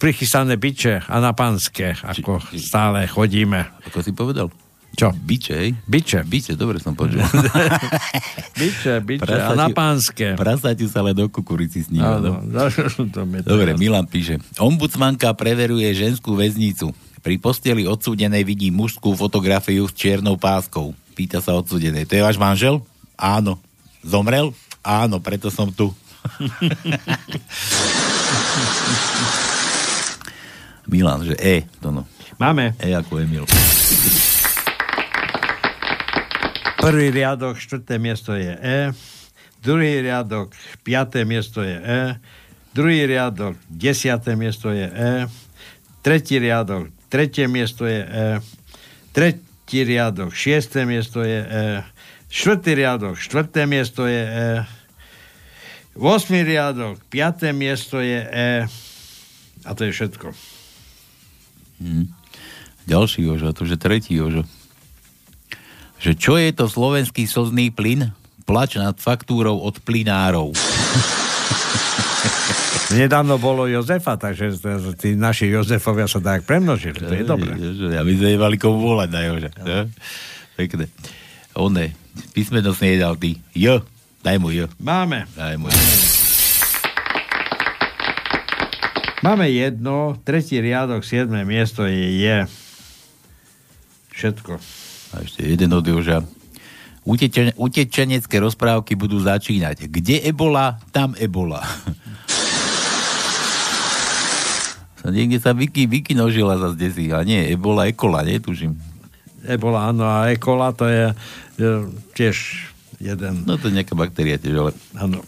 [0.00, 3.70] prichystané biče a na panské, ako stále chodíme.
[3.86, 4.50] Ako si povedal?
[4.90, 5.14] Čo?
[5.14, 5.70] Biče, hej?
[5.86, 6.26] Biče.
[6.26, 7.22] Biče, dobre som počul.
[8.60, 10.34] biče, biče a na pánske.
[10.34, 12.02] Prasaťu sa ale do kukurici s ním.
[12.02, 12.66] Áno, no.
[13.14, 13.78] to mi to Dobre.
[13.78, 14.42] Milan píše.
[14.58, 16.90] Ombudsmanka preveruje ženskú väznicu.
[17.20, 20.96] Pri posteli odsúdenej vidí mužskú fotografiu s čiernou páskou.
[21.14, 22.08] Pýta sa odsúdenej.
[22.08, 22.80] To je váš manžel?
[23.14, 23.60] Áno.
[24.00, 24.56] Zomrel?
[24.80, 25.92] Áno, preto som tu.
[30.90, 32.02] Milan, že E, to no.
[32.40, 32.72] Máme.
[32.80, 33.44] E ako Emil.
[36.80, 38.96] Prvý riadok, štvrté miesto je E.
[39.60, 42.16] Druhý riadok, piaté miesto je E.
[42.72, 45.28] Druhý riadok, desiaté miesto je E.
[46.00, 48.26] Tretí riadok, tretie miesto je E.
[49.12, 51.64] Tretí riadok, šiesté miesto je E.
[52.32, 54.48] Štvrtý riadok, štvrté miesto je E.
[56.00, 58.64] Osmý riadok, piaté miesto je E.
[59.68, 60.32] A to je všetko.
[61.84, 62.08] Hm.
[62.88, 64.48] Ďalší Jožo, to že tretí Jožo.
[66.00, 68.08] Že čo je to slovenský slzný plyn?
[68.48, 70.56] Plač nad faktúrou od plynárov.
[72.90, 74.56] Nedávno bolo Jozefa, takže
[74.98, 76.98] tí naši Jozefovia sa tak premnožili.
[76.98, 77.54] To je dobré.
[77.94, 79.50] Ja by sme nemali komu volať na Joža.
[79.60, 79.86] No.
[80.58, 80.90] Pekne.
[81.54, 81.94] One,
[82.34, 83.38] písmeno si nedal ty.
[83.54, 83.84] J.
[84.24, 84.66] Daj mu J.
[84.82, 85.28] Máme.
[85.36, 85.76] Daj mu J.
[89.20, 92.38] Máme jedno, tretí riadok, siedme miesto je je.
[94.16, 94.79] Všetko.
[95.10, 96.22] A ešte jeden od Joža.
[97.02, 99.88] Utečen- utečenecké rozprávky budú začínať.
[99.88, 101.64] Kde ebola, tam ebola.
[105.08, 106.92] niekde sa Vicky, Vicky nožila zase.
[107.10, 108.76] A nie, ebola, ekola, netuším.
[109.48, 111.04] Ebola, áno, a ekola to je,
[111.56, 111.70] je
[112.12, 112.36] tiež
[113.00, 113.48] jeden.
[113.48, 114.72] No to je nejaká baktéria tiež, ale...
[115.00, 115.24] Áno.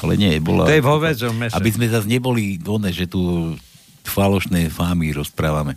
[0.00, 0.64] Ale nie, ebola...
[0.64, 1.52] To je v hovedzom mese.
[1.52, 3.52] Aby sme zase neboli one, že tu
[4.08, 5.76] falošné fámy rozprávame.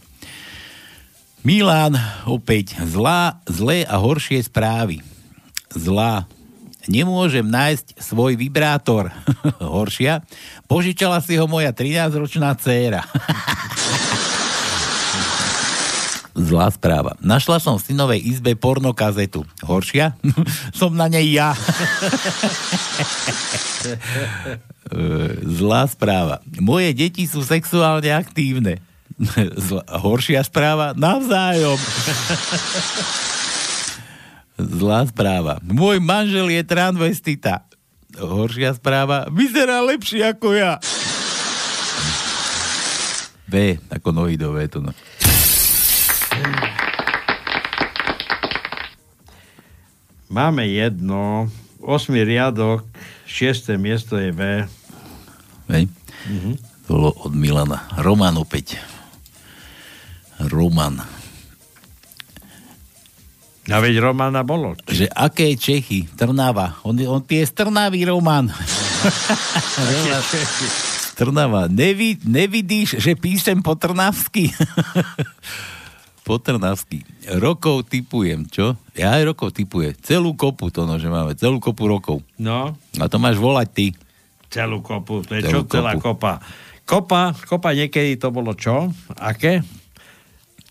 [1.45, 1.93] Milan,
[2.25, 5.05] opäť zlá, zlé a horšie správy.
[5.69, 6.25] Zlá.
[6.89, 9.13] Nemôžem nájsť svoj vibrátor.
[9.61, 10.25] Horšia.
[10.65, 13.05] Požičala si ho moja 13-ročná dcéra.
[16.49, 17.13] Zlá správa.
[17.21, 19.45] Našla som v synovej izbe pornokazetu.
[19.61, 20.17] Horšia?
[20.81, 21.53] som na nej ja.
[23.85, 26.41] E, Zlá správa.
[26.57, 28.81] Moje deti sú sexuálne aktívne.
[29.67, 30.91] Zlá, horšia správa?
[30.91, 31.75] Navzájom.
[34.79, 35.59] Zlá správa.
[35.63, 37.63] Môj manžel je transvestita.
[38.15, 39.27] Horšia správa.
[39.31, 40.79] Vyzerá lepšie ako ja.
[43.51, 44.91] B, ako nohy do V, to no.
[50.25, 51.47] Máme jedno,
[51.79, 52.83] 8 riadok,
[53.29, 53.77] 6.
[53.79, 54.67] miesto je V.
[55.71, 55.87] Hej.
[56.27, 56.75] Mhm.
[56.85, 57.81] To bolo od Milana.
[57.97, 58.77] Roman opäť.
[60.41, 60.97] Roman.
[63.65, 64.77] A veď Romana bolo.
[64.85, 66.05] Že aké Čechy?
[66.11, 66.77] Trnava.
[66.85, 68.45] On, on tie z Trnavy, Roman.
[71.15, 71.65] Trnava.
[71.65, 74.51] Nevi, nevidíš, že píšem po trnavsky?
[76.27, 77.01] po trnavsky.
[77.31, 78.75] Rokov typujem, čo?
[78.93, 79.95] Ja aj rokov typuje.
[79.97, 81.33] Celú kopu to, no, že máme.
[81.33, 82.19] Celú kopu rokov.
[82.35, 83.87] No, A to máš volať ty.
[84.45, 85.23] celú kopu.
[85.23, 86.13] To je Celú čo celá kopu.
[86.13, 86.33] kopa?
[86.85, 88.93] Kopa, kopa niekedy to bolo čo?
[89.17, 89.57] Aké?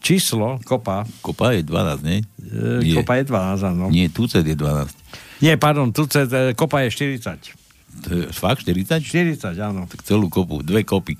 [0.04, 1.08] Číslo, kopa.
[1.24, 2.20] Kopa je 12, nie?
[2.44, 3.88] E, kopa je 12, áno.
[3.88, 4.92] Nie, tucet je 12.
[5.40, 7.56] Nie, pardon, tu ce, e, kopa je 40.
[8.04, 9.00] To je fakt 40?
[9.00, 9.88] 40, áno.
[9.88, 11.16] Tak celú kopu, dve kopy.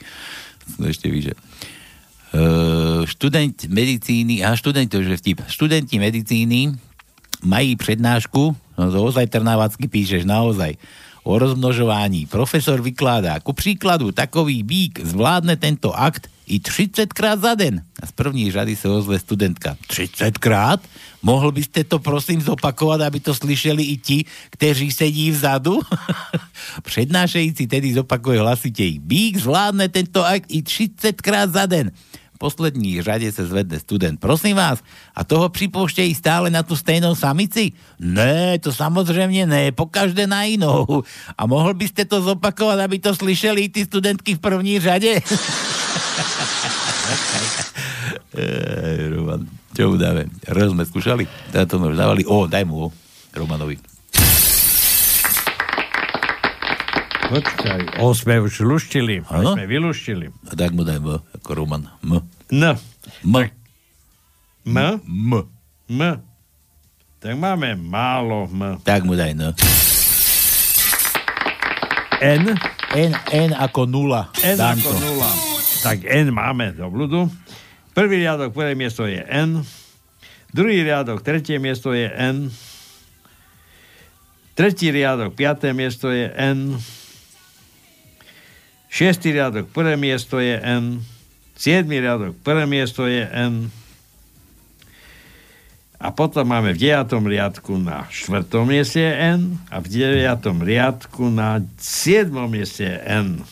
[0.77, 1.33] To ešte vyže.
[2.35, 6.75] Uh, študent medicíny, a študent to je vtip, študenti medicíny
[7.47, 8.43] mají prednášku,
[8.75, 10.75] no to ozaj trnávacky píšeš, naozaj,
[11.25, 12.29] o rozmnožovaní.
[12.29, 17.81] Profesor vykládá, ku príkladu, takový bík zvládne tento akt i 30 krát za den.
[17.97, 19.81] A z první řady sa ozve studentka.
[19.89, 20.85] 30 krát?
[21.25, 24.19] Mohl by ste to prosím zopakovať, aby to slyšeli i ti,
[24.53, 25.81] kteří sedí vzadu?
[26.93, 29.01] Prednášající tedy zopakuje hlasitej.
[29.01, 31.89] Bík zvládne tento akt i 30 krát za den.
[32.35, 34.19] Poslední řade sa zvedne student.
[34.19, 34.83] Prosím vás,
[35.15, 37.73] a toho pripouštějí stále na tú stejnou samici?
[38.03, 41.07] Ne, to samozrejme ne, pokaždé na inou.
[41.39, 45.23] A mohol by ste to zopakovať, aby to slyšeli tí studentky v první řade?
[49.15, 49.47] Roman,
[49.77, 50.27] čo mu dáme?
[50.51, 51.27] R sme skúšali?
[51.55, 52.27] Teda to sme už dávali.
[52.27, 52.93] O, daj mu o.
[53.35, 53.94] Romanovi.
[57.25, 59.25] Počkaj, o sme už luštili.
[59.25, 59.57] O Áno?
[59.57, 60.29] sme vyluštili.
[60.45, 61.89] A tak mu daj M, ako Roman.
[62.05, 62.21] M.
[62.53, 62.77] N.
[63.25, 63.35] M.
[64.65, 64.77] M?
[65.01, 65.33] M.
[65.89, 66.01] M.
[67.19, 68.77] Tak máme málo M.
[68.85, 69.57] Tak mu daj N.
[72.21, 72.45] N?
[72.95, 74.29] N, N ako nula.
[74.45, 74.93] N Danko.
[74.93, 75.31] ako nula.
[75.83, 77.27] Tak N máme do blúdu.
[77.93, 79.65] Prvý riadok, prvé miesto je N.
[80.53, 82.53] Druhý riadok, tretie miesto je N.
[84.55, 86.79] Tretí riadok, piaté miesto je N.
[88.95, 91.03] Šiestý riadok, prvé miesto je N.
[91.59, 93.67] Siedmý riadok, prvé miesto je N.
[95.99, 101.27] A potom máme v deviatom riadku na štvrtom mieste je N a v deviatom riadku
[101.27, 103.43] na siedmom mieste je N.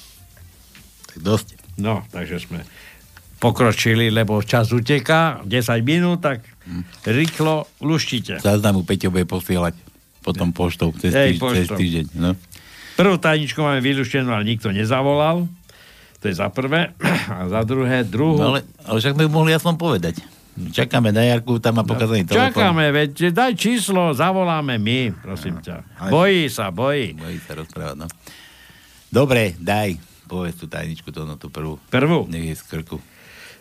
[1.10, 1.46] Tak dosť.
[1.74, 2.62] No, takže sme
[3.42, 6.46] pokročili, lebo čas uteká, 10 minút, tak
[7.02, 8.38] rýchlo luštite.
[8.38, 9.74] Záznamu Peťo bude posielať
[10.22, 12.06] potom poštou cez, týž, cez týždeň.
[12.14, 12.38] No.
[12.96, 15.48] Prvú tajničku máme vyluštenú, ale nikto nezavolal.
[16.22, 16.94] To je za prvé.
[17.34, 18.38] A za druhé, druhú...
[18.38, 20.14] No, ale, ale však by mohli aspoň povedať.
[20.52, 22.52] Čakáme na Jarku, tam má pokazaný telefón.
[22.52, 25.80] Čakáme, veď daj číslo, zavoláme my, prosím ťa.
[26.12, 27.16] Bojí sa, bojí.
[27.16, 28.06] Bojí sa rozprávať, no.
[29.08, 29.96] Dobre, daj.
[30.28, 31.80] Povedz tú tajničku, to na tú prvú.
[31.88, 32.28] Prvú?
[32.28, 33.00] Nech je z krku.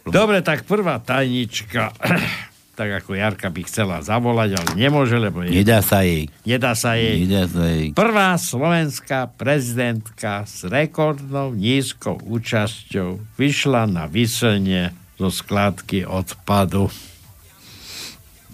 [0.03, 1.95] Dobre, tak prvá tajnička,
[2.71, 5.51] tak ako Jarka by chcela zavolať, ale nemôže, lebo je...
[5.51, 6.31] Nedá sa jej.
[6.47, 7.27] Nedá sa jej.
[7.27, 7.91] Nedá sa jej.
[7.91, 16.87] Prvá slovenská prezidentka s rekordnou nízkou účasťou vyšla na vyselenie zo skládky odpadu.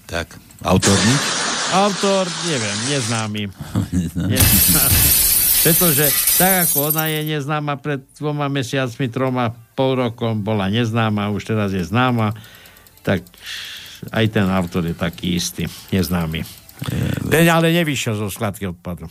[0.10, 0.36] Tak,
[0.66, 1.24] autor nič?
[1.72, 3.44] Autor, neviem, neznámy.
[4.16, 5.02] neznámy.
[5.68, 6.08] Pretože
[6.40, 11.76] tak ako ona je neznáma pred dvoma mesiacmi, troma, pol rokom bola neznáma, už teraz
[11.76, 12.32] je známa,
[13.04, 13.26] tak
[14.12, 16.46] aj ten autor je taký istý, neznámy.
[17.28, 19.10] Ten ale nevyšiel zo skladky odpadu.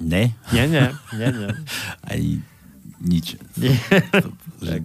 [0.00, 0.32] Ne?
[0.54, 1.50] Nie, nie, nie, nie.
[2.10, 2.30] Ani
[3.02, 3.36] nič.
[3.58, 3.76] Nie.
[4.64, 4.84] Že,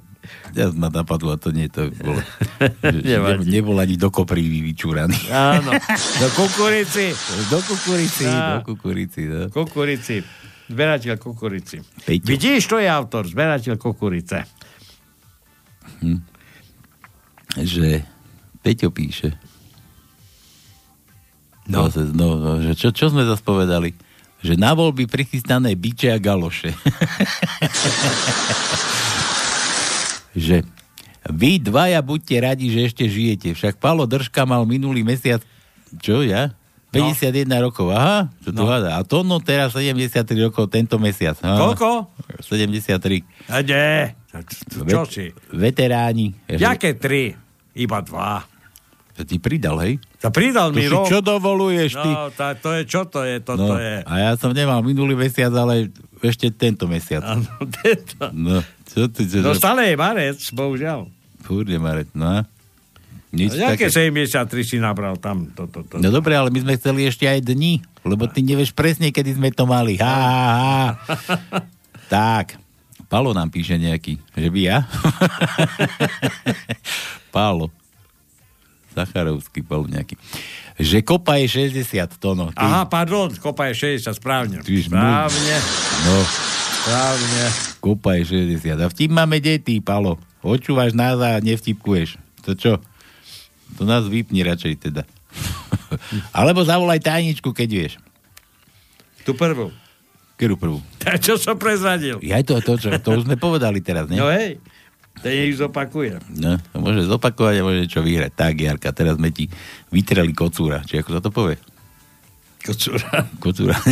[0.55, 2.17] ja ma napadlo, to nie, to bolo,
[3.03, 5.29] že, ne, nebol ani do kopry vyčúraný.
[5.29, 5.69] Áno,
[6.23, 7.13] do kukurici.
[7.51, 8.57] Do kukurici, Á.
[8.57, 9.51] do kukurici, no.
[9.51, 10.23] Kukurici.
[10.65, 11.77] Zberateľ kukurici.
[12.07, 12.25] Peťo.
[12.25, 14.49] Vidíš, to je autor, zberateľ kukurice.
[16.01, 16.19] Hm.
[17.61, 18.14] Že
[18.65, 19.37] Peťo píše.
[21.69, 21.85] No.
[21.85, 23.93] Zase, no, no že čo, čo sme zase povedali?
[24.41, 26.73] Že na voľby prichystané biče a galoše.
[30.37, 30.65] že
[31.25, 33.53] vy dvaja buďte radi, že ešte žijete.
[33.53, 35.41] Však Palo Držka mal minulý mesiac,
[35.97, 36.53] čo ja?
[36.95, 38.71] 51 rokov, aha, čo tu No.
[38.71, 38.95] hádá.
[38.95, 41.35] A Tono teraz 73 rokov tento mesiac.
[41.43, 41.59] Aha.
[41.59, 42.07] Koľko?
[42.39, 43.19] 73.
[43.51, 44.15] A nie.
[44.87, 45.27] Čo si?
[45.51, 46.31] Veteráni.
[46.47, 47.35] Jaké tri?
[47.75, 48.47] Iba dva.
[49.15, 49.95] To ti pridal, hej?
[50.19, 51.07] To pridal To mi rok.
[51.07, 52.09] čo dovoluješ ty?
[52.09, 54.03] No, tá, to je, čo to je, toto No, je.
[54.03, 55.87] a ja som nemal minulý mesiac, ale
[56.19, 57.23] ešte tento mesiac.
[57.23, 58.19] Áno, tento.
[58.29, 59.23] No, čo ty...
[59.23, 61.07] Čo, No stále je marec, bohužiaľ.
[61.41, 62.43] Fúrne, Marek, no.
[63.31, 63.87] Nič No, také.
[63.87, 64.35] 73
[64.65, 65.47] si nabral tam.
[65.53, 65.95] To, to, to.
[65.95, 69.47] No dobre, ale my sme chceli ešte aj dni, lebo ty nevieš presne, kedy sme
[69.49, 69.95] to mali.
[69.95, 70.87] Ha, ha, ha.
[72.11, 72.59] tak,
[73.05, 74.77] Palo nám píše nejaký, že by ja?
[77.29, 77.69] Palo.
[78.95, 80.15] Zacharovský Palo nejaký.
[80.75, 81.83] Že kopa je 60
[82.15, 82.51] tónov.
[82.51, 84.55] Ty, Aha, pardon, kopa je 60, správne.
[84.59, 84.87] Tyž.
[84.87, 85.55] Správne,
[86.01, 86.15] No,
[86.81, 87.43] správne.
[87.77, 88.23] kopa je
[88.55, 88.75] 60.
[88.75, 90.15] A vtip máme deti, Palo.
[90.39, 92.15] Počúvaš nás a nevtipkuješ.
[92.43, 92.73] To čo?
[93.75, 95.03] To nás vypni radšej teda.
[96.31, 97.93] Alebo zavolaj tajničku, keď vieš.
[99.25, 99.73] Tu prvú.
[100.35, 100.79] Ktorú prvú?
[100.99, 102.19] Tak čo som prezradil?
[102.21, 104.15] Ja to, to, čo, to už sme povedali teraz, ne?
[104.15, 104.59] No hej,
[105.21, 106.19] to ich zopakuje.
[106.35, 108.31] No, môže zopakovať a môže čo vyhrať.
[108.35, 109.47] Tak, Jarka, teraz sme ti
[109.89, 110.83] vytreli kocúra.
[110.83, 111.57] Či ako sa to povie?
[112.65, 113.29] Kocúra.
[113.37, 113.77] Kocúra.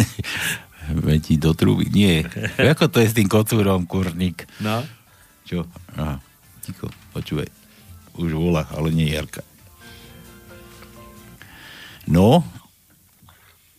[0.83, 1.87] Sme ti do trúby.
[1.87, 2.27] Nie.
[2.75, 4.43] Ako to je s tým kocúrom, kurník?
[4.59, 4.83] No.
[5.47, 5.63] Čo?
[5.95, 6.19] Aha.
[6.59, 7.47] Ticho, počúvaj.
[8.19, 9.47] Už volá, ale nie Jarka.
[12.03, 12.43] No,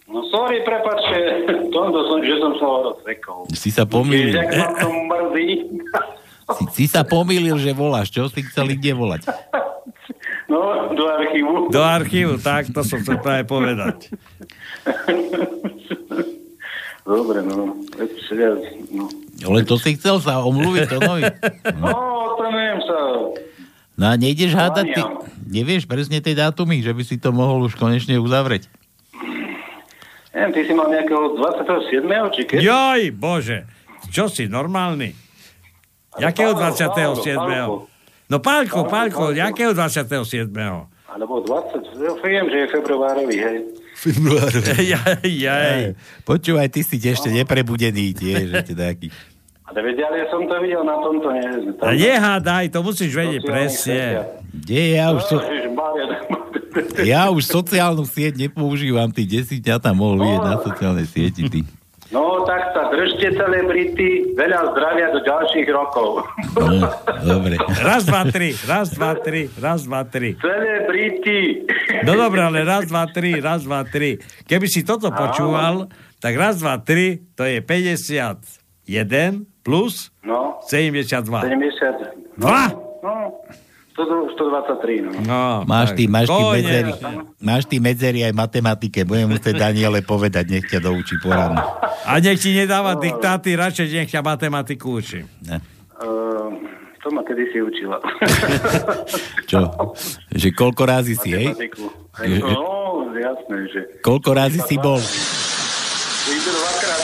[0.04, 1.42] No sorry, prepáčte,
[1.74, 3.50] tomto som, že som sa rozsekol.
[3.50, 4.30] si sa pomýlil.
[4.30, 5.48] Vieš, jak ma to mrzí.
[6.44, 8.12] Si, si sa pomýlil, že voláš.
[8.12, 9.22] Čo si chcel kde volať?
[10.44, 11.72] No, do archívu.
[11.72, 14.12] Do archívu, tak, to som chcel práve povedať.
[17.04, 17.76] Dobre, no.
[18.92, 19.04] No.
[19.44, 21.24] Ale to si chcel sa omluviť, to novi.
[21.80, 21.92] no,
[22.36, 22.98] to neviem sa.
[23.94, 25.00] No a nejdeš hádať, ty
[25.48, 28.66] nevieš presne tie dátumy, že by si to mohol už konečne uzavrieť.
[30.34, 32.02] Neviem, ty si mal nejakého 27.
[32.34, 32.58] či keď?
[32.58, 33.70] Joj, bože,
[34.10, 35.23] čo si, normálny?
[36.18, 37.36] Jakého Pálko, 27.
[37.36, 37.74] Pálko.
[38.30, 40.50] No Pálko, Pálko, jakého 27.
[41.14, 43.58] Alebo 20, ja viem, že je februárový, hej.
[44.82, 45.94] Jaj, jaj.
[46.26, 49.14] Počúvaj, ty si ešte neprebudený tiež, že teda aký.
[49.64, 51.72] Ale veď, ale ja som to videl na tomto, nie?
[51.80, 54.28] A nehádaj, to musíš vedieť presne.
[54.52, 56.04] Kde ja už, so, Ježišmária.
[57.00, 61.48] ja už sociálnu sieť nepoužívam, ty kde si ťa tam mohol vidieť na sociálnej sieti,
[61.48, 61.60] ty.
[62.14, 66.22] No, tak sa držte celebrity, veľa zdravia do ďalších rokov.
[66.54, 66.86] No,
[67.34, 67.58] dobre.
[67.82, 70.38] Raz, dva, tri, raz, dva, tri, raz, dva, tri.
[70.38, 71.66] Celebrity.
[72.06, 74.22] No dobré, ale raz, dva, tri, raz, dva, tri.
[74.46, 75.90] Keby si toto počúval,
[76.22, 78.38] tak raz, dva, tri, to je 51
[79.66, 81.26] plus No, 72.
[81.26, 82.38] 70.
[82.38, 82.70] Dva?
[83.02, 83.63] No, 100
[83.94, 85.10] 123, no.
[85.22, 85.96] No, Máš tak.
[85.96, 86.92] ty, máš ty medzery,
[87.38, 91.62] máš ty medzery aj matematike, budem musieť Daniele povedať, nech ťa doučí poradne.
[92.02, 95.22] A nech ti nedáva diktáty, radšej nech ťa matematiku učí.
[95.46, 95.62] Ne.
[95.94, 96.58] Uh,
[96.98, 98.02] to ma kedysi učila.
[99.50, 99.62] Čo?
[100.28, 101.54] Že koľko razy si, hej?
[101.54, 103.80] Hej, No, jasné, že...
[104.02, 104.98] Koľko razy si bol?
[106.34, 107.02] Dvakrát.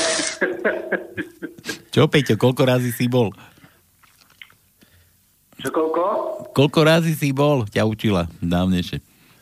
[1.91, 3.31] Čo, Peťo, koľko razy si bol?
[5.61, 6.03] Čo koľko?
[6.51, 7.65] Koľko razy si bol?
[7.65, 8.99] Ťa učila dávnejšie.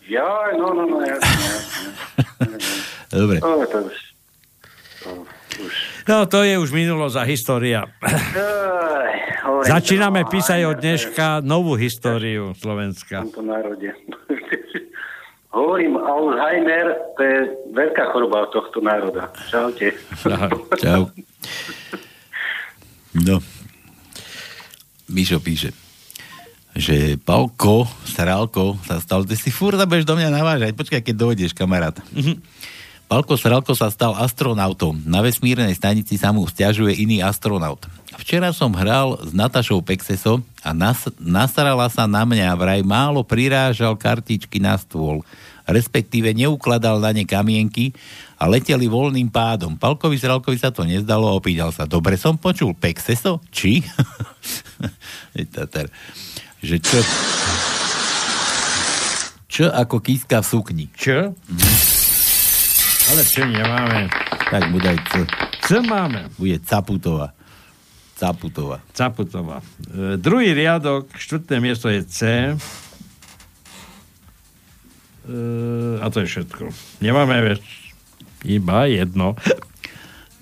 [0.09, 1.51] Jaj, no, no, no, jasné.
[3.12, 3.39] Dobre.
[3.39, 3.97] O, to už...
[5.05, 5.09] To
[5.62, 5.73] už...
[6.09, 7.81] No, to je už minulosť a história.
[9.45, 13.20] Hovorím, Začíname to- písať od dneška novú históriu Slovenska.
[13.20, 13.93] v tomto národe.
[15.49, 17.39] Hovorím, Alzheimer, to je
[17.73, 19.28] veľká choroba tohto národa.
[19.49, 19.93] Čaute.
[20.77, 21.09] Čau.
[23.19, 23.40] No.
[25.09, 25.73] Mišo píše,
[26.78, 31.50] že Palko, Sralko sa stal, ty si furt budeš do mňa navážať, počkaj, keď dojdeš,
[31.50, 31.98] kamarát.
[33.10, 35.02] Palko Sralko sa stal astronautom.
[35.02, 37.82] Na vesmírnej stanici sa mu stiažuje iný astronaut.
[38.14, 43.98] Včera som hral s Natašou Pexeso a nas, nasrala sa na mňa, vraj málo prirážal
[43.98, 45.26] kartičky na stôl.
[45.64, 47.96] Respektíve neukladal na ne kamienky
[48.36, 49.76] a leteli voľným pádom.
[49.76, 51.88] Palkovi Sralkovi sa to nezdalo a opýtal sa.
[51.88, 53.40] Dobre som počul, Pexeso?
[53.50, 53.82] Či?
[56.59, 56.98] Že čo...
[59.48, 60.86] Čo ako kíska v sukni?
[60.94, 61.35] Čo?
[63.09, 64.10] Ale čo nemáme?
[64.52, 65.12] Tak mu daj C.
[65.66, 66.30] C máme.
[66.39, 67.35] Bude Caputová.
[68.18, 68.78] Caputová.
[68.90, 69.62] Caputová.
[69.86, 72.20] E, druhý riadok, štvrté miesto je C.
[75.26, 75.39] E,
[76.02, 76.70] a to je všetko.
[76.98, 77.62] Nemáme več.
[78.43, 79.39] Iba jedno.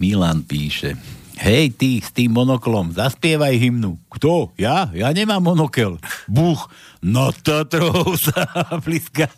[0.00, 0.96] Milan píše.
[1.36, 4.00] Hej, ty s tým monoklom, zaspievaj hymnu.
[4.08, 4.56] Kto?
[4.56, 4.88] Ja?
[4.96, 6.00] Ja nemám monokel.
[6.24, 6.72] Buch.
[7.04, 8.48] No Tatrov sa
[8.80, 9.28] blízka.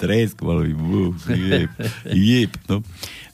[0.00, 0.72] Tresk malý.
[0.72, 1.20] Buch.
[1.28, 1.70] Jeb.
[2.08, 2.52] Jeb.
[2.72, 2.80] No.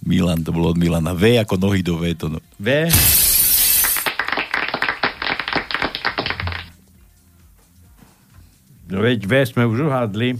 [0.02, 1.14] Milan, to bolo od Milana.
[1.14, 2.10] V ako nohy do V.
[2.18, 2.42] To no.
[2.58, 2.90] V.
[9.00, 10.36] veď V sme už uhádli.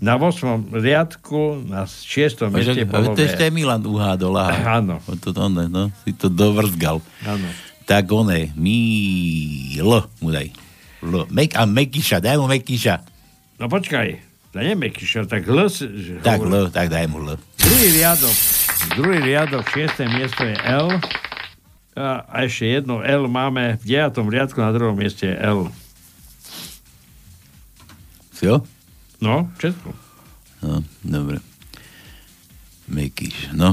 [0.00, 0.72] Na 8.
[0.72, 2.48] riadku, na 6.
[2.48, 4.40] Ale mieste bolo to ešte Milan uhádol.
[4.64, 4.96] Áno.
[5.20, 7.04] To, to, ne, no, si to dovrzgal.
[7.28, 7.48] Áno.
[7.84, 9.90] Tak one, Mil,
[10.22, 10.48] mu daj.
[11.02, 11.26] L.
[11.28, 12.94] Mek, a Mekiša, daj mu Mekiša.
[13.58, 14.22] No počkaj,
[14.54, 15.66] to nie Mekyša, tak L...
[16.22, 16.38] Tak.
[16.46, 17.36] L, tak daj mu L.
[17.58, 18.36] Druhý riadok,
[18.94, 20.94] druhý riadok, šiesté miesto je L.
[21.92, 24.16] A, a ešte jedno L máme v 9.
[24.30, 25.68] riadku, na druhom mieste je L.
[28.42, 28.58] Jo?
[29.18, 29.88] No, všetko.
[30.60, 31.38] No, dobre.
[32.86, 33.72] Mekiš, no.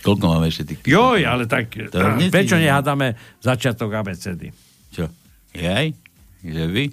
[0.00, 1.70] Koľko máme ešte tých Joj, ale tak,
[2.16, 4.50] neci- prečo nehádame začiatok abecedy?
[4.90, 5.06] Čo?
[5.52, 5.92] Jaj?
[6.40, 6.84] Že vy?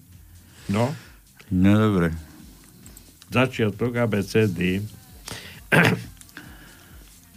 [0.70, 0.92] No,
[1.48, 2.12] No dobre.
[3.28, 4.84] začiatok abecedy.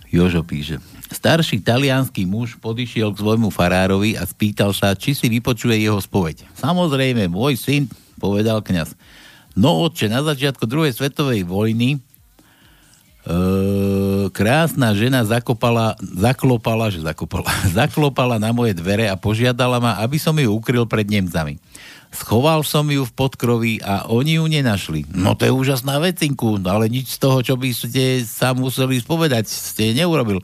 [0.08, 0.82] Jožo píše.
[1.10, 6.46] Starší talianský muž podišiel k svojmu farárovi a spýtal sa, či si vypočuje jeho spoveď.
[6.54, 7.90] Samozrejme, môj syn,
[8.22, 8.94] povedal kňaz.
[9.58, 11.98] No otče, na začiatku druhej svetovej vojny e,
[14.30, 20.38] krásna žena zakopala, zaklopala, že zakopala, zaklopala na moje dvere a požiadala ma, aby som
[20.38, 21.58] ju ukryl pred Nemcami.
[22.10, 25.06] Schoval som ju v podkroví a oni ju nenašli.
[25.14, 29.46] No to je úžasná vecinku, ale nič z toho, čo by ste sa museli spovedať,
[29.46, 30.42] ste neurobil.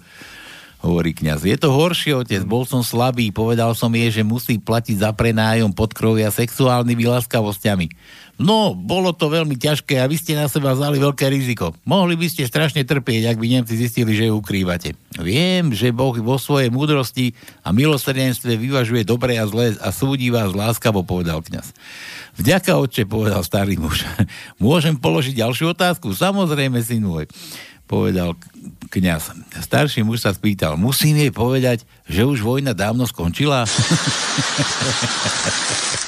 [0.86, 1.42] Hovorí kňaz.
[1.42, 2.46] Je to horšie, otec.
[2.46, 3.34] Bol som slabý.
[3.34, 7.90] Povedal som jej, že musí platiť za prenájom podkrovia sexuálnymi láskavosťami.
[8.38, 11.74] No, bolo to veľmi ťažké a vy ste na seba vzali veľké riziko.
[11.82, 14.94] Mohli by ste strašne trpieť, ak by Nemci zistili, že ju ukrývate.
[15.18, 17.34] Viem, že Boh vo svojej múdrosti
[17.66, 21.72] a milosrdenstve vyvažuje dobré a zlé a súdi vás láskavo, povedal kňaz.
[22.36, 24.04] Vďaka, otče, povedal starý muž.
[24.62, 26.12] Môžem položiť ďalšiu otázku?
[26.12, 27.26] Samozrejme, syn môj
[27.86, 28.34] povedal
[28.90, 29.30] kňaz.
[29.62, 33.66] Starší muž sa spýtal, musím jej povedať, že už vojna dávno skončila?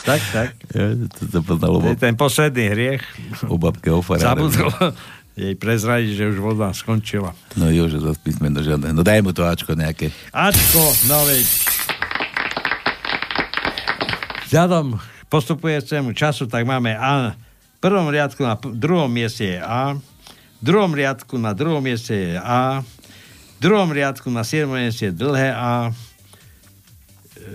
[0.09, 0.48] tak, tak.
[0.74, 3.02] Ja, to, to poznal je ten posledný hriech.
[3.52, 4.50] o babke o farárovi.
[4.50, 4.94] Zabudol
[5.38, 7.30] jej prezradiť, že už voda skončila.
[7.55, 8.90] No jo, že zase písmeno žiadne.
[8.90, 10.10] No daj mu to Ačko nejaké.
[10.34, 11.46] Ačko, no veď.
[14.50, 14.98] Vzhľadom
[15.28, 17.36] postupujúcemu času, tak máme A.
[17.78, 19.94] V prvom riadku na druhom mieste je A.
[20.59, 22.82] V druhom riadku na druhom mieste je A.
[23.59, 25.94] V druhom riadku na siedmom mieste je dlhé A.
[27.39, 27.55] E,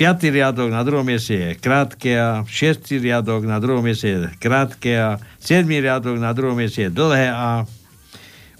[0.00, 2.44] piatý riadok na druhom mieste je krátke A.
[2.48, 5.20] Šiestý riadok na druhom mieste je krátke A.
[5.36, 7.68] Siedmý riadok na druhom mieste je dlhé A.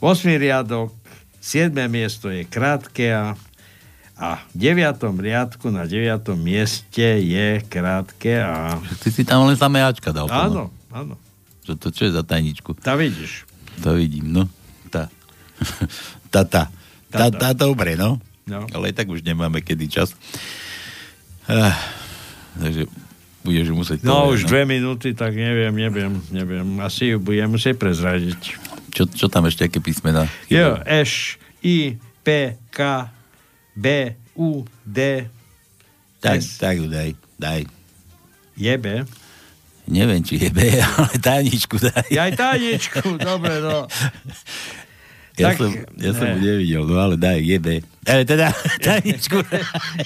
[0.05, 0.39] 8.
[0.39, 0.93] riadok,
[1.41, 1.75] 7.
[1.89, 3.35] miesto je krátke A
[4.19, 4.99] a v 9.
[4.99, 6.35] riadku na 9.
[6.35, 8.83] mieste je krátke A.
[8.99, 10.27] Ty si tam len samé Ačka dal.
[10.27, 11.15] Áno, áno.
[11.69, 12.81] Čo to čo je za tajničku?
[12.81, 13.45] Tá vidíš.
[13.85, 14.49] To vidím, no.
[14.89, 15.13] Tá.
[16.33, 16.73] tá, tá.
[17.13, 18.17] Tá, tá, dobre, no.
[18.49, 18.65] No.
[18.73, 20.17] Ale tak už nemáme kedy čas.
[21.45, 21.77] Ah,
[22.57, 22.89] takže
[23.45, 26.65] budeš musieť No povedať, už dve minúty, tak neviem, neviem, neviem.
[26.81, 28.41] Asi ju budem musieť prezradiť.
[28.89, 30.25] Čo, čo tam ešte, aké písmená?
[30.49, 32.81] Jo, Š, I, P, K,
[33.77, 35.29] B, U, D,
[36.25, 36.57] Tak, S.
[36.57, 37.69] tak ju daj, daj.
[38.57, 39.05] Je B.
[39.89, 40.69] Neviem, či je B,
[41.01, 42.13] ale tajničku daj.
[42.13, 43.89] Ja aj tajničku, dobre, no.
[45.39, 46.43] Ja, Tak, som, ja som ne.
[46.43, 47.69] nevidel, no ale daj, je B.
[48.05, 48.51] Ale teda,
[48.87, 49.39] tajničku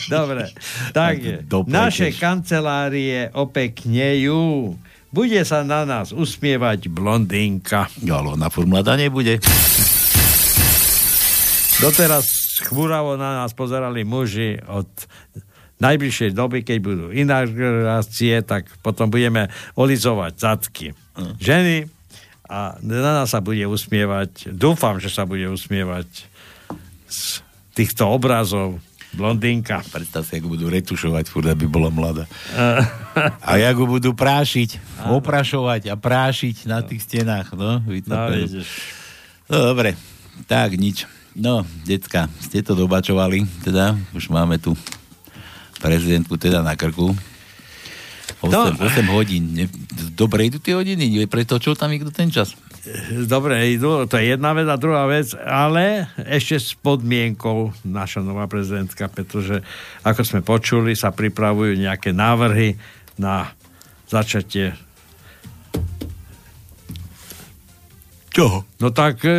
[0.06, 0.52] Dobre,
[0.92, 1.36] tak je.
[1.42, 1.72] Doplejteš.
[1.72, 4.76] Naše kancelárie opeknejú.
[5.12, 7.88] Bude sa na nás usmievať blondínka.
[8.00, 9.40] Jo, ale ona formulata nebude.
[11.80, 12.24] Doteraz
[12.64, 14.88] chmuravo na nás pozerali muži od
[15.82, 20.86] najbližšej doby, keď budú inaugurácie, tak potom budeme olizovať zadky.
[21.42, 21.90] Ženy
[22.46, 26.06] a na nás sa bude usmievať, dúfam, že sa bude usmievať
[27.08, 27.40] z
[27.72, 28.76] týchto obrazov
[29.12, 29.84] blondínka.
[29.92, 32.24] Predstav si, ako budú retušovať, furt, aby bola mladá.
[33.48, 37.84] A jak ho budú prášiť, oprašovať a prášiť na tých stenách, no.
[38.08, 38.20] No.
[39.52, 40.00] No, dobre,
[40.48, 41.04] tak nič.
[41.36, 44.72] No, decka, ste to dobačovali, teda, už máme tu
[45.82, 47.10] prezidentku teda na krku.
[48.42, 48.70] 8, No.
[48.74, 49.54] 8 hodín.
[50.14, 52.54] Dobre idú tie hodiny, pretočil tam niekto ten čas.
[53.30, 58.50] Dobre, idú, to je jedna vec a druhá vec, ale ešte s podmienkou naša nová
[58.50, 59.62] prezidentka, pretože
[60.02, 62.74] ako sme počuli, sa pripravujú nejaké návrhy
[63.18, 63.54] na
[64.10, 64.74] začatie
[68.32, 68.64] Čoho?
[68.80, 69.32] No tak e,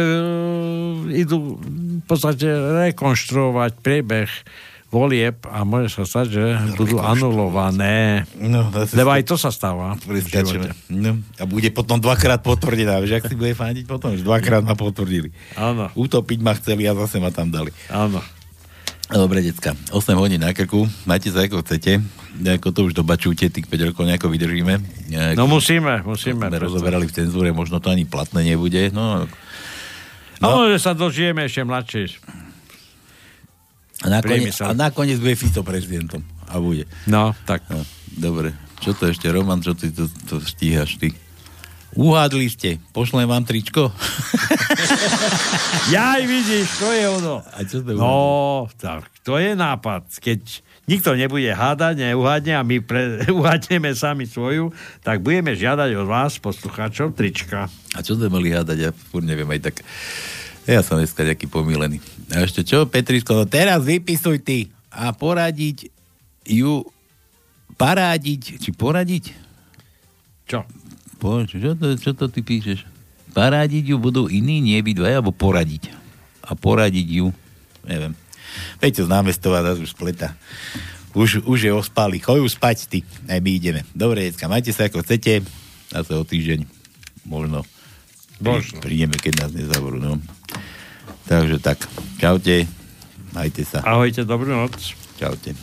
[1.17, 4.29] idú v podstate rekonštruovať priebeh
[4.93, 6.43] volieb a môže sa stať, že
[6.77, 8.29] budú anulované.
[8.37, 9.97] No, Lebo aj to sa stáva.
[10.87, 13.01] No, a bude potom dvakrát potvrdená.
[13.01, 14.13] Vieš, ak si bude fandiť potom?
[14.13, 15.33] Že dvakrát ma potvrdili.
[15.57, 15.89] Áno.
[15.97, 17.73] Utopiť ma chceli a zase ma tam dali.
[17.89, 18.21] Áno.
[19.09, 19.75] Dobre, decka.
[19.91, 20.85] 8 hodín na krku.
[21.03, 21.99] Majte sa ako chcete.
[22.39, 24.73] Ako to už dobačujte, tých 5 rokov nejako vydržíme.
[25.09, 26.47] Nejako, No musíme, musíme.
[26.47, 28.89] sme rozoberali v cenzúre, možno to ani platné nebude.
[28.89, 29.25] No,
[30.41, 32.19] No, že sa dožijeme ešte mladšie.
[34.03, 36.19] A, nakoniec, a nakoniec bude Fico prezidentom.
[36.51, 36.83] A bude.
[37.07, 37.63] No, tak.
[37.71, 37.81] No,
[38.19, 38.51] dobre.
[38.83, 41.15] Čo to ešte, Roman, čo ty to, to stíhaš ty?
[41.93, 42.81] Uhádli ste.
[42.91, 43.93] Pošlem vám tričko?
[45.93, 47.45] Jaj, vidíš, to je ono.
[47.45, 50.09] A čo to No, tak, to je nápad.
[50.17, 50.41] Keď
[50.89, 54.73] nikto nebude hádať, neuhádne a my pre, uhádneme sami svoju,
[55.05, 57.69] tak budeme žiadať od vás, poslucháčov, trička.
[57.93, 58.77] A čo sme mali hádať?
[58.83, 59.75] Ja furt neviem aj tak.
[60.65, 61.99] Ja som dneska nejaký pomílený.
[62.33, 65.93] A ešte čo, Petrisko, no teraz vypisuj ty a poradiť
[66.49, 66.81] ju
[67.77, 69.37] parádiť, či poradiť?
[70.49, 70.65] Čo?
[71.21, 72.89] Po, čo, to, čo to ty píšeš?
[73.37, 75.93] Parádiť ju budú iní, nie vy dvaja, alebo poradiť.
[76.43, 77.29] A poradiť ju,
[77.85, 78.17] neviem.
[78.77, 80.37] Peťo z námestová nás už spleta.
[81.13, 82.17] Už, už je ospali.
[82.17, 82.99] Choď už spať ty.
[83.29, 83.85] Aj my ideme.
[83.93, 85.45] Dobre, decka, majte sa ako chcete.
[85.93, 86.65] Zase o týždeň.
[87.25, 87.65] Možno.
[88.41, 88.81] Možno.
[88.81, 90.01] Prídeme, keď nás nezavorú.
[90.01, 90.17] No.
[91.27, 91.87] Takže tak.
[92.19, 92.67] Čaute.
[93.33, 93.81] Majte sa.
[93.81, 94.93] Ahojte, dobrú noc.
[95.17, 95.55] Čaute.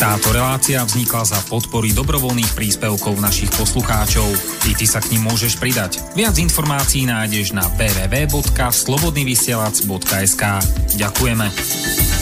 [0.00, 4.32] Táto relácia vznikla za podpory dobrovoľných príspevkov našich poslucháčov.
[4.64, 6.00] I ty sa k ním môžeš pridať.
[6.16, 10.42] Viac informácií nájdeš na www.slobodnyvysielac.sk
[10.96, 12.19] Ďakujeme.